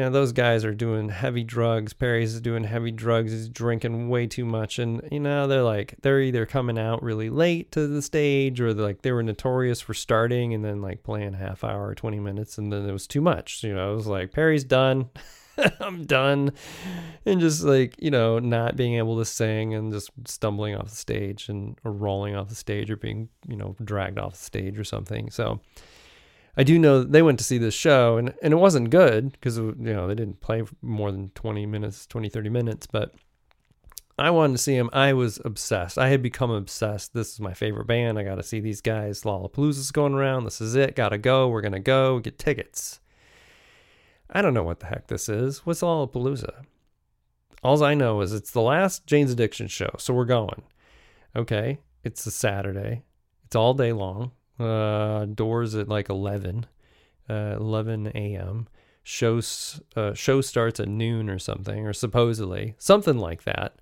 know, 0.00 0.10
those 0.10 0.32
guys 0.32 0.64
are 0.64 0.74
doing 0.74 1.08
heavy 1.08 1.44
drugs. 1.44 1.92
Perry's 1.92 2.40
doing 2.40 2.64
heavy 2.64 2.90
drugs. 2.90 3.30
He's 3.30 3.48
drinking 3.48 4.08
way 4.08 4.26
too 4.26 4.44
much. 4.44 4.80
And, 4.80 5.00
you 5.12 5.20
know, 5.20 5.46
they're 5.46 5.62
like, 5.62 5.94
they're 6.02 6.20
either 6.20 6.44
coming 6.44 6.78
out 6.78 7.02
really 7.02 7.30
late 7.30 7.70
to 7.72 7.86
the 7.86 8.02
stage 8.02 8.60
or 8.60 8.74
like 8.74 9.02
they 9.02 9.12
were 9.12 9.22
notorious 9.22 9.80
for 9.80 9.94
starting 9.94 10.54
and 10.54 10.64
then 10.64 10.82
like 10.82 11.04
playing 11.04 11.34
half 11.34 11.62
hour, 11.62 11.94
20 11.94 12.18
minutes. 12.18 12.58
And 12.58 12.72
then 12.72 12.88
it 12.88 12.92
was 12.92 13.06
too 13.06 13.20
much. 13.20 13.62
You 13.62 13.74
know, 13.74 13.92
it 13.92 13.96
was 13.96 14.08
like, 14.08 14.32
Perry's 14.32 14.64
done. 14.64 15.08
I'm 15.80 16.04
done. 16.04 16.52
And 17.24 17.40
just 17.40 17.62
like, 17.62 17.94
you 18.00 18.10
know, 18.10 18.40
not 18.40 18.76
being 18.76 18.94
able 18.94 19.18
to 19.18 19.24
sing 19.24 19.72
and 19.74 19.92
just 19.92 20.10
stumbling 20.26 20.74
off 20.74 20.90
the 20.90 20.96
stage 20.96 21.48
and 21.48 21.78
or 21.84 21.92
rolling 21.92 22.34
off 22.34 22.48
the 22.48 22.56
stage 22.56 22.90
or 22.90 22.96
being, 22.96 23.28
you 23.46 23.56
know, 23.56 23.76
dragged 23.82 24.18
off 24.18 24.32
the 24.32 24.44
stage 24.44 24.78
or 24.78 24.84
something. 24.84 25.30
So, 25.30 25.60
I 26.56 26.62
do 26.62 26.78
know 26.78 27.02
they 27.02 27.22
went 27.22 27.38
to 27.38 27.44
see 27.44 27.58
this 27.58 27.74
show 27.74 28.16
and, 28.16 28.32
and 28.42 28.52
it 28.52 28.56
wasn't 28.56 28.90
good 28.90 29.32
because, 29.32 29.58
you 29.58 29.74
know, 29.76 30.06
they 30.08 30.14
didn't 30.14 30.40
play 30.40 30.62
more 30.80 31.12
than 31.12 31.30
20 31.30 31.66
minutes, 31.66 32.06
20, 32.06 32.30
30 32.30 32.48
minutes, 32.48 32.86
but 32.86 33.14
I 34.18 34.30
wanted 34.30 34.54
to 34.54 34.62
see 34.62 34.74
him. 34.74 34.88
I 34.94 35.12
was 35.12 35.38
obsessed. 35.44 35.98
I 35.98 36.08
had 36.08 36.22
become 36.22 36.50
obsessed. 36.50 37.12
This 37.12 37.34
is 37.34 37.40
my 37.40 37.52
favorite 37.52 37.86
band. 37.86 38.18
I 38.18 38.24
got 38.24 38.36
to 38.36 38.42
see 38.42 38.60
these 38.60 38.80
guys. 38.80 39.22
Lollapalooza's 39.22 39.90
going 39.90 40.14
around. 40.14 40.44
This 40.44 40.62
is 40.62 40.74
it. 40.74 40.96
Got 40.96 41.10
to 41.10 41.18
go. 41.18 41.48
We're 41.48 41.60
going 41.60 41.72
to 41.72 41.78
go 41.78 42.18
get 42.20 42.38
tickets. 42.38 43.00
I 44.30 44.40
don't 44.40 44.54
know 44.54 44.62
what 44.62 44.80
the 44.80 44.86
heck 44.86 45.08
this 45.08 45.28
is. 45.28 45.66
What's 45.66 45.82
Lollapalooza? 45.82 46.64
All 47.62 47.82
I 47.84 47.94
know 47.94 48.22
is 48.22 48.32
it's 48.32 48.50
the 48.50 48.62
last 48.62 49.06
Jane's 49.06 49.32
Addiction 49.32 49.66
show. 49.66 49.90
So 49.98 50.14
we're 50.14 50.24
going. 50.24 50.62
Okay. 51.34 51.80
It's 52.02 52.24
a 52.26 52.30
Saturday. 52.30 53.02
It's 53.44 53.56
all 53.56 53.74
day 53.74 53.92
long. 53.92 54.30
Uh, 54.58 55.26
doors 55.26 55.74
at 55.74 55.88
like 55.88 56.08
11, 56.08 56.66
uh, 57.28 57.56
11 57.58 58.06
a.m. 58.14 58.68
Shows 59.02 59.80
uh, 59.94 60.14
show 60.14 60.40
starts 60.40 60.80
at 60.80 60.88
noon 60.88 61.28
or 61.30 61.38
something, 61.38 61.86
or 61.86 61.92
supposedly 61.92 62.74
something 62.78 63.18
like 63.18 63.44
that. 63.44 63.76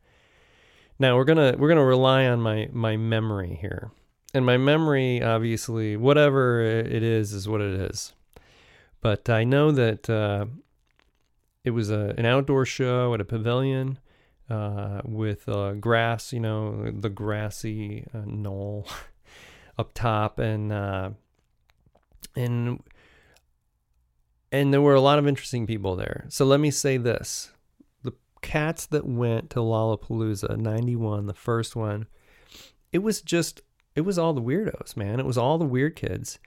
Now 0.98 1.16
we're 1.16 1.24
gonna 1.24 1.54
we're 1.56 1.68
gonna 1.68 1.84
rely 1.84 2.26
on 2.26 2.40
my 2.40 2.68
my 2.72 2.96
memory 2.96 3.56
here, 3.60 3.90
and 4.34 4.44
my 4.44 4.58
memory 4.58 5.22
obviously 5.22 5.96
whatever 5.96 6.60
it 6.60 7.02
is 7.02 7.32
is 7.32 7.48
what 7.48 7.60
it 7.60 7.80
is. 7.92 8.12
But 9.00 9.30
I 9.30 9.44
know 9.44 9.70
that 9.70 10.10
uh, 10.10 10.46
it 11.64 11.70
was 11.70 11.90
a, 11.90 12.14
an 12.18 12.26
outdoor 12.26 12.66
show 12.66 13.14
at 13.14 13.20
a 13.20 13.24
pavilion 13.24 13.98
uh, 14.48 15.00
with 15.04 15.48
uh, 15.48 15.72
grass, 15.72 16.32
you 16.32 16.40
know, 16.40 16.90
the 16.90 17.08
grassy 17.08 18.06
uh, 18.14 18.22
knoll 18.26 18.86
up 19.78 19.92
top, 19.94 20.38
and 20.38 20.72
uh, 20.72 21.10
and 22.36 22.82
and 24.52 24.72
there 24.72 24.80
were 24.80 24.94
a 24.94 25.00
lot 25.00 25.18
of 25.18 25.26
interesting 25.26 25.66
people 25.66 25.96
there. 25.96 26.26
So 26.28 26.44
let 26.44 26.60
me 26.60 26.70
say 26.70 26.96
this: 26.96 27.52
the 28.02 28.12
cats 28.42 28.86
that 28.86 29.06
went 29.06 29.50
to 29.50 29.60
Lollapalooza 29.60 30.56
'91, 30.56 31.26
the 31.26 31.34
first 31.34 31.76
one, 31.76 32.06
it 32.92 32.98
was 32.98 33.22
just 33.22 33.62
it 33.94 34.02
was 34.02 34.18
all 34.18 34.32
the 34.32 34.42
weirdos, 34.42 34.96
man. 34.96 35.20
It 35.20 35.26
was 35.26 35.38
all 35.38 35.58
the 35.58 35.64
weird 35.64 35.96
kids 35.96 36.38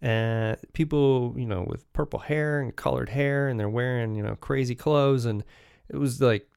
and 0.00 0.56
people, 0.72 1.34
you 1.36 1.46
know, 1.46 1.64
with 1.68 1.90
purple 1.92 2.20
hair 2.20 2.60
and 2.60 2.74
colored 2.74 3.08
hair, 3.08 3.48
and 3.48 3.58
they're 3.58 3.68
wearing, 3.68 4.14
you 4.14 4.22
know, 4.22 4.36
crazy 4.36 4.74
clothes. 4.74 5.24
And 5.24 5.42
it 5.88 5.96
was 5.96 6.20
like 6.20 6.48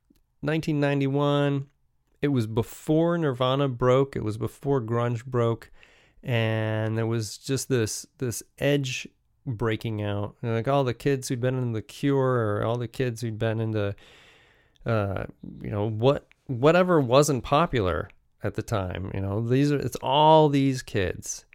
1991. 0.42 1.68
It 2.22 2.28
was 2.28 2.46
before 2.46 3.18
Nirvana 3.18 3.68
broke. 3.68 4.16
It 4.16 4.24
was 4.24 4.38
before 4.38 4.82
grunge 4.82 5.26
broke 5.26 5.72
and 6.24 6.98
there 6.98 7.08
was 7.08 7.38
just 7.38 7.70
this 7.70 8.06
this 8.18 8.44
edge 8.60 9.08
breaking 9.46 10.02
out. 10.02 10.36
and 10.42 10.54
Like 10.54 10.68
all 10.68 10.84
the 10.84 10.94
kids 10.94 11.28
who'd 11.28 11.42
been 11.42 11.58
in 11.58 11.74
the 11.74 11.82
Cure, 11.82 12.58
or 12.58 12.64
all 12.64 12.78
the 12.78 12.88
kids 12.88 13.22
who'd 13.22 13.40
been 13.40 13.60
into, 13.60 13.96
uh, 14.86 15.26
you 15.62 15.70
know, 15.70 15.90
what 15.90 16.28
whatever 16.48 17.00
wasn't 17.00 17.44
popular 17.44 18.10
at 18.44 18.56
the 18.56 18.62
time. 18.62 19.12
You 19.14 19.22
know, 19.22 19.42
these 19.42 19.72
are 19.72 19.78
it's 19.78 19.98
all 19.98 20.50
these 20.50 20.82
kids. 20.82 21.46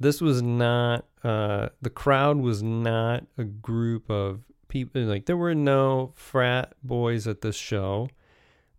This 0.00 0.20
was 0.20 0.42
not 0.42 1.06
uh, 1.24 1.68
the 1.82 1.90
crowd 1.90 2.38
was 2.38 2.62
not 2.62 3.24
a 3.36 3.44
group 3.44 4.10
of 4.10 4.42
people. 4.68 5.02
Like 5.02 5.26
there 5.26 5.36
were 5.36 5.54
no 5.54 6.12
frat 6.14 6.74
boys 6.82 7.26
at 7.26 7.40
this 7.40 7.56
show. 7.56 8.08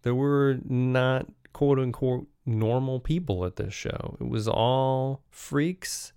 There 0.03 0.15
were 0.15 0.57
not 0.63 1.27
quote 1.53 1.79
unquote 1.79 2.27
normal 2.49 2.99
people 2.99 3.45
at 3.45 3.55
this 3.55 3.73
show. 3.73 4.17
It 4.19 4.27
was 4.27 4.47
all 4.47 5.21
freaks 5.29 6.13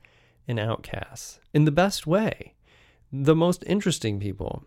and 0.48 0.58
outcasts 0.58 1.40
in 1.52 1.64
the 1.64 1.70
best 1.70 2.06
way, 2.06 2.54
the 3.12 3.36
most 3.36 3.62
interesting 3.66 4.18
people. 4.18 4.64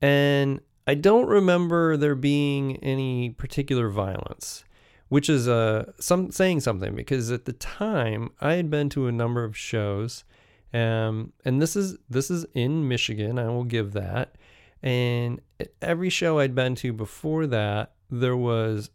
And 0.00 0.60
I 0.86 0.94
don't 0.94 1.26
remember 1.26 1.96
there 1.96 2.14
being 2.14 2.76
any 2.76 3.30
particular 3.30 3.88
violence, 3.88 4.64
which 5.08 5.28
is 5.28 5.48
uh, 5.48 5.92
some 5.98 6.30
saying 6.30 6.60
something 6.60 6.94
because 6.94 7.30
at 7.30 7.44
the 7.44 7.52
time 7.52 8.30
I 8.40 8.54
had 8.54 8.70
been 8.70 8.88
to 8.90 9.06
a 9.06 9.12
number 9.12 9.44
of 9.44 9.56
shows, 9.56 10.24
um, 10.72 11.32
and 11.44 11.60
this 11.60 11.76
is 11.76 11.96
this 12.08 12.30
is 12.30 12.46
in 12.54 12.88
Michigan. 12.88 13.38
I 13.38 13.48
will 13.48 13.64
give 13.64 13.92
that. 13.92 14.36
And 14.82 15.40
every 15.82 16.10
show 16.10 16.38
I'd 16.38 16.54
been 16.54 16.76
to 16.76 16.92
before 16.92 17.46
that, 17.48 17.94
there 18.10 18.36
was 18.36 18.90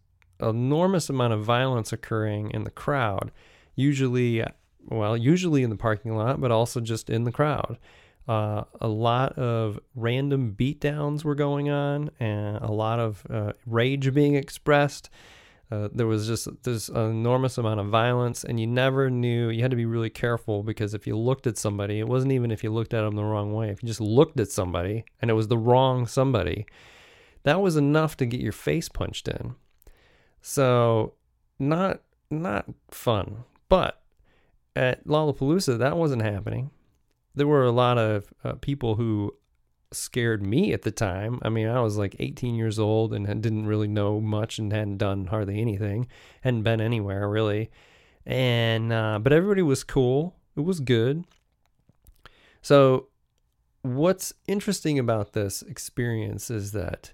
enormous 0.47 1.09
amount 1.09 1.33
of 1.33 1.43
violence 1.43 1.93
occurring 1.93 2.51
in 2.51 2.63
the 2.63 2.71
crowd. 2.71 3.31
Usually, 3.75 4.43
well, 4.87 5.17
usually 5.17 5.63
in 5.63 5.69
the 5.69 5.75
parking 5.75 6.15
lot, 6.15 6.39
but 6.39 6.51
also 6.51 6.79
just 6.79 7.09
in 7.09 7.23
the 7.23 7.31
crowd. 7.31 7.77
Uh, 8.27 8.63
a 8.79 8.87
lot 8.87 9.37
of 9.37 9.79
random 9.95 10.55
beatdowns 10.57 11.23
were 11.23 11.35
going 11.35 11.69
on, 11.69 12.09
and 12.19 12.57
a 12.57 12.71
lot 12.71 12.99
of 12.99 13.25
uh, 13.29 13.53
rage 13.65 14.13
being 14.13 14.35
expressed. 14.35 15.09
Uh, 15.71 15.89
there 15.91 16.07
was 16.07 16.27
just 16.27 16.47
this 16.63 16.87
enormous 16.89 17.57
amount 17.57 17.79
of 17.79 17.87
violence, 17.87 18.43
and 18.43 18.59
you 18.59 18.67
never 18.67 19.09
knew. 19.09 19.49
You 19.49 19.61
had 19.61 19.71
to 19.71 19.77
be 19.77 19.85
really 19.85 20.09
careful 20.09 20.61
because 20.63 20.93
if 20.93 21.07
you 21.07 21.17
looked 21.17 21.47
at 21.47 21.57
somebody, 21.57 21.99
it 21.99 22.07
wasn't 22.07 22.33
even 22.33 22.51
if 22.51 22.63
you 22.63 22.71
looked 22.71 22.93
at 22.93 23.01
them 23.01 23.15
the 23.15 23.23
wrong 23.23 23.53
way. 23.53 23.69
If 23.69 23.81
you 23.81 23.87
just 23.87 24.01
looked 24.01 24.39
at 24.39 24.51
somebody 24.51 25.03
and 25.21 25.31
it 25.31 25.33
was 25.33 25.47
the 25.47 25.57
wrong 25.57 26.05
somebody, 26.05 26.65
that 27.43 27.59
was 27.59 27.75
enough 27.75 28.15
to 28.17 28.25
get 28.25 28.39
your 28.39 28.51
face 28.51 28.87
punched 28.87 29.27
in. 29.27 29.55
So, 30.43 31.13
not 31.57 32.01
not 32.29 32.65
fun. 32.91 33.45
But 33.69 34.01
at 34.75 35.07
Lollapalooza, 35.07 35.79
that 35.79 35.97
wasn't 35.97 36.21
happening. 36.21 36.69
There 37.33 37.47
were 37.47 37.63
a 37.63 37.71
lot 37.71 37.97
of 37.97 38.31
uh, 38.43 38.53
people 38.53 38.95
who 38.95 39.33
scared 39.93 40.45
me 40.45 40.73
at 40.73 40.81
the 40.81 40.91
time. 40.91 41.39
I 41.43 41.49
mean, 41.49 41.67
I 41.67 41.79
was 41.79 41.97
like 41.97 42.17
18 42.19 42.55
years 42.55 42.77
old 42.77 43.13
and 43.13 43.25
didn't 43.41 43.67
really 43.67 43.87
know 43.87 44.19
much 44.19 44.59
and 44.59 44.71
hadn't 44.71 44.97
done 44.97 45.27
hardly 45.27 45.61
anything, 45.61 46.07
hadn't 46.41 46.63
been 46.63 46.81
anywhere 46.81 47.27
really. 47.29 47.71
And 48.25 48.91
uh, 48.91 49.19
but 49.19 49.31
everybody 49.31 49.61
was 49.61 49.83
cool. 49.83 50.35
It 50.57 50.61
was 50.61 50.81
good. 50.81 51.23
So, 52.61 53.07
what's 53.81 54.33
interesting 54.47 54.99
about 54.99 55.33
this 55.33 55.61
experience 55.61 56.51
is 56.51 56.73
that 56.73 57.13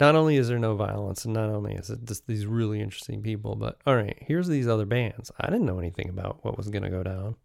not 0.00 0.16
only 0.16 0.36
is 0.36 0.48
there 0.48 0.58
no 0.58 0.74
violence 0.74 1.24
and 1.24 1.34
not 1.34 1.50
only 1.50 1.74
is 1.74 1.90
it 1.90 2.04
just 2.04 2.26
these 2.26 2.46
really 2.46 2.80
interesting 2.80 3.22
people, 3.22 3.54
but 3.54 3.78
all 3.86 3.94
right, 3.94 4.16
here's 4.20 4.48
these 4.48 4.66
other 4.66 4.86
bands. 4.86 5.30
I 5.38 5.50
didn't 5.50 5.66
know 5.66 5.78
anything 5.78 6.08
about 6.08 6.42
what 6.42 6.56
was 6.56 6.68
going 6.68 6.82
to 6.82 6.90
go 6.90 7.02
down. 7.02 7.36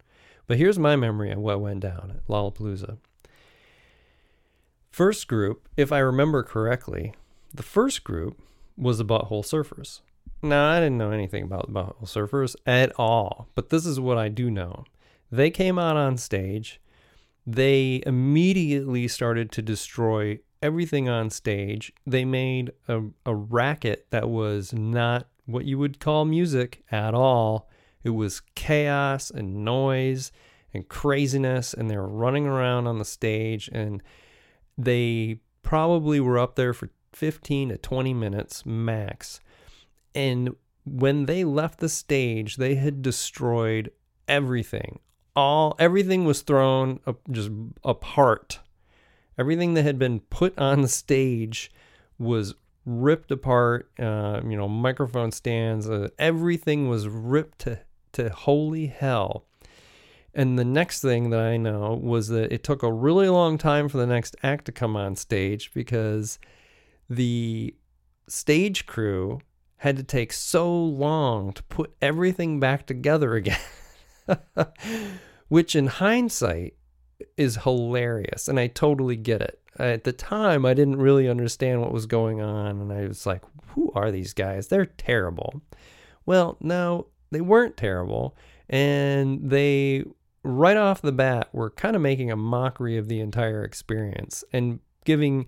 But 0.47 0.57
here's 0.57 0.79
my 0.79 0.95
memory 0.95 1.31
of 1.31 1.39
what 1.39 1.59
went 1.59 1.81
down 1.81 2.13
at 2.15 2.27
Lollapalooza. 2.27 2.97
First 4.91 5.27
group, 5.27 5.67
if 5.75 5.91
I 5.91 5.99
remember 5.99 6.43
correctly, 6.43 7.13
the 7.53 7.63
first 7.63 8.03
group 8.03 8.39
was 8.77 8.97
the 8.97 9.05
Butthole 9.05 9.43
Surfers. 9.43 10.01
Now, 10.41 10.69
I 10.69 10.79
didn't 10.79 10.97
know 10.97 11.11
anything 11.11 11.43
about 11.43 11.67
the 11.67 11.73
Butthole 11.73 12.03
Surfers 12.03 12.55
at 12.65 12.93
all, 12.97 13.47
but 13.55 13.69
this 13.69 13.85
is 13.85 13.99
what 13.99 14.17
I 14.17 14.29
do 14.29 14.51
know. 14.51 14.85
They 15.31 15.49
came 15.49 15.79
out 15.79 15.97
on 15.97 16.17
stage. 16.17 16.79
They 17.47 18.03
immediately 18.05 19.07
started 19.07 19.51
to 19.53 19.61
destroy 19.61 20.39
everything 20.65 21.07
on 21.07 21.29
stage. 21.29 21.93
They 22.07 22.25
made 22.25 22.71
a, 22.87 23.03
a 23.23 23.35
racket 23.35 24.07
that 24.09 24.27
was 24.27 24.73
not 24.73 25.27
what 25.45 25.65
you 25.65 25.77
would 25.77 25.99
call 25.99 26.25
music 26.25 26.83
at 26.91 27.13
all. 27.13 27.69
It 28.03 28.09
was 28.09 28.41
chaos 28.55 29.29
and 29.29 29.63
noise 29.63 30.31
and 30.73 30.89
craziness, 30.89 31.73
and 31.73 31.89
they 31.89 31.97
were 31.97 32.09
running 32.09 32.47
around 32.47 32.87
on 32.87 32.97
the 32.97 33.05
stage, 33.05 33.69
and 33.71 34.01
they 34.75 35.39
probably 35.61 36.19
were 36.19 36.39
up 36.39 36.55
there 36.55 36.73
for 36.73 36.89
15 37.13 37.69
to 37.69 37.77
20 37.77 38.13
minutes 38.13 38.65
max. 38.65 39.39
And 40.15 40.55
when 40.83 41.27
they 41.27 41.43
left 41.43 41.79
the 41.79 41.89
stage, 41.89 42.55
they 42.57 42.75
had 42.75 43.03
destroyed 43.03 43.91
everything. 44.27 44.99
All 45.35 45.75
everything 45.77 46.25
was 46.25 46.41
thrown 46.41 47.01
up, 47.05 47.19
just 47.29 47.51
apart 47.83 48.59
everything 49.37 49.73
that 49.75 49.83
had 49.83 49.99
been 49.99 50.19
put 50.19 50.57
on 50.57 50.81
the 50.81 50.87
stage 50.87 51.71
was 52.17 52.55
ripped 52.85 53.31
apart. 53.31 53.89
Uh, 53.99 54.41
you 54.47 54.55
know, 54.55 54.67
microphone 54.67 55.31
stands, 55.31 55.89
uh, 55.89 56.09
everything 56.19 56.87
was 56.87 57.07
ripped 57.07 57.59
to, 57.59 57.79
to 58.13 58.29
holy 58.29 58.87
hell. 58.87 59.45
And 60.33 60.59
the 60.59 60.65
next 60.65 61.01
thing 61.01 61.29
that 61.29 61.39
I 61.39 61.55
know 61.55 61.93
was 62.01 62.27
that 62.27 62.51
it 62.51 62.63
took 62.63 62.83
a 62.83 62.91
really 62.91 63.29
long 63.29 63.57
time 63.57 63.87
for 63.87 63.97
the 63.97 64.05
next 64.05 64.35
act 64.43 64.65
to 64.65 64.73
come 64.73 64.97
on 64.97 65.15
stage 65.15 65.71
because 65.73 66.39
the 67.09 67.73
stage 68.27 68.85
crew 68.85 69.39
had 69.77 69.95
to 69.95 70.03
take 70.03 70.33
so 70.33 70.73
long 70.73 71.53
to 71.53 71.63
put 71.63 71.95
everything 72.01 72.59
back 72.59 72.85
together 72.85 73.35
again. 73.35 73.59
Which, 75.47 75.75
in 75.75 75.87
hindsight, 75.87 76.75
is 77.37 77.57
hilarious 77.57 78.47
and 78.47 78.59
I 78.59 78.67
totally 78.67 79.15
get 79.15 79.41
it. 79.41 79.59
At 79.77 80.05
the 80.05 80.13
time, 80.13 80.65
I 80.65 80.73
didn't 80.73 80.97
really 80.97 81.27
understand 81.27 81.81
what 81.81 81.91
was 81.91 82.05
going 82.05 82.41
on 82.41 82.81
and 82.81 82.91
I 82.91 83.07
was 83.07 83.25
like, 83.25 83.41
who 83.69 83.91
are 83.93 84.11
these 84.11 84.33
guys? 84.33 84.67
They're 84.67 84.85
terrible. 84.85 85.61
Well, 86.25 86.57
no, 86.59 87.07
they 87.31 87.41
weren't 87.41 87.77
terrible 87.77 88.35
and 88.69 89.49
they 89.49 90.05
right 90.43 90.77
off 90.77 91.01
the 91.01 91.11
bat 91.11 91.49
were 91.51 91.71
kind 91.71 91.95
of 91.95 92.01
making 92.01 92.31
a 92.31 92.35
mockery 92.35 92.97
of 92.97 93.07
the 93.07 93.19
entire 93.19 93.63
experience 93.63 94.43
and 94.53 94.79
giving 95.03 95.47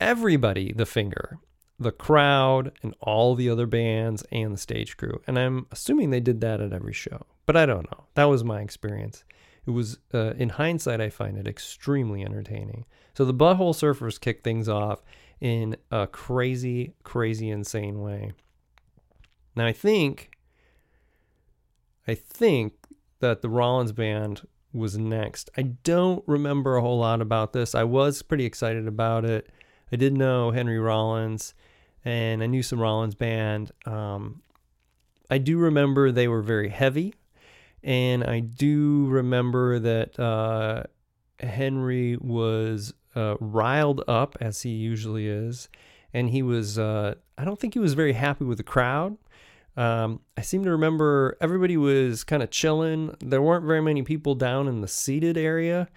everybody 0.00 0.72
the 0.72 0.86
finger 0.86 1.38
the 1.78 1.92
crowd 1.92 2.72
and 2.82 2.94
all 3.00 3.34
the 3.34 3.50
other 3.50 3.66
bands 3.66 4.24
and 4.30 4.54
the 4.54 4.58
stage 4.58 4.96
crew. 4.96 5.20
And 5.26 5.38
I'm 5.38 5.66
assuming 5.72 6.10
they 6.10 6.20
did 6.20 6.40
that 6.40 6.60
at 6.60 6.72
every 6.72 6.92
show, 6.92 7.26
but 7.46 7.56
I 7.56 7.66
don't 7.66 7.90
know. 7.90 8.04
That 8.14 8.24
was 8.24 8.44
my 8.44 8.60
experience. 8.60 9.24
It 9.66 9.70
was, 9.70 9.98
uh, 10.12 10.34
in 10.36 10.50
hindsight, 10.50 11.00
I 11.00 11.08
find 11.08 11.38
it 11.38 11.46
extremely 11.46 12.22
entertaining. 12.22 12.84
So 13.14 13.24
the 13.24 13.34
Butthole 13.34 13.74
Surfers 13.74 14.20
kick 14.20 14.42
things 14.42 14.68
off 14.68 15.02
in 15.40 15.76
a 15.90 16.06
crazy, 16.06 16.94
crazy, 17.02 17.50
insane 17.50 18.00
way. 18.00 18.32
Now 19.56 19.66
I 19.66 19.72
think, 19.72 20.30
I 22.06 22.14
think 22.14 22.74
that 23.20 23.40
the 23.40 23.48
Rollins 23.48 23.92
band 23.92 24.46
was 24.72 24.98
next. 24.98 25.50
I 25.56 25.62
don't 25.62 26.24
remember 26.26 26.76
a 26.76 26.80
whole 26.82 26.98
lot 26.98 27.20
about 27.20 27.52
this. 27.52 27.74
I 27.74 27.84
was 27.84 28.22
pretty 28.22 28.44
excited 28.44 28.86
about 28.86 29.24
it. 29.24 29.48
I 29.92 29.96
did 29.96 30.12
know 30.14 30.50
Henry 30.50 30.78
Rollins, 30.78 31.54
and 32.04 32.42
I 32.42 32.46
knew 32.46 32.62
some 32.62 32.80
Rollins 32.80 33.14
band. 33.14 33.70
Um, 33.86 34.42
I 35.30 35.38
do 35.38 35.56
remember 35.56 36.10
they 36.10 36.28
were 36.28 36.42
very 36.42 36.68
heavy. 36.68 37.14
And 37.84 38.24
I 38.24 38.40
do 38.40 39.06
remember 39.08 39.78
that 39.78 40.18
uh, 40.18 40.84
Henry 41.38 42.16
was 42.16 42.94
uh, 43.14 43.36
riled 43.38 44.02
up, 44.08 44.36
as 44.40 44.62
he 44.62 44.70
usually 44.70 45.28
is. 45.28 45.68
And 46.14 46.30
he 46.30 46.42
was, 46.42 46.78
uh, 46.78 47.14
I 47.36 47.44
don't 47.44 47.60
think 47.60 47.74
he 47.74 47.80
was 47.80 47.92
very 47.92 48.14
happy 48.14 48.44
with 48.44 48.56
the 48.56 48.64
crowd. 48.64 49.18
Um, 49.76 50.20
I 50.36 50.40
seem 50.40 50.64
to 50.64 50.70
remember 50.70 51.36
everybody 51.40 51.76
was 51.76 52.24
kind 52.24 52.42
of 52.42 52.50
chilling. 52.50 53.14
There 53.20 53.42
weren't 53.42 53.66
very 53.66 53.82
many 53.82 54.02
people 54.02 54.34
down 54.34 54.66
in 54.66 54.80
the 54.80 54.88
seated 54.88 55.36
area. 55.36 55.88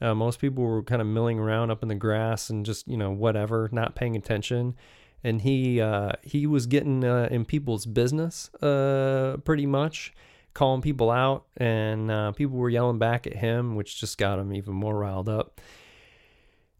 Uh, 0.00 0.14
most 0.14 0.40
people 0.40 0.64
were 0.64 0.82
kind 0.82 1.02
of 1.02 1.08
milling 1.08 1.38
around 1.38 1.70
up 1.70 1.82
in 1.82 1.88
the 1.88 1.94
grass 1.94 2.48
and 2.48 2.64
just, 2.64 2.88
you 2.88 2.96
know, 2.96 3.10
whatever, 3.10 3.68
not 3.72 3.94
paying 3.94 4.16
attention. 4.16 4.76
And 5.22 5.40
he 5.42 5.80
uh, 5.80 6.12
he 6.22 6.46
was 6.46 6.66
getting 6.66 7.02
uh, 7.02 7.28
in 7.30 7.44
people's 7.44 7.86
business 7.86 8.52
uh, 8.62 9.38
pretty 9.44 9.66
much 9.66 10.12
calling 10.54 10.82
people 10.82 11.10
out, 11.10 11.44
and 11.56 12.10
uh, 12.10 12.32
people 12.32 12.56
were 12.56 12.70
yelling 12.70 12.98
back 12.98 13.26
at 13.26 13.34
him, 13.34 13.74
which 13.74 14.00
just 14.00 14.18
got 14.18 14.38
him 14.38 14.52
even 14.52 14.74
more 14.74 14.96
riled 14.96 15.28
up. 15.28 15.60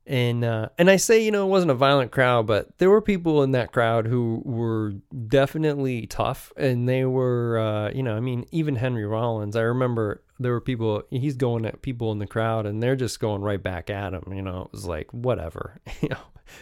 And 0.06 0.44
uh, 0.44 0.68
and 0.78 0.90
I 0.90 0.96
say, 0.96 1.24
you 1.24 1.30
know, 1.30 1.46
it 1.46 1.50
wasn't 1.50 1.70
a 1.70 1.74
violent 1.74 2.12
crowd, 2.12 2.46
but 2.46 2.78
there 2.78 2.90
were 2.90 3.00
people 3.00 3.42
in 3.42 3.52
that 3.52 3.72
crowd 3.72 4.06
who 4.06 4.42
were 4.44 4.92
definitely 5.28 6.06
tough, 6.06 6.52
and 6.56 6.88
they 6.88 7.04
were, 7.04 7.58
uh, 7.58 7.90
you 7.90 8.02
know, 8.02 8.14
I 8.14 8.20
mean, 8.20 8.44
even 8.52 8.76
Henry 8.76 9.06
Rollins. 9.06 9.56
I 9.56 9.62
remember 9.62 10.22
there 10.38 10.52
were 10.52 10.60
people 10.60 11.02
he's 11.10 11.36
going 11.36 11.64
at 11.64 11.82
people 11.82 12.12
in 12.12 12.18
the 12.18 12.26
crowd 12.26 12.66
and 12.66 12.82
they're 12.82 12.96
just 12.96 13.20
going 13.20 13.42
right 13.42 13.62
back 13.62 13.88
at 13.88 14.12
him 14.12 14.24
you 14.32 14.42
know 14.42 14.62
it 14.62 14.72
was 14.72 14.84
like 14.84 15.12
whatever 15.12 15.80
you 16.00 16.08
know 16.08 16.18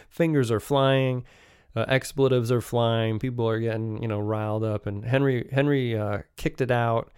fingers 0.09 0.51
are 0.51 0.61
flying 0.61 1.25
uh, 1.75 1.85
expletives 1.89 2.53
are 2.53 2.61
flying 2.61 3.19
people 3.19 3.49
are 3.49 3.61
getting 3.61 4.01
you 4.03 4.09
know 4.09 4.19
riled 4.19 4.65
up 4.65 4.87
and 4.87 5.05
henry 5.05 5.49
henry 5.53 5.97
uh, 5.97 6.19
kicked 6.37 6.61
it 6.61 6.71
out 6.71 7.13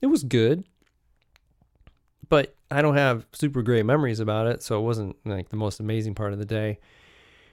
it 0.00 0.06
was 0.06 0.22
good 0.22 0.64
but 2.28 2.56
i 2.70 2.82
don't 2.82 2.96
have 2.96 3.26
super 3.32 3.62
great 3.62 3.86
memories 3.86 4.20
about 4.20 4.46
it 4.46 4.62
so 4.62 4.78
it 4.78 4.82
wasn't 4.82 5.16
like 5.24 5.48
the 5.48 5.56
most 5.56 5.80
amazing 5.80 6.14
part 6.14 6.32
of 6.32 6.38
the 6.38 6.44
day 6.44 6.78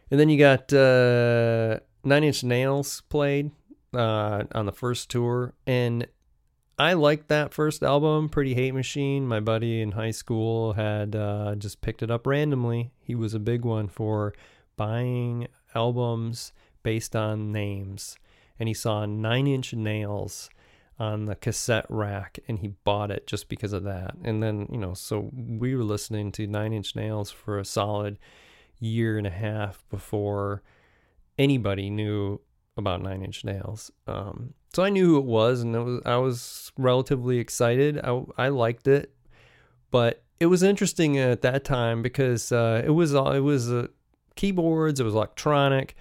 and 0.09 0.19
then 0.19 0.29
you 0.29 0.37
got 0.37 0.71
uh, 0.73 1.79
nine 2.03 2.23
inch 2.23 2.43
nails 2.43 3.01
played 3.09 3.51
uh, 3.93 4.43
on 4.53 4.65
the 4.65 4.71
first 4.71 5.09
tour 5.09 5.53
and 5.65 6.07
I 6.81 6.93
liked 6.93 7.27
that 7.27 7.53
first 7.53 7.83
album, 7.83 8.27
Pretty 8.27 8.55
Hate 8.55 8.73
Machine. 8.73 9.27
My 9.27 9.39
buddy 9.39 9.81
in 9.81 9.91
high 9.91 10.09
school 10.09 10.73
had 10.73 11.15
uh, 11.15 11.53
just 11.53 11.81
picked 11.81 12.01
it 12.01 12.09
up 12.09 12.25
randomly. 12.25 12.91
He 12.99 13.13
was 13.13 13.35
a 13.35 13.39
big 13.39 13.63
one 13.63 13.87
for 13.87 14.33
buying 14.77 15.47
albums 15.75 16.53
based 16.83 17.15
on 17.15 17.51
names. 17.51 18.17
And 18.59 18.67
he 18.67 18.73
saw 18.73 19.05
Nine 19.05 19.47
Inch 19.47 19.73
Nails 19.73 20.49
on 20.99 21.25
the 21.25 21.35
cassette 21.35 21.85
rack 21.89 22.37
and 22.47 22.59
he 22.59 22.67
bought 22.83 23.09
it 23.09 23.25
just 23.25 23.49
because 23.49 23.73
of 23.73 23.83
that. 23.83 24.15
And 24.23 24.43
then, 24.43 24.67
you 24.71 24.77
know, 24.77 24.93
so 24.93 25.31
we 25.33 25.75
were 25.75 25.83
listening 25.83 26.31
to 26.33 26.45
Nine 26.45 26.73
Inch 26.73 26.95
Nails 26.95 27.31
for 27.31 27.57
a 27.57 27.65
solid 27.65 28.19
year 28.79 29.17
and 29.17 29.25
a 29.25 29.31
half 29.31 29.83
before 29.89 30.61
anybody 31.39 31.89
knew 31.89 32.39
about 32.77 33.01
Nine 33.01 33.23
Inch 33.23 33.43
Nails. 33.43 33.91
Um, 34.07 34.53
so 34.73 34.83
I 34.83 34.89
knew 34.89 35.05
who 35.05 35.17
it 35.17 35.25
was, 35.25 35.61
and 35.61 35.75
it 35.75 35.79
was 35.79 36.01
I 36.05 36.17
was 36.17 36.71
relatively 36.77 37.39
excited. 37.39 37.99
I 38.03 38.23
I 38.37 38.47
liked 38.49 38.87
it, 38.87 39.13
but 39.89 40.23
it 40.39 40.45
was 40.45 40.63
interesting 40.63 41.17
at 41.17 41.41
that 41.41 41.63
time 41.63 42.01
because 42.01 42.51
uh, 42.51 42.81
it 42.85 42.91
was 42.91 43.13
it 43.13 43.43
was 43.43 43.71
uh, 43.71 43.87
keyboards, 44.41 44.99
it 44.99 45.03
was 45.03 45.13
electronic, 45.13 45.95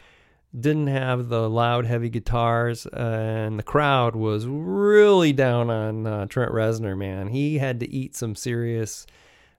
didn't 0.59 0.89
have 0.89 1.29
the 1.29 1.49
loud 1.49 1.87
heavy 1.87 2.09
guitars, 2.09 2.87
and 2.87 3.59
the 3.59 3.63
crowd 3.63 4.17
was 4.17 4.47
really 4.47 5.33
down 5.33 5.71
on 5.71 6.07
uh, 6.07 6.27
Trent 6.27 6.53
Reznor. 6.53 6.97
Man, 6.97 7.29
he 7.29 7.59
had 7.59 7.81
to 7.81 7.91
eat 7.91 8.17
some 8.17 8.35
serious 8.35 9.07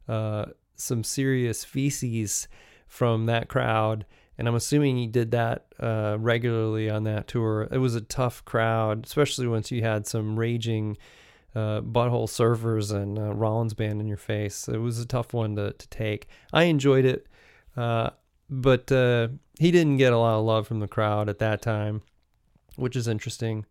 uh, 0.07 0.45
some 0.75 1.03
serious 1.03 1.63
feces 1.63 2.47
from 2.87 3.27
that 3.27 3.47
crowd 3.47 4.05
and 4.41 4.47
I'm 4.47 4.55
assuming 4.55 4.97
he 4.97 5.05
did 5.05 5.29
that 5.31 5.67
uh, 5.79 6.17
regularly 6.19 6.89
on 6.89 7.03
that 7.03 7.27
tour. 7.27 7.67
It 7.71 7.77
was 7.77 7.93
a 7.93 8.01
tough 8.01 8.43
crowd, 8.43 9.05
especially 9.05 9.45
once 9.45 9.69
you 9.69 9.83
had 9.83 10.07
some 10.07 10.39
raging 10.39 10.97
uh, 11.53 11.81
butthole 11.81 12.27
surfers 12.27 12.91
and 12.91 13.19
uh, 13.19 13.35
Rollins 13.35 13.75
band 13.75 14.01
in 14.01 14.07
your 14.07 14.17
face. 14.17 14.67
It 14.67 14.79
was 14.79 14.97
a 14.97 15.05
tough 15.05 15.31
one 15.33 15.57
to, 15.57 15.73
to 15.73 15.87
take. 15.89 16.27
I 16.51 16.63
enjoyed 16.63 17.05
it, 17.05 17.27
uh, 17.77 18.11
but 18.51 18.91
uh, 18.91 19.29
he 19.57 19.71
didn't 19.71 19.97
get 19.97 20.13
a 20.13 20.17
lot 20.17 20.37
of 20.37 20.45
love 20.45 20.67
from 20.67 20.81
the 20.81 20.87
crowd 20.87 21.29
at 21.29 21.39
that 21.39 21.61
time, 21.61 22.03
which 22.75 22.95
is 22.95 23.07
interesting. 23.07 23.65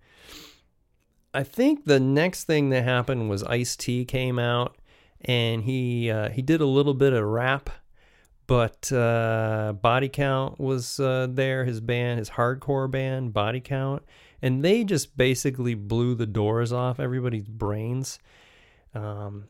I 1.33 1.45
think 1.45 1.85
the 1.85 2.01
next 2.01 2.45
thing 2.45 2.70
that 2.70 2.83
happened 2.83 3.31
was 3.31 3.45
Ice 3.45 3.76
T 3.76 4.05
came 4.05 4.39
out 4.39 4.76
and 5.20 5.62
he 5.62 6.11
uh, 6.11 6.31
he 6.31 6.43
did 6.43 6.61
a 6.61 6.66
little 6.66 6.95
bit 6.95 7.12
of 7.12 7.22
rap 7.22 7.70
but 8.51 8.91
uh, 8.91 9.74
Body 9.81 10.09
Count 10.09 10.59
was 10.59 10.99
uh, 10.99 11.28
there, 11.31 11.64
his 11.64 11.81
band, 11.81 12.18
his 12.18 12.31
hardcore 12.31 12.91
band, 12.91 13.33
Body 13.33 13.61
Count, 13.61 14.03
and 14.43 14.64
they 14.64 14.83
just 14.83 15.16
basically 15.16 15.74
blew 15.74 16.16
the 16.16 16.26
doors 16.26 16.72
off 16.72 16.99
everybody's 16.99 17.47
brains. 17.47 18.18
Um, 18.93 19.45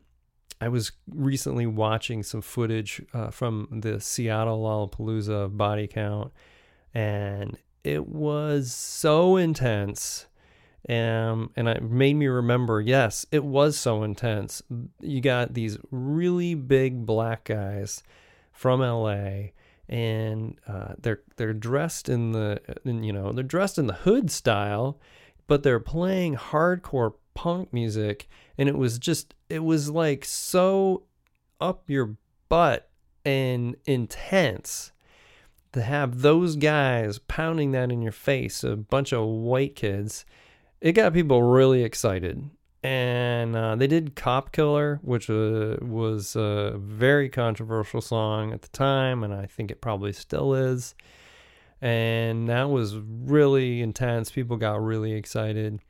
I 0.60 0.68
was 0.68 0.92
recently 1.08 1.66
watching 1.66 2.22
some 2.22 2.42
footage 2.42 3.02
uh, 3.14 3.30
from 3.30 3.68
the 3.70 4.00
Seattle 4.00 4.62
Lollapalooza 4.62 5.56
Body 5.56 5.86
Count, 5.86 6.32
and 6.94 7.56
it 7.82 8.06
was 8.06 8.72
so 8.72 9.36
intense. 9.36 10.26
Um, 10.88 11.50
and 11.56 11.68
it 11.68 11.82
made 11.82 12.14
me 12.14 12.26
remember, 12.26 12.80
yes, 12.80 13.26
it 13.30 13.44
was 13.44 13.78
so 13.78 14.02
intense. 14.02 14.62
You 15.00 15.20
got 15.20 15.54
these 15.54 15.78
really 15.90 16.54
big 16.54 17.04
black 17.04 17.44
guys 17.44 18.02
from 18.52 18.80
LA 18.80 19.50
and 19.90 20.56
uh, 20.68 20.94
they're 21.00 21.20
they're 21.36 21.52
dressed 21.52 22.08
in 22.08 22.30
the 22.30 22.60
in, 22.84 23.02
you 23.02 23.12
know 23.12 23.32
they're 23.32 23.42
dressed 23.42 23.76
in 23.76 23.88
the 23.88 23.92
hood 23.92 24.30
style 24.30 24.98
but 25.48 25.64
they're 25.64 25.80
playing 25.80 26.36
hardcore 26.36 27.14
punk 27.34 27.72
music 27.72 28.28
and 28.60 28.68
it 28.68 28.76
was 28.76 28.98
just 28.98 29.34
it 29.48 29.64
was 29.64 29.88
like 29.90 30.24
so 30.24 31.04
up 31.60 31.88
your 31.88 32.16
butt 32.50 32.90
and 33.24 33.74
intense 33.86 34.92
to 35.72 35.80
have 35.80 36.20
those 36.20 36.56
guys 36.56 37.18
pounding 37.20 37.72
that 37.72 37.90
in 37.90 38.02
your 38.02 38.12
face 38.12 38.62
a 38.62 38.76
bunch 38.76 39.12
of 39.12 39.26
white 39.26 39.74
kids 39.74 40.26
it 40.80 40.92
got 40.92 41.14
people 41.14 41.42
really 41.42 41.82
excited 41.82 42.50
and 42.82 43.56
uh, 43.56 43.76
they 43.76 43.86
did 43.86 44.16
"Cop 44.16 44.52
Killer," 44.52 45.00
which 45.02 45.28
uh, 45.28 45.76
was 45.82 46.34
a 46.34 46.78
very 46.78 47.28
controversial 47.28 48.00
song 48.00 48.54
at 48.54 48.62
the 48.62 48.68
time, 48.68 49.22
and 49.22 49.34
I 49.34 49.44
think 49.44 49.70
it 49.70 49.82
probably 49.82 50.14
still 50.14 50.54
is. 50.54 50.94
And 51.82 52.48
that 52.48 52.70
was 52.70 52.96
really 52.96 53.82
intense. 53.82 54.30
People 54.30 54.56
got 54.56 54.82
really 54.82 55.12
excited. 55.12 55.80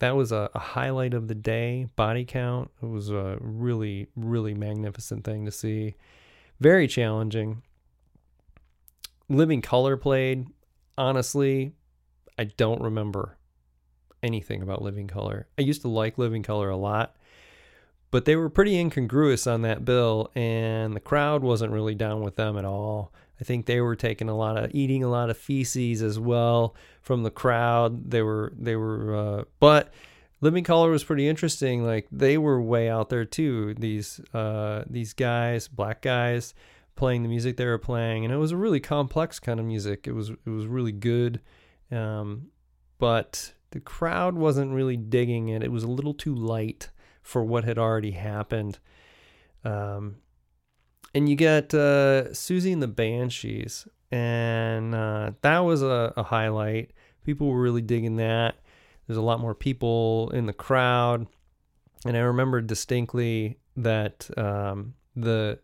That 0.00 0.16
was 0.16 0.32
a, 0.32 0.50
a 0.54 0.58
highlight 0.58 1.14
of 1.14 1.28
the 1.28 1.34
day. 1.34 1.86
Body 1.96 2.24
count. 2.24 2.70
It 2.82 2.86
was 2.86 3.10
a 3.10 3.38
really, 3.40 4.08
really 4.16 4.54
magnificent 4.54 5.24
thing 5.24 5.44
to 5.44 5.50
see. 5.50 5.94
Very 6.60 6.86
challenging. 6.86 7.62
Living 9.28 9.62
Colour 9.62 9.96
played. 9.96 10.46
Honestly, 10.98 11.72
I 12.38 12.44
don't 12.44 12.82
remember 12.82 13.38
anything 14.22 14.62
about 14.62 14.82
Living 14.82 15.06
Colour. 15.06 15.46
I 15.58 15.62
used 15.62 15.82
to 15.82 15.88
like 15.88 16.18
Living 16.18 16.42
Colour 16.42 16.70
a 16.70 16.76
lot, 16.76 17.16
but 18.10 18.24
they 18.24 18.36
were 18.36 18.48
pretty 18.48 18.76
incongruous 18.78 19.46
on 19.46 19.62
that 19.62 19.84
bill, 19.84 20.30
and 20.34 20.94
the 20.94 21.00
crowd 21.00 21.42
wasn't 21.42 21.72
really 21.72 21.94
down 21.94 22.22
with 22.22 22.36
them 22.36 22.56
at 22.56 22.64
all. 22.64 23.12
I 23.40 23.44
think 23.44 23.66
they 23.66 23.80
were 23.80 23.96
taking 23.96 24.28
a 24.28 24.36
lot 24.36 24.56
of 24.56 24.70
eating 24.72 25.02
a 25.02 25.08
lot 25.08 25.30
of 25.30 25.36
feces 25.36 26.02
as 26.02 26.18
well 26.18 26.74
from 27.02 27.22
the 27.22 27.30
crowd. 27.30 28.10
They 28.10 28.22
were 28.22 28.52
they 28.56 28.76
were, 28.76 29.14
uh, 29.14 29.44
but 29.60 29.92
Living 30.40 30.64
Colour 30.64 30.90
was 30.90 31.04
pretty 31.04 31.28
interesting. 31.28 31.84
Like 31.84 32.06
they 32.12 32.38
were 32.38 32.60
way 32.60 32.88
out 32.88 33.08
there 33.08 33.24
too. 33.24 33.74
These 33.74 34.20
uh, 34.32 34.84
these 34.88 35.12
guys, 35.12 35.68
black 35.68 36.02
guys, 36.02 36.54
playing 36.96 37.22
the 37.22 37.28
music 37.28 37.56
they 37.56 37.66
were 37.66 37.78
playing, 37.78 38.24
and 38.24 38.32
it 38.32 38.36
was 38.36 38.52
a 38.52 38.56
really 38.56 38.80
complex 38.80 39.40
kind 39.40 39.58
of 39.58 39.66
music. 39.66 40.06
It 40.06 40.12
was 40.12 40.30
it 40.30 40.50
was 40.50 40.66
really 40.66 40.92
good, 40.92 41.40
um, 41.90 42.48
but 42.98 43.54
the 43.70 43.80
crowd 43.80 44.36
wasn't 44.36 44.72
really 44.72 44.96
digging 44.96 45.48
it. 45.48 45.62
It 45.62 45.72
was 45.72 45.82
a 45.82 45.90
little 45.90 46.14
too 46.14 46.34
light 46.34 46.90
for 47.22 47.42
what 47.42 47.64
had 47.64 47.78
already 47.78 48.12
happened. 48.12 48.78
Um, 49.64 50.16
and 51.14 51.28
you 51.28 51.36
get 51.36 51.72
uh, 51.74 52.30
Siouxsie 52.30 52.72
and 52.72 52.82
the 52.82 52.88
Banshees, 52.88 53.86
and 54.10 54.94
uh, 54.94 55.32
that 55.42 55.60
was 55.60 55.82
a, 55.82 56.12
a, 56.16 56.22
highlight. 56.22 56.92
People 57.24 57.48
were 57.48 57.60
really 57.60 57.82
digging 57.82 58.16
that. 58.16 58.56
There's 59.06 59.16
a 59.16 59.22
lot 59.22 59.40
more 59.40 59.54
people 59.54 60.30
in 60.30 60.46
the 60.46 60.52
crowd, 60.52 61.26
and 62.04 62.16
I 62.16 62.20
remember 62.20 62.60
distinctly 62.60 63.58
that 63.76 64.28
um, 64.36 64.94
the, 65.16 65.58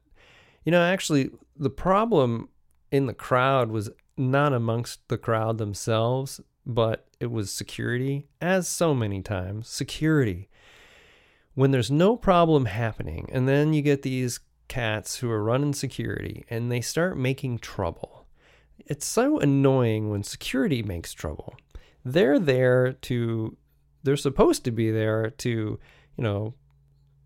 you 0.64 0.72
know, 0.72 0.82
actually 0.82 1.30
the 1.56 1.70
problem 1.70 2.48
in 2.90 3.06
the 3.06 3.14
crowd 3.14 3.70
was 3.70 3.90
not 4.16 4.52
amongst 4.52 5.06
the 5.08 5.18
crowd 5.18 5.58
themselves 5.58 6.40
but 6.66 7.06
it 7.18 7.30
was 7.30 7.52
security, 7.52 8.26
as 8.40 8.68
so 8.68 8.94
many 8.94 9.22
times. 9.22 9.68
Security. 9.68 10.48
When 11.54 11.70
there's 11.70 11.90
no 11.90 12.16
problem 12.16 12.66
happening, 12.66 13.28
and 13.32 13.48
then 13.48 13.72
you 13.72 13.82
get 13.82 14.02
these 14.02 14.40
cats 14.70 15.16
who 15.16 15.30
are 15.30 15.42
running 15.42 15.74
security 15.74 16.46
and 16.48 16.72
they 16.72 16.80
start 16.80 17.18
making 17.18 17.58
trouble. 17.58 18.26
It's 18.86 19.04
so 19.04 19.38
annoying 19.38 20.08
when 20.08 20.22
security 20.22 20.82
makes 20.82 21.12
trouble. 21.12 21.54
They're 22.04 22.38
there 22.38 22.92
to, 22.92 23.56
they're 24.02 24.16
supposed 24.16 24.64
to 24.64 24.70
be 24.70 24.90
there 24.90 25.28
to, 25.30 25.50
you 25.50 26.24
know, 26.24 26.54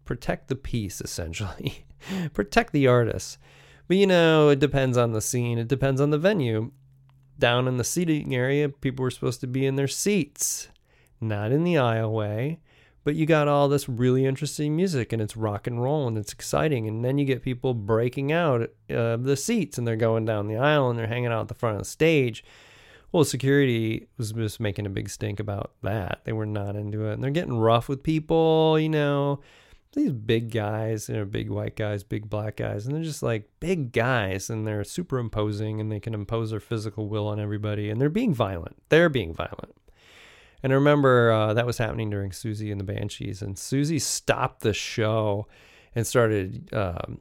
protect 0.05 0.49
the 0.49 0.57
peace, 0.57 1.01
essentially, 1.05 1.85
protect 2.33 2.73
the 2.73 2.89
artists. 2.89 3.39
But 3.87 3.99
you 3.99 4.07
know, 4.07 4.49
it 4.49 4.59
depends 4.59 4.97
on 4.97 5.13
the 5.13 5.21
scene, 5.21 5.59
it 5.59 5.69
depends 5.69 6.01
on 6.01 6.11
the 6.11 6.19
venue 6.19 6.73
down 7.39 7.69
in 7.69 7.77
the 7.77 7.85
seating 7.85 8.35
area, 8.35 8.69
people 8.69 9.03
were 9.03 9.11
supposed 9.11 9.41
to 9.41 9.47
be 9.47 9.67
in 9.67 9.77
their 9.77 9.89
seats, 9.89 10.69
not 11.21 11.53
in 11.53 11.65
the 11.65 11.75
aisleway. 11.75 12.59
But 13.05 13.15
you 13.15 13.27
got 13.27 13.49
all 13.49 13.69
this 13.69 13.89
really 13.89 14.25
interesting 14.25 14.75
music 14.75 15.13
and 15.13 15.21
it's 15.21 15.37
rock 15.37 15.67
and 15.67 15.83
roll 15.83 16.09
and 16.09 16.17
it's 16.17 16.33
exciting. 16.33 16.89
And 16.89 17.05
then 17.05 17.19
you 17.19 17.27
get 17.27 17.43
people 17.43 17.75
breaking 17.75 18.33
out 18.33 18.63
uh, 18.91 19.17
the 19.19 19.37
seats 19.37 19.77
and 19.77 19.87
they're 19.87 19.95
going 19.95 20.25
down 20.25 20.49
the 20.49 20.57
aisle 20.57 20.89
and 20.89 20.99
they're 20.99 21.07
hanging 21.07 21.27
out 21.31 21.43
at 21.43 21.49
the 21.49 21.55
front 21.55 21.77
of 21.77 21.83
the 21.83 21.89
stage. 21.89 22.43
Well, 23.13 23.23
security 23.25 24.09
was 24.17 24.33
just 24.33 24.59
making 24.59 24.87
a 24.87 24.91
big 24.91 25.11
stink 25.11 25.39
about 25.39 25.73
that. 25.83 26.23
They 26.25 26.33
were 26.33 26.47
not 26.47 26.77
into 26.77 27.07
it. 27.07 27.13
And 27.13 27.23
they're 27.23 27.31
getting 27.31 27.59
rough 27.59 27.89
with 27.89 28.03
people, 28.03 28.81
you 28.81 28.89
know. 28.89 29.41
these 29.95 30.13
big 30.13 30.51
guys, 30.51 31.09
you 31.09 31.17
know, 31.17 31.25
big 31.25 31.51
white 31.51 31.77
guys, 31.77 32.03
big 32.03 32.29
black 32.29 32.57
guys, 32.57 32.87
and 32.87 32.95
they're 32.95 33.03
just 33.03 33.23
like 33.23 33.49
big 33.61 33.93
guys, 33.93 34.51
and 34.51 34.67
they're 34.67 34.85
super 34.85 35.19
imposing, 35.19 35.81
and 35.81 35.91
they 35.91 36.01
can 36.01 36.15
impose 36.15 36.51
their 36.51 36.61
physical 36.61 37.09
will 37.09 37.29
on 37.29 37.41
everybody, 37.41 37.91
and 37.91 38.01
they're 38.01 38.09
being 38.09 38.35
violent. 38.35 38.77
They're 38.89 39.09
being 39.09 39.33
violent. 39.33 39.75
And 40.65 40.73
I 40.73 40.77
remember 40.77 41.31
uh, 41.31 41.53
that 41.53 41.67
was 41.67 41.77
happening 41.77 42.09
during 42.09 42.31
Siouxsie 42.31 42.73
and 42.73 42.81
the 42.81 42.85
Banshees, 42.85 43.43
and 43.43 43.55
Siouxsie 43.55 44.01
stopped 44.01 44.63
the 44.63 44.73
show 44.73 45.47
and 45.95 46.07
started 46.07 46.73
um, 46.73 47.21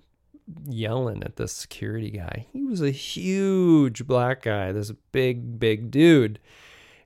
yelling 0.66 1.22
at 1.24 1.36
the 1.36 1.50
security 1.50 2.10
guy. 2.10 2.48
He 2.54 2.64
was 2.64 2.82
a 2.82 2.90
huge 2.90 4.08
black 4.08 4.44
guy, 4.44 4.72
this 4.72 4.94
big, 5.12 5.60
big 5.60 5.92
dude. 5.92 6.40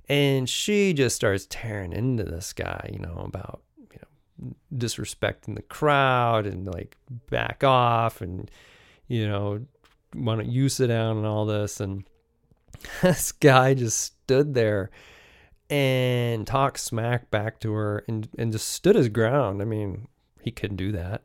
And 0.08 0.48
she 0.48 0.94
just 0.94 1.16
starts 1.16 1.48
tearing 1.50 1.92
into 1.92 2.24
this 2.24 2.54
guy, 2.54 2.92
you 2.94 3.00
know, 3.00 3.24
about, 3.26 3.64
you 3.92 3.98
know, 4.00 4.56
disrespecting 4.76 5.56
the 5.56 5.64
crowd 5.64 6.46
and 6.46 6.68
like 6.68 6.98
back 7.32 7.64
off 7.64 8.22
and, 8.22 8.52
you 9.08 9.28
know, 9.28 9.66
why 10.14 10.36
don't 10.36 10.52
you 10.52 10.70
sit 10.70 10.88
down 10.88 11.18
and 11.18 11.26
all 11.26 11.48
this. 11.48 11.80
And 11.80 12.04
this 13.02 13.32
guy 13.32 13.74
just 13.74 14.00
stood 14.00 14.54
there 14.54 14.92
and 15.70 16.48
talked 16.48 16.80
smack 16.80 17.30
back 17.30 17.60
to 17.60 17.74
her 17.74 18.04
and, 18.08 18.30
and 18.38 18.52
just 18.52 18.70
stood 18.70 18.96
his 18.96 19.10
ground. 19.10 19.62
I 19.62 19.66
mean, 19.66 20.08
he 20.42 20.52
couldn't 20.52 20.78
do 20.78 20.92
that. 20.94 21.24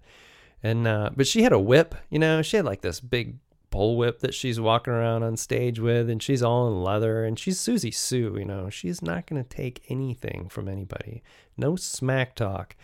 And 0.63 0.87
uh, 0.87 1.11
but 1.17 1.27
she 1.27 1.43
had 1.43 1.53
a 1.53 1.59
whip, 1.59 1.95
you 2.09 2.19
know, 2.19 2.43
she 2.43 2.57
had 2.57 2.67
like 2.67 2.83
this 2.83 3.01
big 3.01 3.39
bull 3.71 3.97
whip 3.97 4.21
that 4.21 4.35
she's 4.35 4.61
walking 4.61 4.93
around 4.93 5.25
on 5.25 5.37
stage 5.37 5.81
with, 5.81 6.09
and 6.09 6.23
she's 6.23 6.43
all 6.43 6.69
in 6.69 6.83
leather, 6.83 7.25
and 7.25 7.39
she's 7.39 7.59
Siouxsie 7.59 7.95
Sioux, 7.95 8.37
you 8.39 8.45
know, 8.45 8.71
she's 8.71 9.03
not 9.03 9.27
gonna 9.27 9.43
take 9.43 9.83
anything 9.89 10.49
from 10.49 10.69
anybody. 10.69 11.23
No 11.57 11.75
smack 11.75 12.37
talk. 12.37 12.77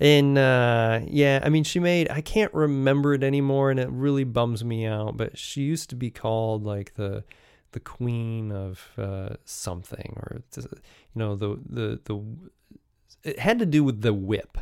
And 0.00 0.36
uh, 0.36 1.00
yeah, 1.06 1.40
I 1.44 1.50
mean, 1.50 1.62
she 1.62 1.78
made 1.78 2.10
I 2.10 2.20
can't 2.20 2.52
remember 2.52 3.14
it 3.14 3.22
anymore, 3.22 3.70
and 3.70 3.78
it 3.78 3.90
really 3.90 4.24
bums 4.24 4.64
me 4.64 4.86
out. 4.86 5.16
But 5.16 5.38
she 5.38 5.62
used 5.62 5.90
to 5.90 5.96
be 5.96 6.10
called 6.10 6.64
like 6.64 6.94
the 6.94 7.22
the 7.74 7.80
queen 7.80 8.50
of 8.50 8.88
uh, 8.96 9.34
something, 9.44 10.14
or 10.16 10.42
you 10.56 10.64
know, 11.14 11.36
the 11.36 11.60
the 11.68 12.00
the 12.04 12.24
it 13.22 13.38
had 13.38 13.58
to 13.58 13.66
do 13.66 13.84
with 13.84 14.00
the 14.00 14.14
whip. 14.14 14.56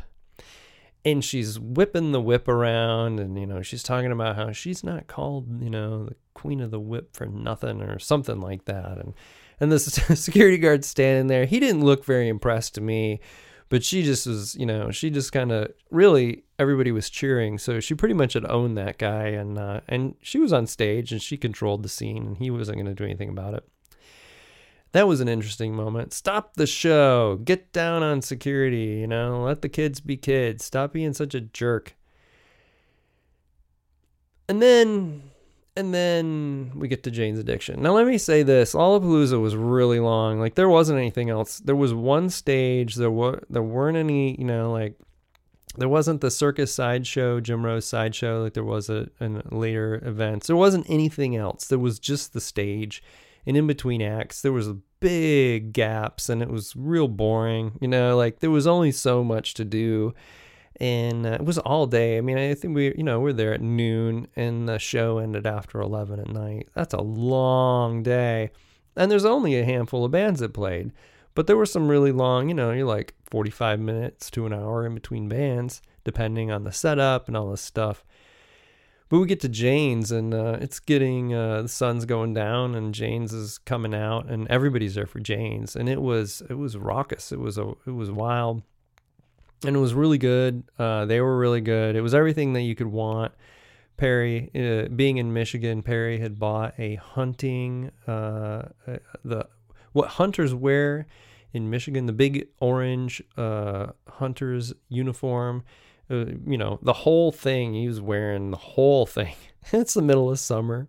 And 1.05 1.23
she's 1.23 1.59
whipping 1.59 2.13
the 2.13 2.21
whip 2.21 2.47
around 2.47 3.19
and 3.19 3.37
you 3.37 3.45
know 3.45 3.61
she's 3.61 3.83
talking 3.83 4.11
about 4.13 4.37
how 4.37 4.53
she's 4.53 4.85
not 4.85 5.07
called 5.07 5.61
you 5.61 5.69
know 5.69 6.05
the 6.05 6.15
queen 6.33 6.61
of 6.61 6.71
the 6.71 6.79
whip 6.79 7.13
for 7.13 7.25
nothing 7.25 7.81
or 7.81 7.99
something 7.99 8.39
like 8.39 8.65
that. 8.65 8.97
And 8.97 9.13
and 9.59 9.71
this 9.71 9.85
security 10.15 10.57
guard 10.57 10.85
standing 10.85 11.27
there. 11.27 11.45
He 11.45 11.59
didn't 11.59 11.83
look 11.83 12.05
very 12.05 12.27
impressed 12.27 12.75
to 12.75 12.81
me 12.81 13.19
but 13.73 13.83
she 13.83 14.03
just 14.03 14.27
was 14.27 14.53
you 14.53 14.67
know 14.67 14.91
she 14.91 15.09
just 15.09 15.31
kind 15.31 15.51
of 15.51 15.67
really 15.89 16.43
everybody 16.63 16.91
was 16.91 17.09
cheering 17.09 17.59
so 17.59 17.79
she 17.79 17.93
pretty 17.93 18.15
much 18.15 18.33
had 18.33 18.45
owned 18.45 18.75
that 18.75 18.97
guy 18.97 19.25
and 19.25 19.59
uh, 19.59 19.81
and 19.87 20.15
she 20.21 20.39
was 20.39 20.51
on 20.51 20.65
stage 20.65 21.11
and 21.11 21.21
she 21.21 21.37
controlled 21.37 21.83
the 21.83 21.89
scene 21.89 22.25
and 22.25 22.37
he 22.37 22.49
wasn't 22.49 22.75
going 22.75 22.87
to 22.87 22.95
do 22.95 23.03
anything 23.03 23.29
about 23.29 23.53
it 23.53 23.67
that 24.93 25.07
was 25.07 25.21
an 25.21 25.27
interesting 25.27 25.75
moment. 25.75 26.13
Stop 26.13 26.53
the 26.53 26.67
show. 26.67 27.39
Get 27.43 27.73
down 27.73 28.03
on 28.03 28.21
security, 28.21 28.99
you 29.01 29.07
know, 29.07 29.43
let 29.43 29.63
the 29.63 29.69
kids 29.69 29.99
be 29.99 30.17
kids. 30.17 30.63
Stop 30.63 30.93
being 30.93 31.13
such 31.13 31.33
a 31.33 31.41
jerk. 31.41 31.95
And 34.47 34.61
then 34.61 35.23
and 35.75 35.91
then 35.91 36.71
we 36.75 36.87
get 36.87 37.01
to 37.03 37.11
Jane's 37.11 37.39
Addiction. 37.39 37.81
Now 37.81 37.93
let 37.93 38.05
me 38.05 38.19
say 38.19 38.43
this, 38.43 38.75
Lollapalooza 38.75 39.41
was 39.41 39.55
really 39.55 39.99
long. 39.99 40.39
Like 40.39 40.53
there 40.53 40.69
wasn't 40.69 40.99
anything 40.99 41.31
else. 41.31 41.57
There 41.57 41.75
was 41.75 41.93
one 41.93 42.29
stage, 42.29 42.93
there 42.93 43.09
were 43.09 43.41
there 43.49 43.63
weren't 43.63 43.97
any, 43.97 44.35
you 44.39 44.45
know, 44.45 44.71
like 44.71 44.93
there 45.75 45.89
wasn't 45.89 46.21
the 46.21 46.31
circus 46.31 46.73
sideshow, 46.73 47.39
Jim 47.39 47.65
Rose 47.65 47.85
sideshow, 47.85 48.43
like 48.43 48.53
there 48.53 48.63
was 48.63 48.89
a, 48.89 49.07
later 49.51 50.01
events. 50.05 50.47
There 50.47 50.55
wasn't 50.55 50.89
anything 50.89 51.35
else. 51.35 51.67
There 51.67 51.79
was 51.79 51.99
just 51.99 52.33
the 52.33 52.41
stage. 52.41 53.03
And 53.45 53.57
in 53.57 53.67
between 53.67 54.01
acts 54.01 54.41
there 54.41 54.53
was 54.53 54.71
big 55.01 55.73
gaps 55.73 56.29
and 56.29 56.41
it 56.41 56.49
was 56.49 56.77
real 56.77 57.09
boring 57.09 57.77
you 57.81 57.89
know 57.89 58.15
like 58.15 58.39
there 58.39 58.49
was 58.49 58.65
only 58.65 58.91
so 58.91 59.23
much 59.23 59.53
to 59.55 59.65
do. 59.65 60.13
And 60.79 61.25
uh, 61.25 61.31
it 61.31 61.45
was 61.45 61.57
all 61.57 61.85
day. 61.87 62.17
I 62.17 62.21
mean 62.21 62.37
i 62.37 62.53
think 62.53 62.75
we 62.75 62.95
you 62.95 63.03
know 63.03 63.19
we're 63.19 63.33
there 63.33 63.53
at 63.53 63.61
noon 63.61 64.27
and 64.35 64.69
the 64.69 64.79
show 64.79 65.17
ended 65.17 65.45
after 65.45 65.81
11 65.81 66.19
at 66.19 66.29
night. 66.29 66.69
That's 66.73 66.93
a 66.93 67.01
long 67.01 68.01
day. 68.03 68.51
And 68.95 69.11
there's 69.11 69.25
only 69.25 69.59
a 69.59 69.65
handful 69.65 70.05
of 70.05 70.11
bands 70.11 70.39
that 70.39 70.53
played 70.53 70.93
but 71.35 71.47
there 71.47 71.57
were 71.57 71.65
some 71.65 71.87
really 71.87 72.11
long 72.11 72.49
you 72.49 72.55
know 72.55 72.71
you're 72.71 72.85
like 72.85 73.13
45 73.29 73.79
minutes 73.79 74.29
to 74.31 74.45
an 74.45 74.53
hour 74.53 74.85
in 74.85 74.93
between 74.93 75.27
bands 75.27 75.81
depending 76.03 76.51
on 76.51 76.63
the 76.63 76.71
setup 76.71 77.27
and 77.27 77.37
all 77.37 77.51
this 77.51 77.61
stuff 77.61 78.03
but 79.13 79.19
we 79.19 79.27
get 79.27 79.41
to 79.41 79.49
Jane's 79.49 80.11
and 80.11 80.33
uh, 80.33 80.57
it's 80.59 80.79
getting 80.79 81.35
uh, 81.35 81.61
the 81.61 81.67
sun's 81.67 82.03
going 82.05 82.33
down 82.33 82.73
and 82.73 82.95
Jane's 82.95 83.31
is 83.31 83.59
coming 83.59 83.93
out 83.93 84.27
and 84.27 84.47
everybody's 84.47 84.95
there 84.95 85.05
for 85.05 85.19
Jane's 85.19 85.75
and 85.75 85.87
it 85.87 86.01
was 86.01 86.41
it 86.49 86.55
was 86.55 86.75
raucous. 86.77 87.31
It 87.31 87.39
was 87.39 87.59
a 87.59 87.73
it 87.85 87.91
was 87.91 88.09
wild 88.09 88.63
and 89.63 89.75
it 89.75 89.79
was 89.79 89.93
really 89.93 90.17
good. 90.17 90.63
Uh, 90.79 91.05
they 91.05 91.21
were 91.21 91.37
really 91.37 91.61
good. 91.61 91.95
It 91.95 92.01
was 92.01 92.15
everything 92.15 92.53
that 92.53 92.61
you 92.61 92.73
could 92.73 92.87
want. 92.87 93.33
Perry, 93.97 94.49
uh, 94.55 94.89
being 94.89 95.17
in 95.17 95.31
Michigan, 95.31 95.83
Perry 95.83 96.17
had 96.17 96.39
bought 96.39 96.73
a 96.79 96.95
hunting 96.95 97.91
uh, 98.07 98.69
uh, 98.87 98.97
the 99.23 99.47
what 99.93 100.09
hunters 100.09 100.53
wear 100.53 101.07
in 101.53 101.69
Michigan, 101.69 102.05
the 102.05 102.13
big 102.13 102.47
orange 102.59 103.21
hunter's 103.37 104.73
uniform 104.89 105.63
uh, 106.09 106.25
you 106.45 106.57
know, 106.57 106.79
the 106.81 106.93
whole 106.93 107.31
thing. 107.31 107.73
He 107.73 107.87
was 107.87 108.01
wearing 108.01 108.51
the 108.51 108.57
whole 108.57 109.05
thing. 109.05 109.35
it's 109.71 109.93
the 109.93 110.01
middle 110.01 110.29
of 110.29 110.39
summer. 110.39 110.87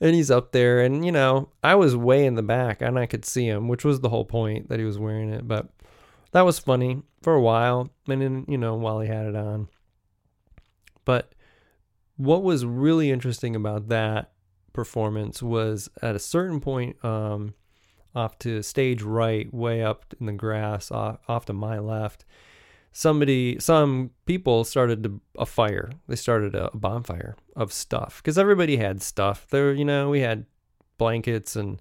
And 0.00 0.14
he's 0.14 0.30
up 0.30 0.52
there. 0.52 0.80
And, 0.80 1.04
you 1.04 1.10
know, 1.10 1.50
I 1.62 1.74
was 1.74 1.96
way 1.96 2.24
in 2.24 2.36
the 2.36 2.42
back 2.42 2.80
and 2.80 2.98
I 2.98 3.06
could 3.06 3.24
see 3.24 3.46
him, 3.46 3.66
which 3.66 3.84
was 3.84 4.00
the 4.00 4.08
whole 4.08 4.24
point 4.24 4.68
that 4.68 4.78
he 4.78 4.84
was 4.84 4.98
wearing 4.98 5.32
it. 5.32 5.48
But 5.48 5.68
that 6.32 6.42
was 6.42 6.58
funny 6.58 7.02
for 7.22 7.34
a 7.34 7.40
while. 7.40 7.90
And 8.08 8.22
then, 8.22 8.44
you 8.46 8.58
know, 8.58 8.76
while 8.76 9.00
he 9.00 9.08
had 9.08 9.26
it 9.26 9.34
on. 9.34 9.68
But 11.04 11.32
what 12.16 12.44
was 12.44 12.64
really 12.64 13.10
interesting 13.10 13.56
about 13.56 13.88
that 13.88 14.32
performance 14.72 15.42
was 15.42 15.88
at 16.00 16.14
a 16.14 16.20
certain 16.20 16.60
point, 16.60 17.02
um, 17.04 17.54
off 18.14 18.38
to 18.40 18.62
stage 18.62 19.02
right, 19.02 19.52
way 19.52 19.82
up 19.82 20.14
in 20.20 20.26
the 20.26 20.32
grass, 20.32 20.90
off, 20.90 21.18
off 21.28 21.46
to 21.46 21.52
my 21.52 21.78
left 21.78 22.24
somebody 22.98 23.56
some 23.60 24.10
people 24.26 24.64
started 24.64 25.04
to, 25.04 25.20
a 25.38 25.46
fire. 25.46 25.90
They 26.08 26.16
started 26.16 26.54
a 26.56 26.70
bonfire 26.74 27.36
of 27.54 27.72
stuff 27.72 28.20
because 28.20 28.38
everybody 28.38 28.76
had 28.76 29.02
stuff. 29.02 29.46
There 29.50 29.72
you 29.72 29.84
know 29.84 30.10
we 30.10 30.20
had 30.20 30.46
blankets 30.98 31.54
and 31.54 31.80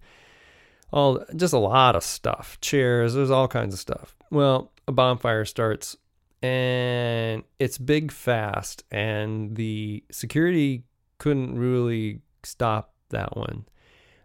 all 0.91 1.23
just 1.35 1.53
a 1.53 1.57
lot 1.57 1.95
of 1.95 2.03
stuff. 2.03 2.59
Chairs 2.61 3.13
there's 3.13 3.31
all 3.31 3.47
kinds 3.47 3.73
of 3.73 3.79
stuff. 3.79 4.15
Well 4.29 4.71
a 4.87 4.91
bonfire 4.91 5.45
starts 5.45 5.97
and 6.43 7.43
it's 7.57 7.79
big 7.79 8.11
fast 8.11 8.83
and 8.91 9.55
the 9.55 10.03
security 10.11 10.83
couldn't 11.17 11.57
really 11.57 12.21
stop 12.43 12.93
that 13.09 13.35
one. 13.35 13.65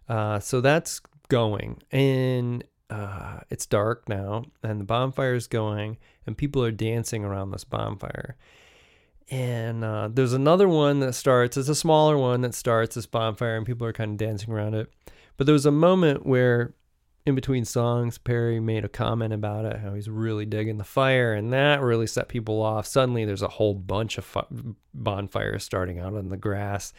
Uh, 0.09 0.38
so 0.40 0.61
that's 0.61 1.00
going 1.33 1.80
and 1.91 2.62
uh, 2.91 3.41
it's 3.49 3.64
dark 3.64 4.07
now 4.07 4.45
and 4.62 4.78
the 4.78 4.85
bonfire 4.85 5.35
is 5.35 5.47
going 5.47 5.97
and 6.26 6.37
people 6.37 6.62
are 6.62 6.70
dancing 6.70 7.24
around 7.24 7.51
this 7.51 7.64
bonfire. 7.64 8.37
And 9.30 9.83
uh, 9.83 10.11
there's 10.12 10.35
another 10.35 10.68
one 10.68 11.01
that 11.01 11.14
starts 11.14 11.57
it's 11.57 11.70
a 11.70 11.74
smaller 11.74 12.18
one 12.18 12.43
that 12.43 12.55
starts 12.55 12.97
this 12.97 13.07
bonfire 13.07 13.57
and 13.57 13.64
people 13.64 13.87
are 13.87 13.95
kind 13.95 14.11
of 14.11 14.18
dancing 14.18 14.53
around 14.53 14.74
it. 14.74 14.93
But 15.39 15.47
there 15.47 15.55
was 15.55 15.64
a 15.64 15.70
moment 15.70 16.26
where 16.26 16.74
in 17.24 17.35
between 17.35 17.64
songs 17.64 18.18
perry 18.18 18.61
made 18.61 18.85
a 18.85 18.89
comment 18.91 19.33
about 19.33 19.64
it 19.64 19.78
how 19.78 19.95
he's 19.95 20.11
really 20.11 20.45
digging 20.45 20.76
the 20.76 20.85
fire 20.85 21.33
and 21.33 21.51
that 21.51 21.80
really 21.80 22.07
set 22.07 22.28
people 22.28 22.61
off. 22.61 22.87
Suddenly 22.87 23.24
there's 23.24 23.41
a 23.41 23.49
whole 23.49 23.72
bunch 23.72 24.18
of 24.18 24.37
bonfires 24.93 25.64
starting 25.64 25.99
out 25.99 26.12
on 26.12 26.28
the 26.28 26.37
grass 26.37 26.93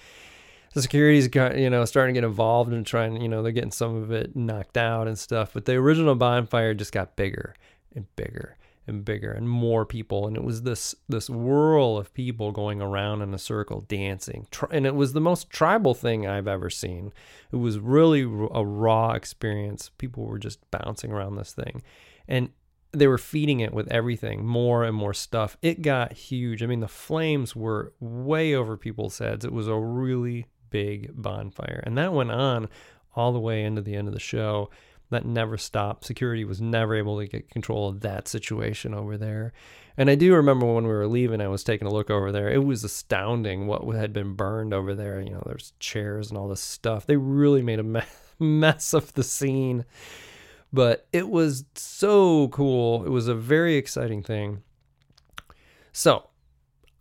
the 0.74 0.82
security's 0.82 1.28
got 1.28 1.58
you 1.58 1.70
know 1.70 1.86
starting 1.86 2.16
to 2.16 2.22
get 2.22 2.28
involved 2.28 2.72
and 2.72 2.86
trying 2.86 3.22
you 3.22 3.30
know 3.30 3.42
they're 3.42 3.52
getting 3.52 3.72
some 3.72 3.96
of 3.96 4.12
it 4.12 4.36
knocked 4.36 4.78
out 4.78 5.08
and 5.08 5.18
stuff 5.18 5.52
but 5.54 5.66
the 5.66 5.74
original 5.74 6.16
bonfire 6.16 6.74
just 6.74 6.92
got 6.92 7.16
bigger 7.16 7.56
and 7.96 8.06
bigger 8.16 8.58
and 8.86 9.06
bigger 9.06 9.32
and 9.32 9.50
more 9.50 9.86
people 9.86 10.28
and 10.28 10.36
it 10.36 10.44
was 10.44 10.64
this 10.64 10.94
this 11.08 11.30
whirl 11.30 11.98
of 11.98 12.14
people 12.14 12.52
going 12.52 12.82
around 12.82 13.22
in 13.22 13.34
a 13.34 13.38
circle 13.38 13.82
dancing. 13.82 14.48
And 14.72 14.86
it 14.86 14.96
was 14.96 15.14
the 15.14 15.22
most 15.22 15.50
tribal 15.50 15.94
thing 15.94 16.28
i've 16.28 16.48
ever 16.48 16.70
seen. 16.70 17.14
It 17.52 17.58
was 17.58 17.80
really 17.80 18.22
a 18.22 18.66
raw 18.66 19.12
experience. 19.12 19.90
People 19.98 20.26
were 20.26 20.40
just 20.40 20.60
bouncing 20.72 21.12
around 21.12 21.36
this 21.36 21.54
thing 21.54 21.82
and 22.28 22.50
they 22.92 23.08
were 23.08 23.18
feeding 23.18 23.60
it 23.62 23.74
with 23.74 23.92
everything 23.92 24.46
more 24.46 24.84
and 24.84 24.96
more 24.96 25.16
stuff. 25.16 25.58
It 25.62 25.82
got 25.82 26.14
huge. 26.14 26.62
I 26.62 26.66
mean 26.66 26.82
the 26.82 26.88
flames 26.88 27.56
were 27.56 27.94
way 28.02 28.54
over 28.54 28.76
people's 28.76 29.18
heads. 29.18 29.46
It 29.46 29.54
was 29.54 29.68
a 29.68 29.76
really 29.76 30.48
big 30.74 31.12
bonfire. 31.14 31.84
And 31.86 31.98
that 32.00 32.14
went 32.14 32.32
on 32.32 32.68
all 33.16 33.32
the 33.32 33.40
way 33.40 33.64
into 33.64 33.82
the 33.82 33.96
end 33.96 34.08
of 34.10 34.14
the 34.14 34.20
show. 34.20 34.70
that 35.12 35.26
never 35.26 35.60
stopped. 35.60 36.06
Security 36.06 36.44
was 36.44 36.60
never 36.60 36.96
able 36.96 37.20
to 37.20 37.28
get 37.28 37.48
control 37.48 37.88
of 37.88 38.00
that 38.00 38.28
situation 38.28 38.96
over 38.96 39.16
there. 39.16 39.54
And 39.96 40.10
I 40.10 40.16
do 40.16 40.34
remember 40.34 40.66
when 40.66 40.86
we 40.86 40.90
were 40.90 41.06
leaving, 41.06 41.40
I 41.40 41.50
was 41.50 41.64
taking 41.64 41.88
a 41.88 41.94
look 41.94 42.10
over 42.10 42.32
there. 42.32 42.50
It 42.50 42.66
was 42.66 42.84
astounding 42.84 43.68
what 43.68 43.84
had 43.96 44.12
been 44.12 44.34
burned 44.34 44.74
over 44.74 44.96
there. 44.96 45.22
You 45.22 45.30
know, 45.30 45.44
there's 45.46 45.74
chairs 45.80 46.30
and 46.30 46.38
all 46.40 46.48
this 46.48 46.62
stuff. 46.62 47.06
They 47.06 47.18
really 47.18 47.62
made 47.62 47.80
a 47.80 48.04
mess 48.40 48.96
of 48.96 49.14
the 49.14 49.24
scene. 49.24 49.86
But 50.72 51.06
it 51.14 51.30
was 51.30 51.66
so 51.76 52.48
cool. 52.48 53.06
It 53.06 53.10
was 53.10 53.28
a 53.28 53.36
very 53.36 53.76
exciting 53.76 54.24
thing. 54.24 54.64
So, 55.92 56.30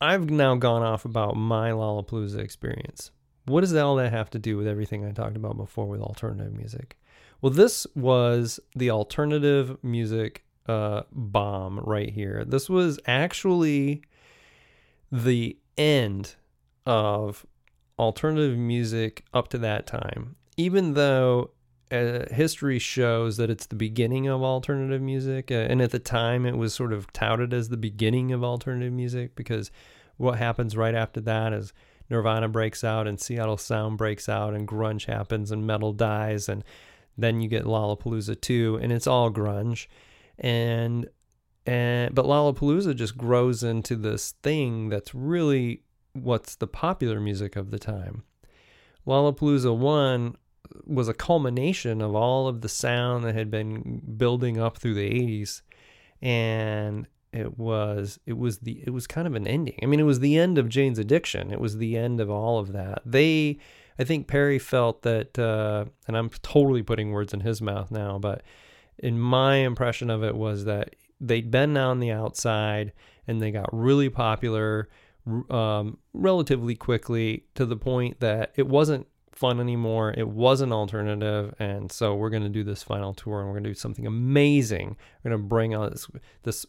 I've 0.03 0.29
now 0.29 0.57
gone 0.57 0.83
off 0.83 1.07
about 1.07 1.35
my 1.35 1.71
Lollapalooza 1.71 2.41
experience. 2.41 3.11
What 3.45 3.63
does 3.63 3.75
all 3.75 3.97
that 3.97 4.13
have 4.13 4.31
to 4.31 4.39
do 4.39 4.57
with 4.57 4.67
everything 4.67 5.05
I 5.05 5.13
talked 5.13 5.37
about 5.37 5.57
before 5.57 5.87
with 5.87 6.01
alternative 6.01 6.53
music? 6.53 6.97
Well, 7.41 7.53
this 7.53 7.87
was 7.97 8.61
the 8.77 8.91
alternative 8.91 9.77
music 9.83 10.45
uh, 10.67 11.03
bomb 11.11 11.81
right 11.81 12.11
here. 12.11 12.45
This 12.47 12.71
was 12.71 13.01
actually 13.07 14.03
the 15.11 15.59
end 15.77 16.37
of 16.87 17.45
alternative 17.99 18.57
music 18.57 19.25
up 19.35 19.49
to 19.49 19.59
that 19.59 19.87
time. 19.87 20.37
Even 20.57 20.95
though 20.95 21.51
uh, 21.91 22.27
history 22.31 22.79
shows 22.79 23.37
that 23.37 23.51
it's 23.51 23.67
the 23.67 23.75
beginning 23.75 24.29
of 24.29 24.43
alternative 24.43 25.03
music, 25.03 25.51
uh, 25.51 25.55
and 25.55 25.83
at 25.83 25.91
the 25.91 25.99
time 25.99 26.47
it 26.47 26.57
was 26.57 26.73
sort 26.73 26.93
of 26.93 27.13
touted 27.13 27.53
as 27.53 27.69
the 27.69 27.77
beginning 27.77 28.33
of 28.33 28.43
alternative 28.45 28.93
music 28.93 29.35
because 29.35 29.71
what 30.17 30.39
happens 30.39 30.77
right 30.77 30.95
after 30.95 31.21
that 31.21 31.53
is 31.53 31.73
Nirvana 32.13 32.49
breaks 32.49 32.85
out 32.85 33.09
and 33.09 33.21
Seattle 33.21 33.57
Sound 33.57 33.99
breaks 33.99 34.29
out 34.29 34.55
and 34.55 34.69
grunge 34.69 35.07
happens 35.07 35.51
and 35.51 35.67
metal 35.67 35.93
dies 35.93 36.49
and 36.49 36.63
then 37.19 37.41
you 37.41 37.49
get 37.49 37.65
Lollapalooza 37.65 38.41
2 38.41 38.79
and 38.81 38.93
it's 38.93 39.07
all 39.07 39.31
grunge 39.31 39.87
and 40.39 41.09
and 41.67 42.15
but 42.15 42.27
Lollapalooza 42.27 42.95
just 42.95 43.17
grows 43.17 43.63
into 43.63 43.97
this 43.97 44.33
thing 44.43 44.89
that's 44.89 45.15
really 45.15 45.83
what's 46.13 46.57
the 46.57 46.67
popular 46.67 47.21
music 47.21 47.57
of 47.57 47.71
the 47.71 47.79
time. 47.79 48.23
Lollapalooza 49.07 49.77
1 49.77 50.37
was 50.87 51.09
a 51.09 51.15
culmination 51.15 52.01
of 52.01 52.15
all 52.15 52.49
of 52.49 52.61
the 52.61 52.69
sound 52.69 53.25
that 53.25 53.35
had 53.35 53.51
been 53.51 54.01
building 54.17 54.59
up 54.59 54.79
through 54.79 54.95
the 54.95 55.11
80s 55.11 55.63
and 56.21 57.07
it 57.33 57.59
was 57.59 58.19
it 58.27 58.37
was 58.37 58.59
the 58.59 58.83
it 58.87 58.91
was 58.91 59.07
kind 59.07 59.27
of 59.27 59.35
an 59.35 59.47
ending. 59.47 59.79
I 59.83 59.87
mean, 59.87 60.01
it 60.01 60.05
was 60.05 60.21
the 60.21 60.39
end 60.39 60.59
of 60.59 60.69
Jane's 60.69 60.99
addiction. 60.99 61.51
It 61.51 61.61
was 61.61 61.79
the 61.79 61.97
end 61.97 62.21
of 62.21 62.31
all 62.31 62.59
of 62.59 62.73
that. 62.73 63.03
They 63.07 63.59
I 63.99 64.05
think 64.05 64.27
Perry 64.27 64.59
felt 64.59 65.03
that 65.03 65.39
uh, 65.39 65.87
and 66.07 66.17
I'm 66.17 66.31
totally 66.43 66.83
putting 66.83 67.13
words 67.13 67.33
in 67.33 67.41
his 67.41 67.63
mouth 67.63 67.91
now, 67.91 68.19
but 68.19 68.43
in 68.99 69.19
my 69.19 69.57
impression 69.57 70.11
of 70.11 70.23
it 70.23 70.37
was 70.37 70.65
that 70.67 70.95
they'd 71.21 71.51
been 71.51 71.77
on 71.77 72.01
the 72.01 72.11
outside 72.11 72.93
and 73.27 73.41
they 73.41 73.51
got 73.51 73.69
really 73.73 74.11
popular 74.11 74.89
um, 75.51 75.99
relatively 76.13 76.75
quickly 76.75 77.45
to 77.55 77.65
the 77.65 77.77
point 77.77 78.21
that 78.21 78.53
it 78.57 78.67
wasn't 78.67 79.07
fun 79.43 79.59
anymore. 79.59 80.15
It 80.17 80.29
was 80.29 80.61
an 80.61 80.73
alternative, 80.73 81.53
and 81.59 81.91
so 81.91 82.15
we're 82.15 82.31
going 82.31 82.45
to 82.45 82.49
do 82.49 82.63
this 82.63 82.85
final 82.85 83.13
tour, 83.13 83.41
and 83.41 83.49
we're 83.49 83.55
going 83.55 83.65
to 83.65 83.71
do 83.71 83.75
something 83.75 84.07
amazing. 84.07 84.97
We're 85.23 85.31
going 85.33 85.43
to 85.43 85.49
bring 85.49 85.75
out 85.75 85.91
this 85.91 86.07
this 86.45 86.65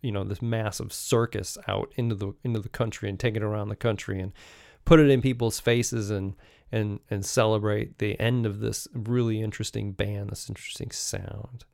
you 0.00 0.12
know 0.12 0.22
this 0.22 0.40
massive 0.40 0.92
circus 0.92 1.58
out 1.66 1.92
into 1.96 2.14
the 2.14 2.34
into 2.44 2.60
the 2.60 2.68
country 2.68 3.08
and 3.08 3.18
take 3.18 3.34
it 3.34 3.42
around 3.42 3.68
the 3.68 3.74
country 3.74 4.20
and 4.20 4.30
put 4.84 5.00
it 5.00 5.10
in 5.10 5.20
people's 5.20 5.58
faces 5.58 6.08
and 6.08 6.36
and 6.70 7.00
and 7.10 7.26
celebrate 7.26 7.98
the 7.98 8.18
end 8.20 8.46
of 8.46 8.60
this 8.60 8.86
really 8.94 9.42
interesting 9.42 9.90
band, 9.90 10.30
this 10.30 10.48
interesting 10.48 10.92
sound. 10.92 11.64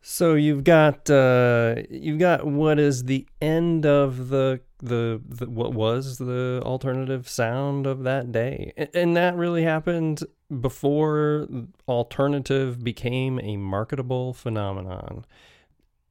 So 0.00 0.34
you've 0.34 0.64
got 0.64 1.10
uh, 1.10 1.76
you've 1.90 2.18
got 2.18 2.46
what 2.46 2.78
is 2.78 3.04
the 3.04 3.26
end 3.42 3.84
of 3.84 4.28
the, 4.28 4.60
the, 4.78 5.20
the 5.28 5.50
what 5.50 5.74
was 5.74 6.18
the 6.18 6.62
alternative 6.64 7.28
sound 7.28 7.86
of 7.86 8.04
that 8.04 8.30
day, 8.32 8.72
and, 8.94 9.16
that 9.16 9.36
really 9.36 9.64
happened 9.64 10.22
before 10.60 11.48
alternative 11.88 12.82
became 12.82 13.40
a 13.40 13.56
marketable 13.56 14.32
phenomenon. 14.32 15.26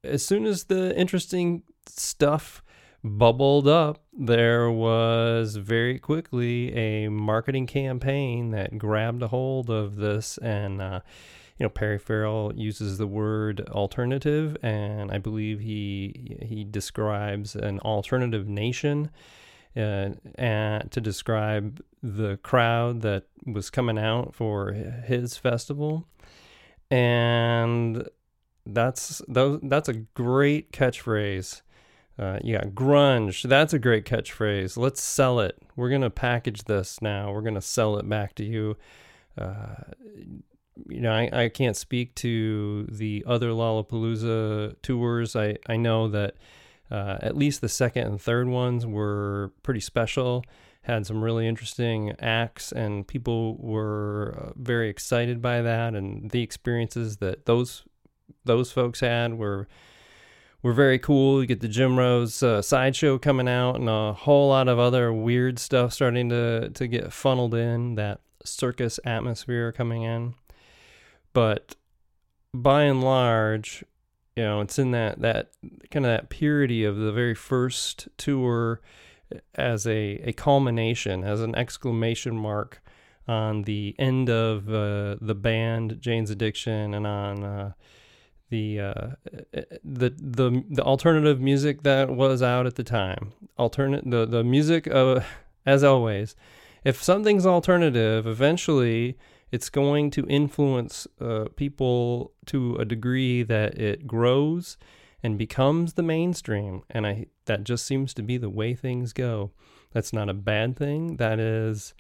As 0.04 0.24
soon 0.24 0.46
as 0.46 0.66
the 0.66 0.96
interesting 0.98 1.64
stuff 1.88 2.62
bubbled 3.04 3.68
up, 3.68 4.04
there 4.14 4.70
was 4.70 5.56
very 5.56 5.98
quickly 5.98 6.74
a 6.76 7.10
marketing 7.10 7.68
campaign 7.68 8.52
that 8.52 8.78
grabbed 8.78 9.24
a 9.24 9.28
hold 9.28 9.70
of 9.70 9.96
this. 9.96 10.38
And, 10.40 10.82
uh, 10.82 11.00
you 11.58 11.66
know, 11.66 11.70
Perry 11.70 11.97
Farrell 11.97 12.53
uses 12.55 12.97
the 12.97 13.08
word 13.08 13.68
alternative, 13.70 14.58
and 14.62 15.12
I 15.12 15.18
believe 15.18 15.60
he 15.60 16.38
he 16.41 16.64
describes 16.64 17.55
an 17.55 17.80
alternative 17.80 18.47
nation. 18.47 19.10
Uh, 19.76 20.10
and 20.36 20.89
to 20.89 20.99
describe 20.99 21.84
the 22.01 22.38
crowd 22.38 23.01
that 23.01 23.26
was 23.45 23.70
coming 23.70 23.99
out 23.99 24.34
for 24.34 24.72
his 24.72 25.38
festival, 25.38 26.08
and 26.89 28.08
that's 28.66 29.22
that's 29.28 29.88
a 29.88 29.93
great 29.93 30.72
catchphrase 30.72 31.62
uh, 32.20 32.39
got 32.39 32.70
grunge. 32.70 33.47
That's 33.47 33.74
a 33.74 33.80
great 33.80 34.05
catchphrase. 34.05 34.78
Let's 34.78 35.01
sell 35.01 35.39
it. 35.39 35.58
We're 35.76 35.89
gonna 35.89 36.10
package 36.10 36.64
this 36.64 37.01
now. 37.01 37.32
We're 37.32 37.41
gonna 37.41 37.62
sell 37.62 37.97
it 37.97 38.10
back 38.10 38.36
to 38.36 38.43
you. 38.43 38.78
Uh, 39.38 39.76
you 40.88 41.02
know, 41.02 41.12
I, 41.12 41.30
I 41.32 41.50
can't 41.50 41.76
speak 41.76 42.16
to 42.16 42.84
the 42.90 43.24
other 43.28 43.50
Lollapalooza 43.50 44.76
tours. 44.82 45.36
I, 45.36 45.58
I 45.68 45.78
know 45.78 46.08
that 46.10 46.36
uh, 46.90 47.18
at 47.22 47.36
least 47.36 47.62
the 47.62 47.70
second 47.70 48.08
and 48.08 48.22
third 48.22 48.48
ones 48.48 48.86
were 48.86 49.52
pretty 49.64 49.80
special, 49.80 50.44
had 50.84 51.06
some 51.06 51.24
really 51.24 51.48
interesting 51.48 52.14
acts, 52.20 52.72
and 52.72 53.08
people 53.08 53.58
were 53.58 54.38
uh, 54.40 54.54
very 54.56 54.90
excited 54.90 55.42
by 55.42 55.62
that. 55.62 55.96
And 55.96 56.32
the 56.32 56.42
experiences 56.42 57.18
that 57.18 57.46
those 57.46 57.84
those 58.46 58.72
folks 58.72 59.02
had 59.02 59.38
were 59.38 59.68
were 60.64 60.74
very 60.74 60.98
cool. 60.98 61.42
You 61.42 61.48
get 61.48 61.60
the 61.60 61.68
Jim 61.68 61.98
Rose 61.98 62.42
uh, 62.42 62.62
sideshow 62.62 63.18
coming 63.18 63.50
out, 63.50 63.76
and 63.76 63.90
a 63.90 64.14
whole 64.14 64.50
lot 64.50 64.68
of 64.68 64.80
other 64.80 65.12
weird 65.12 65.60
stuff 65.60 65.94
starting 65.94 66.30
to 66.30 66.70
to 66.70 66.88
get 66.88 67.12
funneled 67.12 67.54
in. 67.54 67.96
That 67.96 68.22
circus 68.46 69.00
atmosphere 69.04 69.72
coming 69.74 70.04
in, 70.04 70.36
but 71.38 71.76
by 72.52 72.82
and 72.82 73.04
large, 73.04 73.86
you 74.36 74.42
know, 74.42 74.60
it's 74.62 74.80
in 74.80 74.90
that 74.90 75.22
that 75.22 75.52
kind 75.92 76.04
of 76.04 76.12
that 76.12 76.30
purity 76.30 76.84
of 76.84 76.98
the 76.98 77.12
very 77.12 77.36
first 77.36 78.08
tour 78.18 78.82
as 79.54 79.86
a 79.86 80.20
a 80.24 80.34
culmination, 80.34 81.24
as 81.24 81.40
an 81.42 81.54
exclamation 81.54 82.36
mark 82.36 82.82
on 83.28 83.62
the 83.66 83.94
end 84.00 84.32
of 84.32 84.68
uh, 84.68 85.18
the 85.22 85.36
band 85.36 85.98
Jane's 86.00 86.32
Addiction 86.32 86.96
and 86.96 87.06
on. 87.06 87.44
Uh, 87.44 87.72
the 88.50 88.80
uh, 88.80 89.08
the 89.84 90.10
the 90.18 90.64
the 90.72 90.82
alternative 90.82 91.40
music 91.40 91.84
that 91.84 92.10
was 92.10 92.42
out 92.42 92.66
at 92.66 92.78
the 92.78 92.84
time. 92.84 93.34
Alternate 93.60 94.10
the 94.10 94.26
the 94.26 94.44
music 94.44 94.88
of 94.88 95.24
as 95.68 95.84
always, 95.84 96.36
if 96.84 97.04
something's 97.04 97.46
alternative, 97.46 98.26
eventually 98.26 99.20
it's 99.52 99.70
going 99.70 100.12
to 100.12 100.26
influence 100.28 101.08
uh, 101.22 101.45
people 101.56 102.34
to 102.48 102.76
a 102.76 102.86
degree 102.86 103.43
that 103.43 103.80
it 103.80 104.08
grows 104.08 104.78
and 105.24 105.38
becomes 105.38 105.93
the 105.93 106.04
mainstream. 106.04 106.84
And 106.89 107.08
I 107.08 107.28
that 107.45 107.64
just 107.64 107.86
seems 107.86 108.14
to 108.16 108.22
be 108.22 108.38
the 108.38 108.50
way 108.50 108.74
things 108.74 109.14
go. 109.14 109.52
That's 109.91 110.14
not 110.14 110.30
a 110.30 110.34
bad 110.34 110.76
thing. 110.76 111.18
That 111.18 111.39
is 111.39 111.93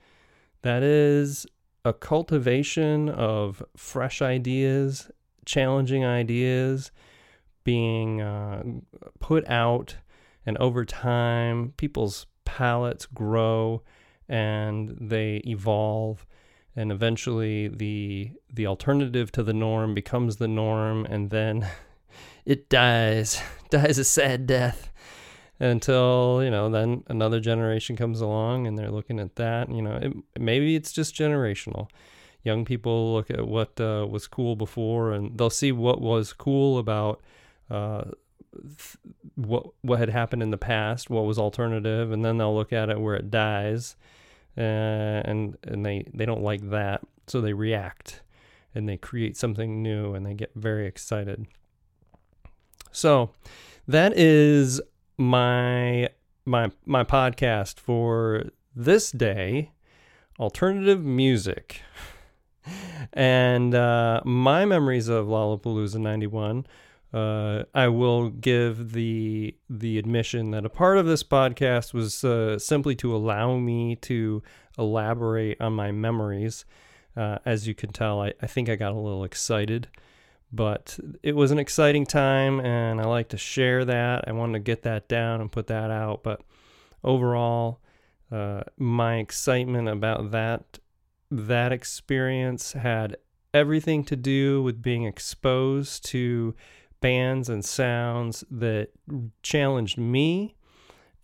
that 0.61 0.83
is 0.83 1.47
a 1.85 1.93
cultivation 1.93 3.09
of 3.09 3.63
fresh 3.75 4.21
ideas 4.21 5.09
challenging 5.45 6.05
ideas 6.05 6.91
being 7.63 8.21
uh, 8.21 8.63
put 9.19 9.47
out, 9.49 9.97
and 10.45 10.57
over 10.57 10.85
time, 10.85 11.73
people's 11.77 12.27
palates 12.45 13.05
grow 13.05 13.81
and 14.29 14.95
they 15.01 15.37
evolve 15.45 16.25
and 16.77 16.91
eventually 16.91 17.67
the 17.67 18.31
the 18.53 18.65
alternative 18.65 19.31
to 19.33 19.43
the 19.43 19.53
norm 19.53 19.93
becomes 19.93 20.37
the 20.37 20.47
norm 20.47 21.05
and 21.05 21.31
then 21.31 21.67
it 22.45 22.69
dies 22.69 23.41
dies 23.69 23.97
a 23.97 24.05
sad 24.05 24.47
death 24.47 24.91
until 25.59 26.41
you 26.43 26.51
know 26.51 26.69
then 26.69 27.03
another 27.07 27.39
generation 27.39 27.95
comes 27.95 28.21
along 28.21 28.67
and 28.67 28.77
they're 28.77 28.91
looking 28.91 29.19
at 29.19 29.35
that 29.35 29.69
you 29.69 29.81
know 29.81 29.95
it, 29.95 30.13
maybe 30.39 30.75
it's 30.75 30.93
just 30.93 31.15
generational. 31.15 31.89
Young 32.43 32.63
people 32.63 33.13
look 33.13 33.29
at 33.29 33.45
what 33.45 33.79
uh, 33.81 34.07
was 34.09 34.25
cool 34.27 34.55
before 34.55 35.11
and 35.11 35.37
they'll 35.37 35.49
see 35.49 35.73
what 35.73 35.99
was 35.99 36.31
cool 36.31 36.77
about 36.77 37.19
uh, 37.69 38.05
th- 38.53 38.97
what 39.35 39.65
what 39.81 39.99
had 39.99 40.09
happened 40.09 40.41
in 40.41 40.51
the 40.51 40.57
past, 40.57 41.09
what 41.09 41.25
was 41.25 41.37
alternative, 41.37 42.11
and 42.11 42.23
then 42.23 42.37
they'll 42.37 42.55
look 42.55 42.71
at 42.71 42.89
it 42.89 43.01
where 43.01 43.15
it 43.15 43.29
dies, 43.29 43.97
uh, 44.57 45.21
and 45.25 45.57
and 45.63 45.85
they 45.85 46.05
they 46.13 46.25
don't 46.25 46.43
like 46.43 46.69
that, 46.69 47.01
so 47.27 47.41
they 47.41 47.53
react, 47.53 48.21
and 48.73 48.87
they 48.87 48.97
create 48.97 49.37
something 49.37 49.81
new 49.81 50.13
and 50.13 50.25
they 50.25 50.33
get 50.33 50.51
very 50.55 50.87
excited. 50.87 51.47
So 52.91 53.31
that 53.87 54.17
is 54.17 54.81
my 55.17 56.09
my 56.45 56.71
my 56.85 57.03
podcast 57.03 57.79
for 57.79 58.45
this 58.75 59.11
day, 59.11 59.71
alternative 60.39 61.03
music. 61.03 61.81
And 63.13 63.73
uh, 63.73 64.19
my 64.25 64.65
memories 64.65 65.07
of 65.07 65.27
Lollapalooza 65.27 65.99
91 65.99 66.67
uh, 67.13 67.63
I 67.73 67.87
will 67.87 68.29
give 68.29 68.91
the 68.91 69.55
the 69.69 69.97
admission 69.97 70.51
that 70.51 70.65
a 70.65 70.69
part 70.69 70.97
of 70.97 71.05
this 71.05 71.23
podcast 71.23 71.93
was 71.93 72.23
uh, 72.23 72.59
simply 72.59 72.95
to 72.95 73.15
allow 73.15 73.57
me 73.57 73.95
to 73.97 74.43
elaborate 74.77 75.59
on 75.61 75.73
my 75.73 75.91
memories. 75.91 76.65
Uh, 77.15 77.39
as 77.45 77.67
you 77.67 77.73
can 77.73 77.91
tell, 77.91 78.21
I, 78.21 78.33
I 78.41 78.47
think 78.47 78.69
I 78.69 78.75
got 78.75 78.91
a 78.91 78.99
little 78.99 79.23
excited, 79.23 79.87
but 80.51 80.99
it 81.23 81.35
was 81.35 81.49
an 81.49 81.59
exciting 81.59 82.05
time, 82.05 82.59
and 82.59 83.01
I 83.01 83.05
like 83.05 83.29
to 83.29 83.37
share 83.37 83.85
that. 83.85 84.25
I 84.27 84.33
wanted 84.33 84.53
to 84.53 84.59
get 84.59 84.83
that 84.83 85.07
down 85.07 85.41
and 85.41 85.51
put 85.51 85.67
that 85.67 85.89
out, 85.89 86.21
but 86.23 86.41
overall, 87.03 87.79
uh, 88.31 88.63
my 88.77 89.17
excitement 89.17 89.87
about 89.87 90.31
that 90.31 90.79
that 91.31 91.71
experience 91.71 92.73
had 92.73 93.17
everything 93.53 94.03
to 94.03 94.15
do 94.15 94.61
with 94.61 94.81
being 94.81 95.03
exposed 95.03 96.05
to 96.05 96.53
bands 97.01 97.49
and 97.49 97.63
sounds 97.63 98.43
that 98.49 98.89
challenged 99.41 99.97
me 99.97 100.55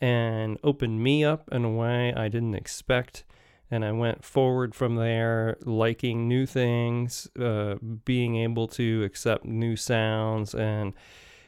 and 0.02 0.58
opened 0.64 1.02
me 1.02 1.24
up 1.24 1.48
in 1.52 1.64
a 1.64 1.72
way 1.72 2.14
I 2.14 2.28
didn't 2.28 2.56
expect. 2.56 3.24
And 3.72 3.84
I 3.84 3.92
went 3.92 4.24
forward 4.24 4.76
from 4.76 4.98
there, 4.98 5.58
liking 5.64 6.28
new 6.28 6.46
things, 6.46 7.28
uh, 7.40 7.76
being 8.06 8.36
able 8.36 8.68
to 8.68 9.04
accept 9.04 9.46
new 9.46 9.76
sounds, 9.76 10.54
and 10.54 10.94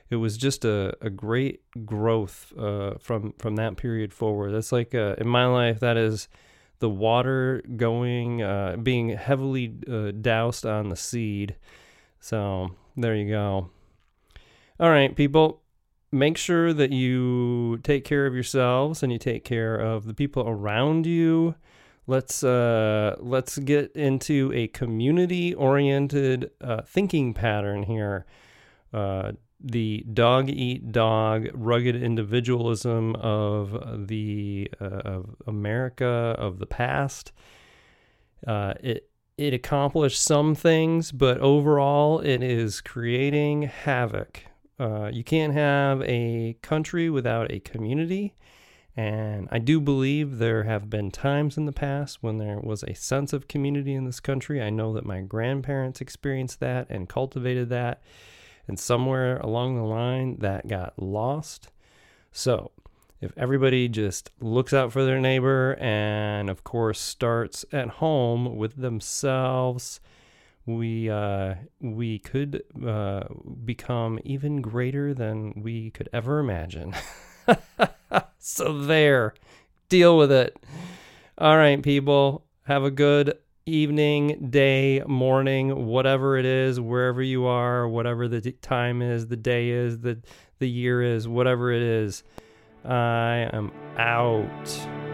it 0.09 0.15
was 0.15 0.37
just 0.37 0.65
a, 0.65 0.95
a 1.01 1.09
great 1.09 1.61
growth 1.85 2.51
uh, 2.57 2.95
from 2.99 3.33
from 3.37 3.57
that 3.57 3.77
period 3.77 4.13
forward. 4.13 4.53
That's 4.53 4.71
like 4.71 4.95
uh, 4.95 5.15
in 5.19 5.27
my 5.27 5.45
life, 5.45 5.79
that 5.81 5.97
is 5.97 6.27
the 6.79 6.89
water 6.89 7.61
going, 7.75 8.41
uh, 8.41 8.77
being 8.81 9.09
heavily 9.09 9.75
uh, 9.87 10.11
doused 10.11 10.65
on 10.65 10.89
the 10.89 10.95
seed. 10.95 11.55
So 12.19 12.71
there 12.97 13.15
you 13.15 13.29
go. 13.29 13.69
All 14.77 14.89
right, 14.89 15.15
people, 15.15 15.61
make 16.11 16.35
sure 16.35 16.73
that 16.73 16.91
you 16.91 17.77
take 17.77 18.03
care 18.03 18.25
of 18.25 18.33
yourselves 18.33 19.03
and 19.03 19.11
you 19.11 19.17
take 19.17 19.45
care 19.45 19.77
of 19.77 20.05
the 20.05 20.13
people 20.13 20.43
around 20.45 21.05
you. 21.05 21.55
Let's 22.07 22.43
uh, 22.43 23.15
let's 23.19 23.57
get 23.57 23.93
into 23.95 24.51
a 24.53 24.67
community-oriented 24.67 26.51
uh, 26.59 26.81
thinking 26.81 27.33
pattern 27.33 27.83
here. 27.83 28.25
Uh, 28.93 29.31
the 29.61 30.05
dog 30.13 30.49
eat 30.49 30.91
dog 30.91 31.47
rugged 31.53 31.95
individualism 31.95 33.15
of 33.15 34.07
the 34.07 34.69
uh, 34.81 34.85
of 34.85 35.35
America 35.47 36.35
of 36.37 36.59
the 36.59 36.67
past. 36.67 37.31
Uh, 38.45 38.73
it 38.81 39.09
it 39.37 39.53
accomplished 39.53 40.21
some 40.21 40.53
things, 40.53 41.13
but 41.13 41.37
overall, 41.37 42.19
it 42.19 42.43
is 42.43 42.81
creating 42.81 43.63
havoc 43.63 44.43
uh, 44.79 45.09
you 45.11 45.23
can't 45.23 45.53
have 45.53 46.01
a 46.03 46.57
country 46.61 47.09
without 47.09 47.51
a 47.51 47.59
community. 47.59 48.33
And 48.97 49.49
I 49.51 49.59
do 49.59 49.81
believe 49.81 50.37
there 50.37 50.63
have 50.63 50.89
been 50.89 51.11
times 51.11 51.57
in 51.57 51.65
the 51.65 51.73
past 51.73 52.19
when 52.21 52.37
there 52.37 52.59
was 52.59 52.83
a 52.83 52.93
sense 52.93 53.33
of 53.33 53.49
community 53.49 53.93
in 53.93 54.05
this 54.05 54.21
country. 54.21 54.61
I 54.61 54.69
know 54.69 54.93
that 54.93 55.05
my 55.05 55.21
grandparents 55.21 55.99
experienced 55.99 56.61
that 56.61 56.87
and 56.89 57.09
cultivated 57.09 57.69
that. 57.69 58.01
And 58.67 58.79
somewhere 58.79 59.37
along 59.37 59.75
the 59.75 59.83
line, 59.83 60.37
that 60.39 60.67
got 60.67 60.97
lost. 60.97 61.69
So, 62.31 62.71
if 63.21 63.31
everybody 63.37 63.87
just 63.87 64.31
looks 64.39 64.73
out 64.73 64.91
for 64.91 65.05
their 65.05 65.19
neighbor 65.19 65.75
and, 65.79 66.49
of 66.49 66.63
course, 66.63 66.99
starts 66.99 67.63
at 67.71 67.87
home 67.87 68.55
with 68.57 68.75
themselves, 68.75 69.99
we 70.65 71.09
uh, 71.09 71.55
we 71.79 72.19
could 72.19 72.63
uh, 72.85 73.23
become 73.63 74.19
even 74.23 74.61
greater 74.61 75.13
than 75.13 75.53
we 75.61 75.91
could 75.91 76.09
ever 76.11 76.39
imagine. 76.39 76.95
so 78.39 78.79
there, 78.81 79.33
deal 79.89 80.17
with 80.17 80.31
it. 80.31 80.57
All 81.37 81.57
right, 81.57 81.81
people, 81.81 82.45
have 82.63 82.83
a 82.83 82.91
good 82.91 83.37
evening, 83.65 84.47
day, 84.49 85.03
morning, 85.07 85.85
whatever 85.85 86.37
it 86.37 86.45
is, 86.45 86.79
wherever 86.79 87.21
you 87.21 87.45
are, 87.45 87.87
whatever 87.87 88.27
the 88.27 88.51
time 88.51 89.01
is, 89.01 89.27
the 89.27 89.35
day 89.35 89.69
is, 89.69 89.99
the 89.99 90.19
the 90.59 90.69
year 90.69 91.01
is, 91.01 91.27
whatever 91.27 91.71
it 91.71 91.81
is. 91.81 92.23
I 92.83 93.49
am 93.51 93.71
out. 93.97 95.04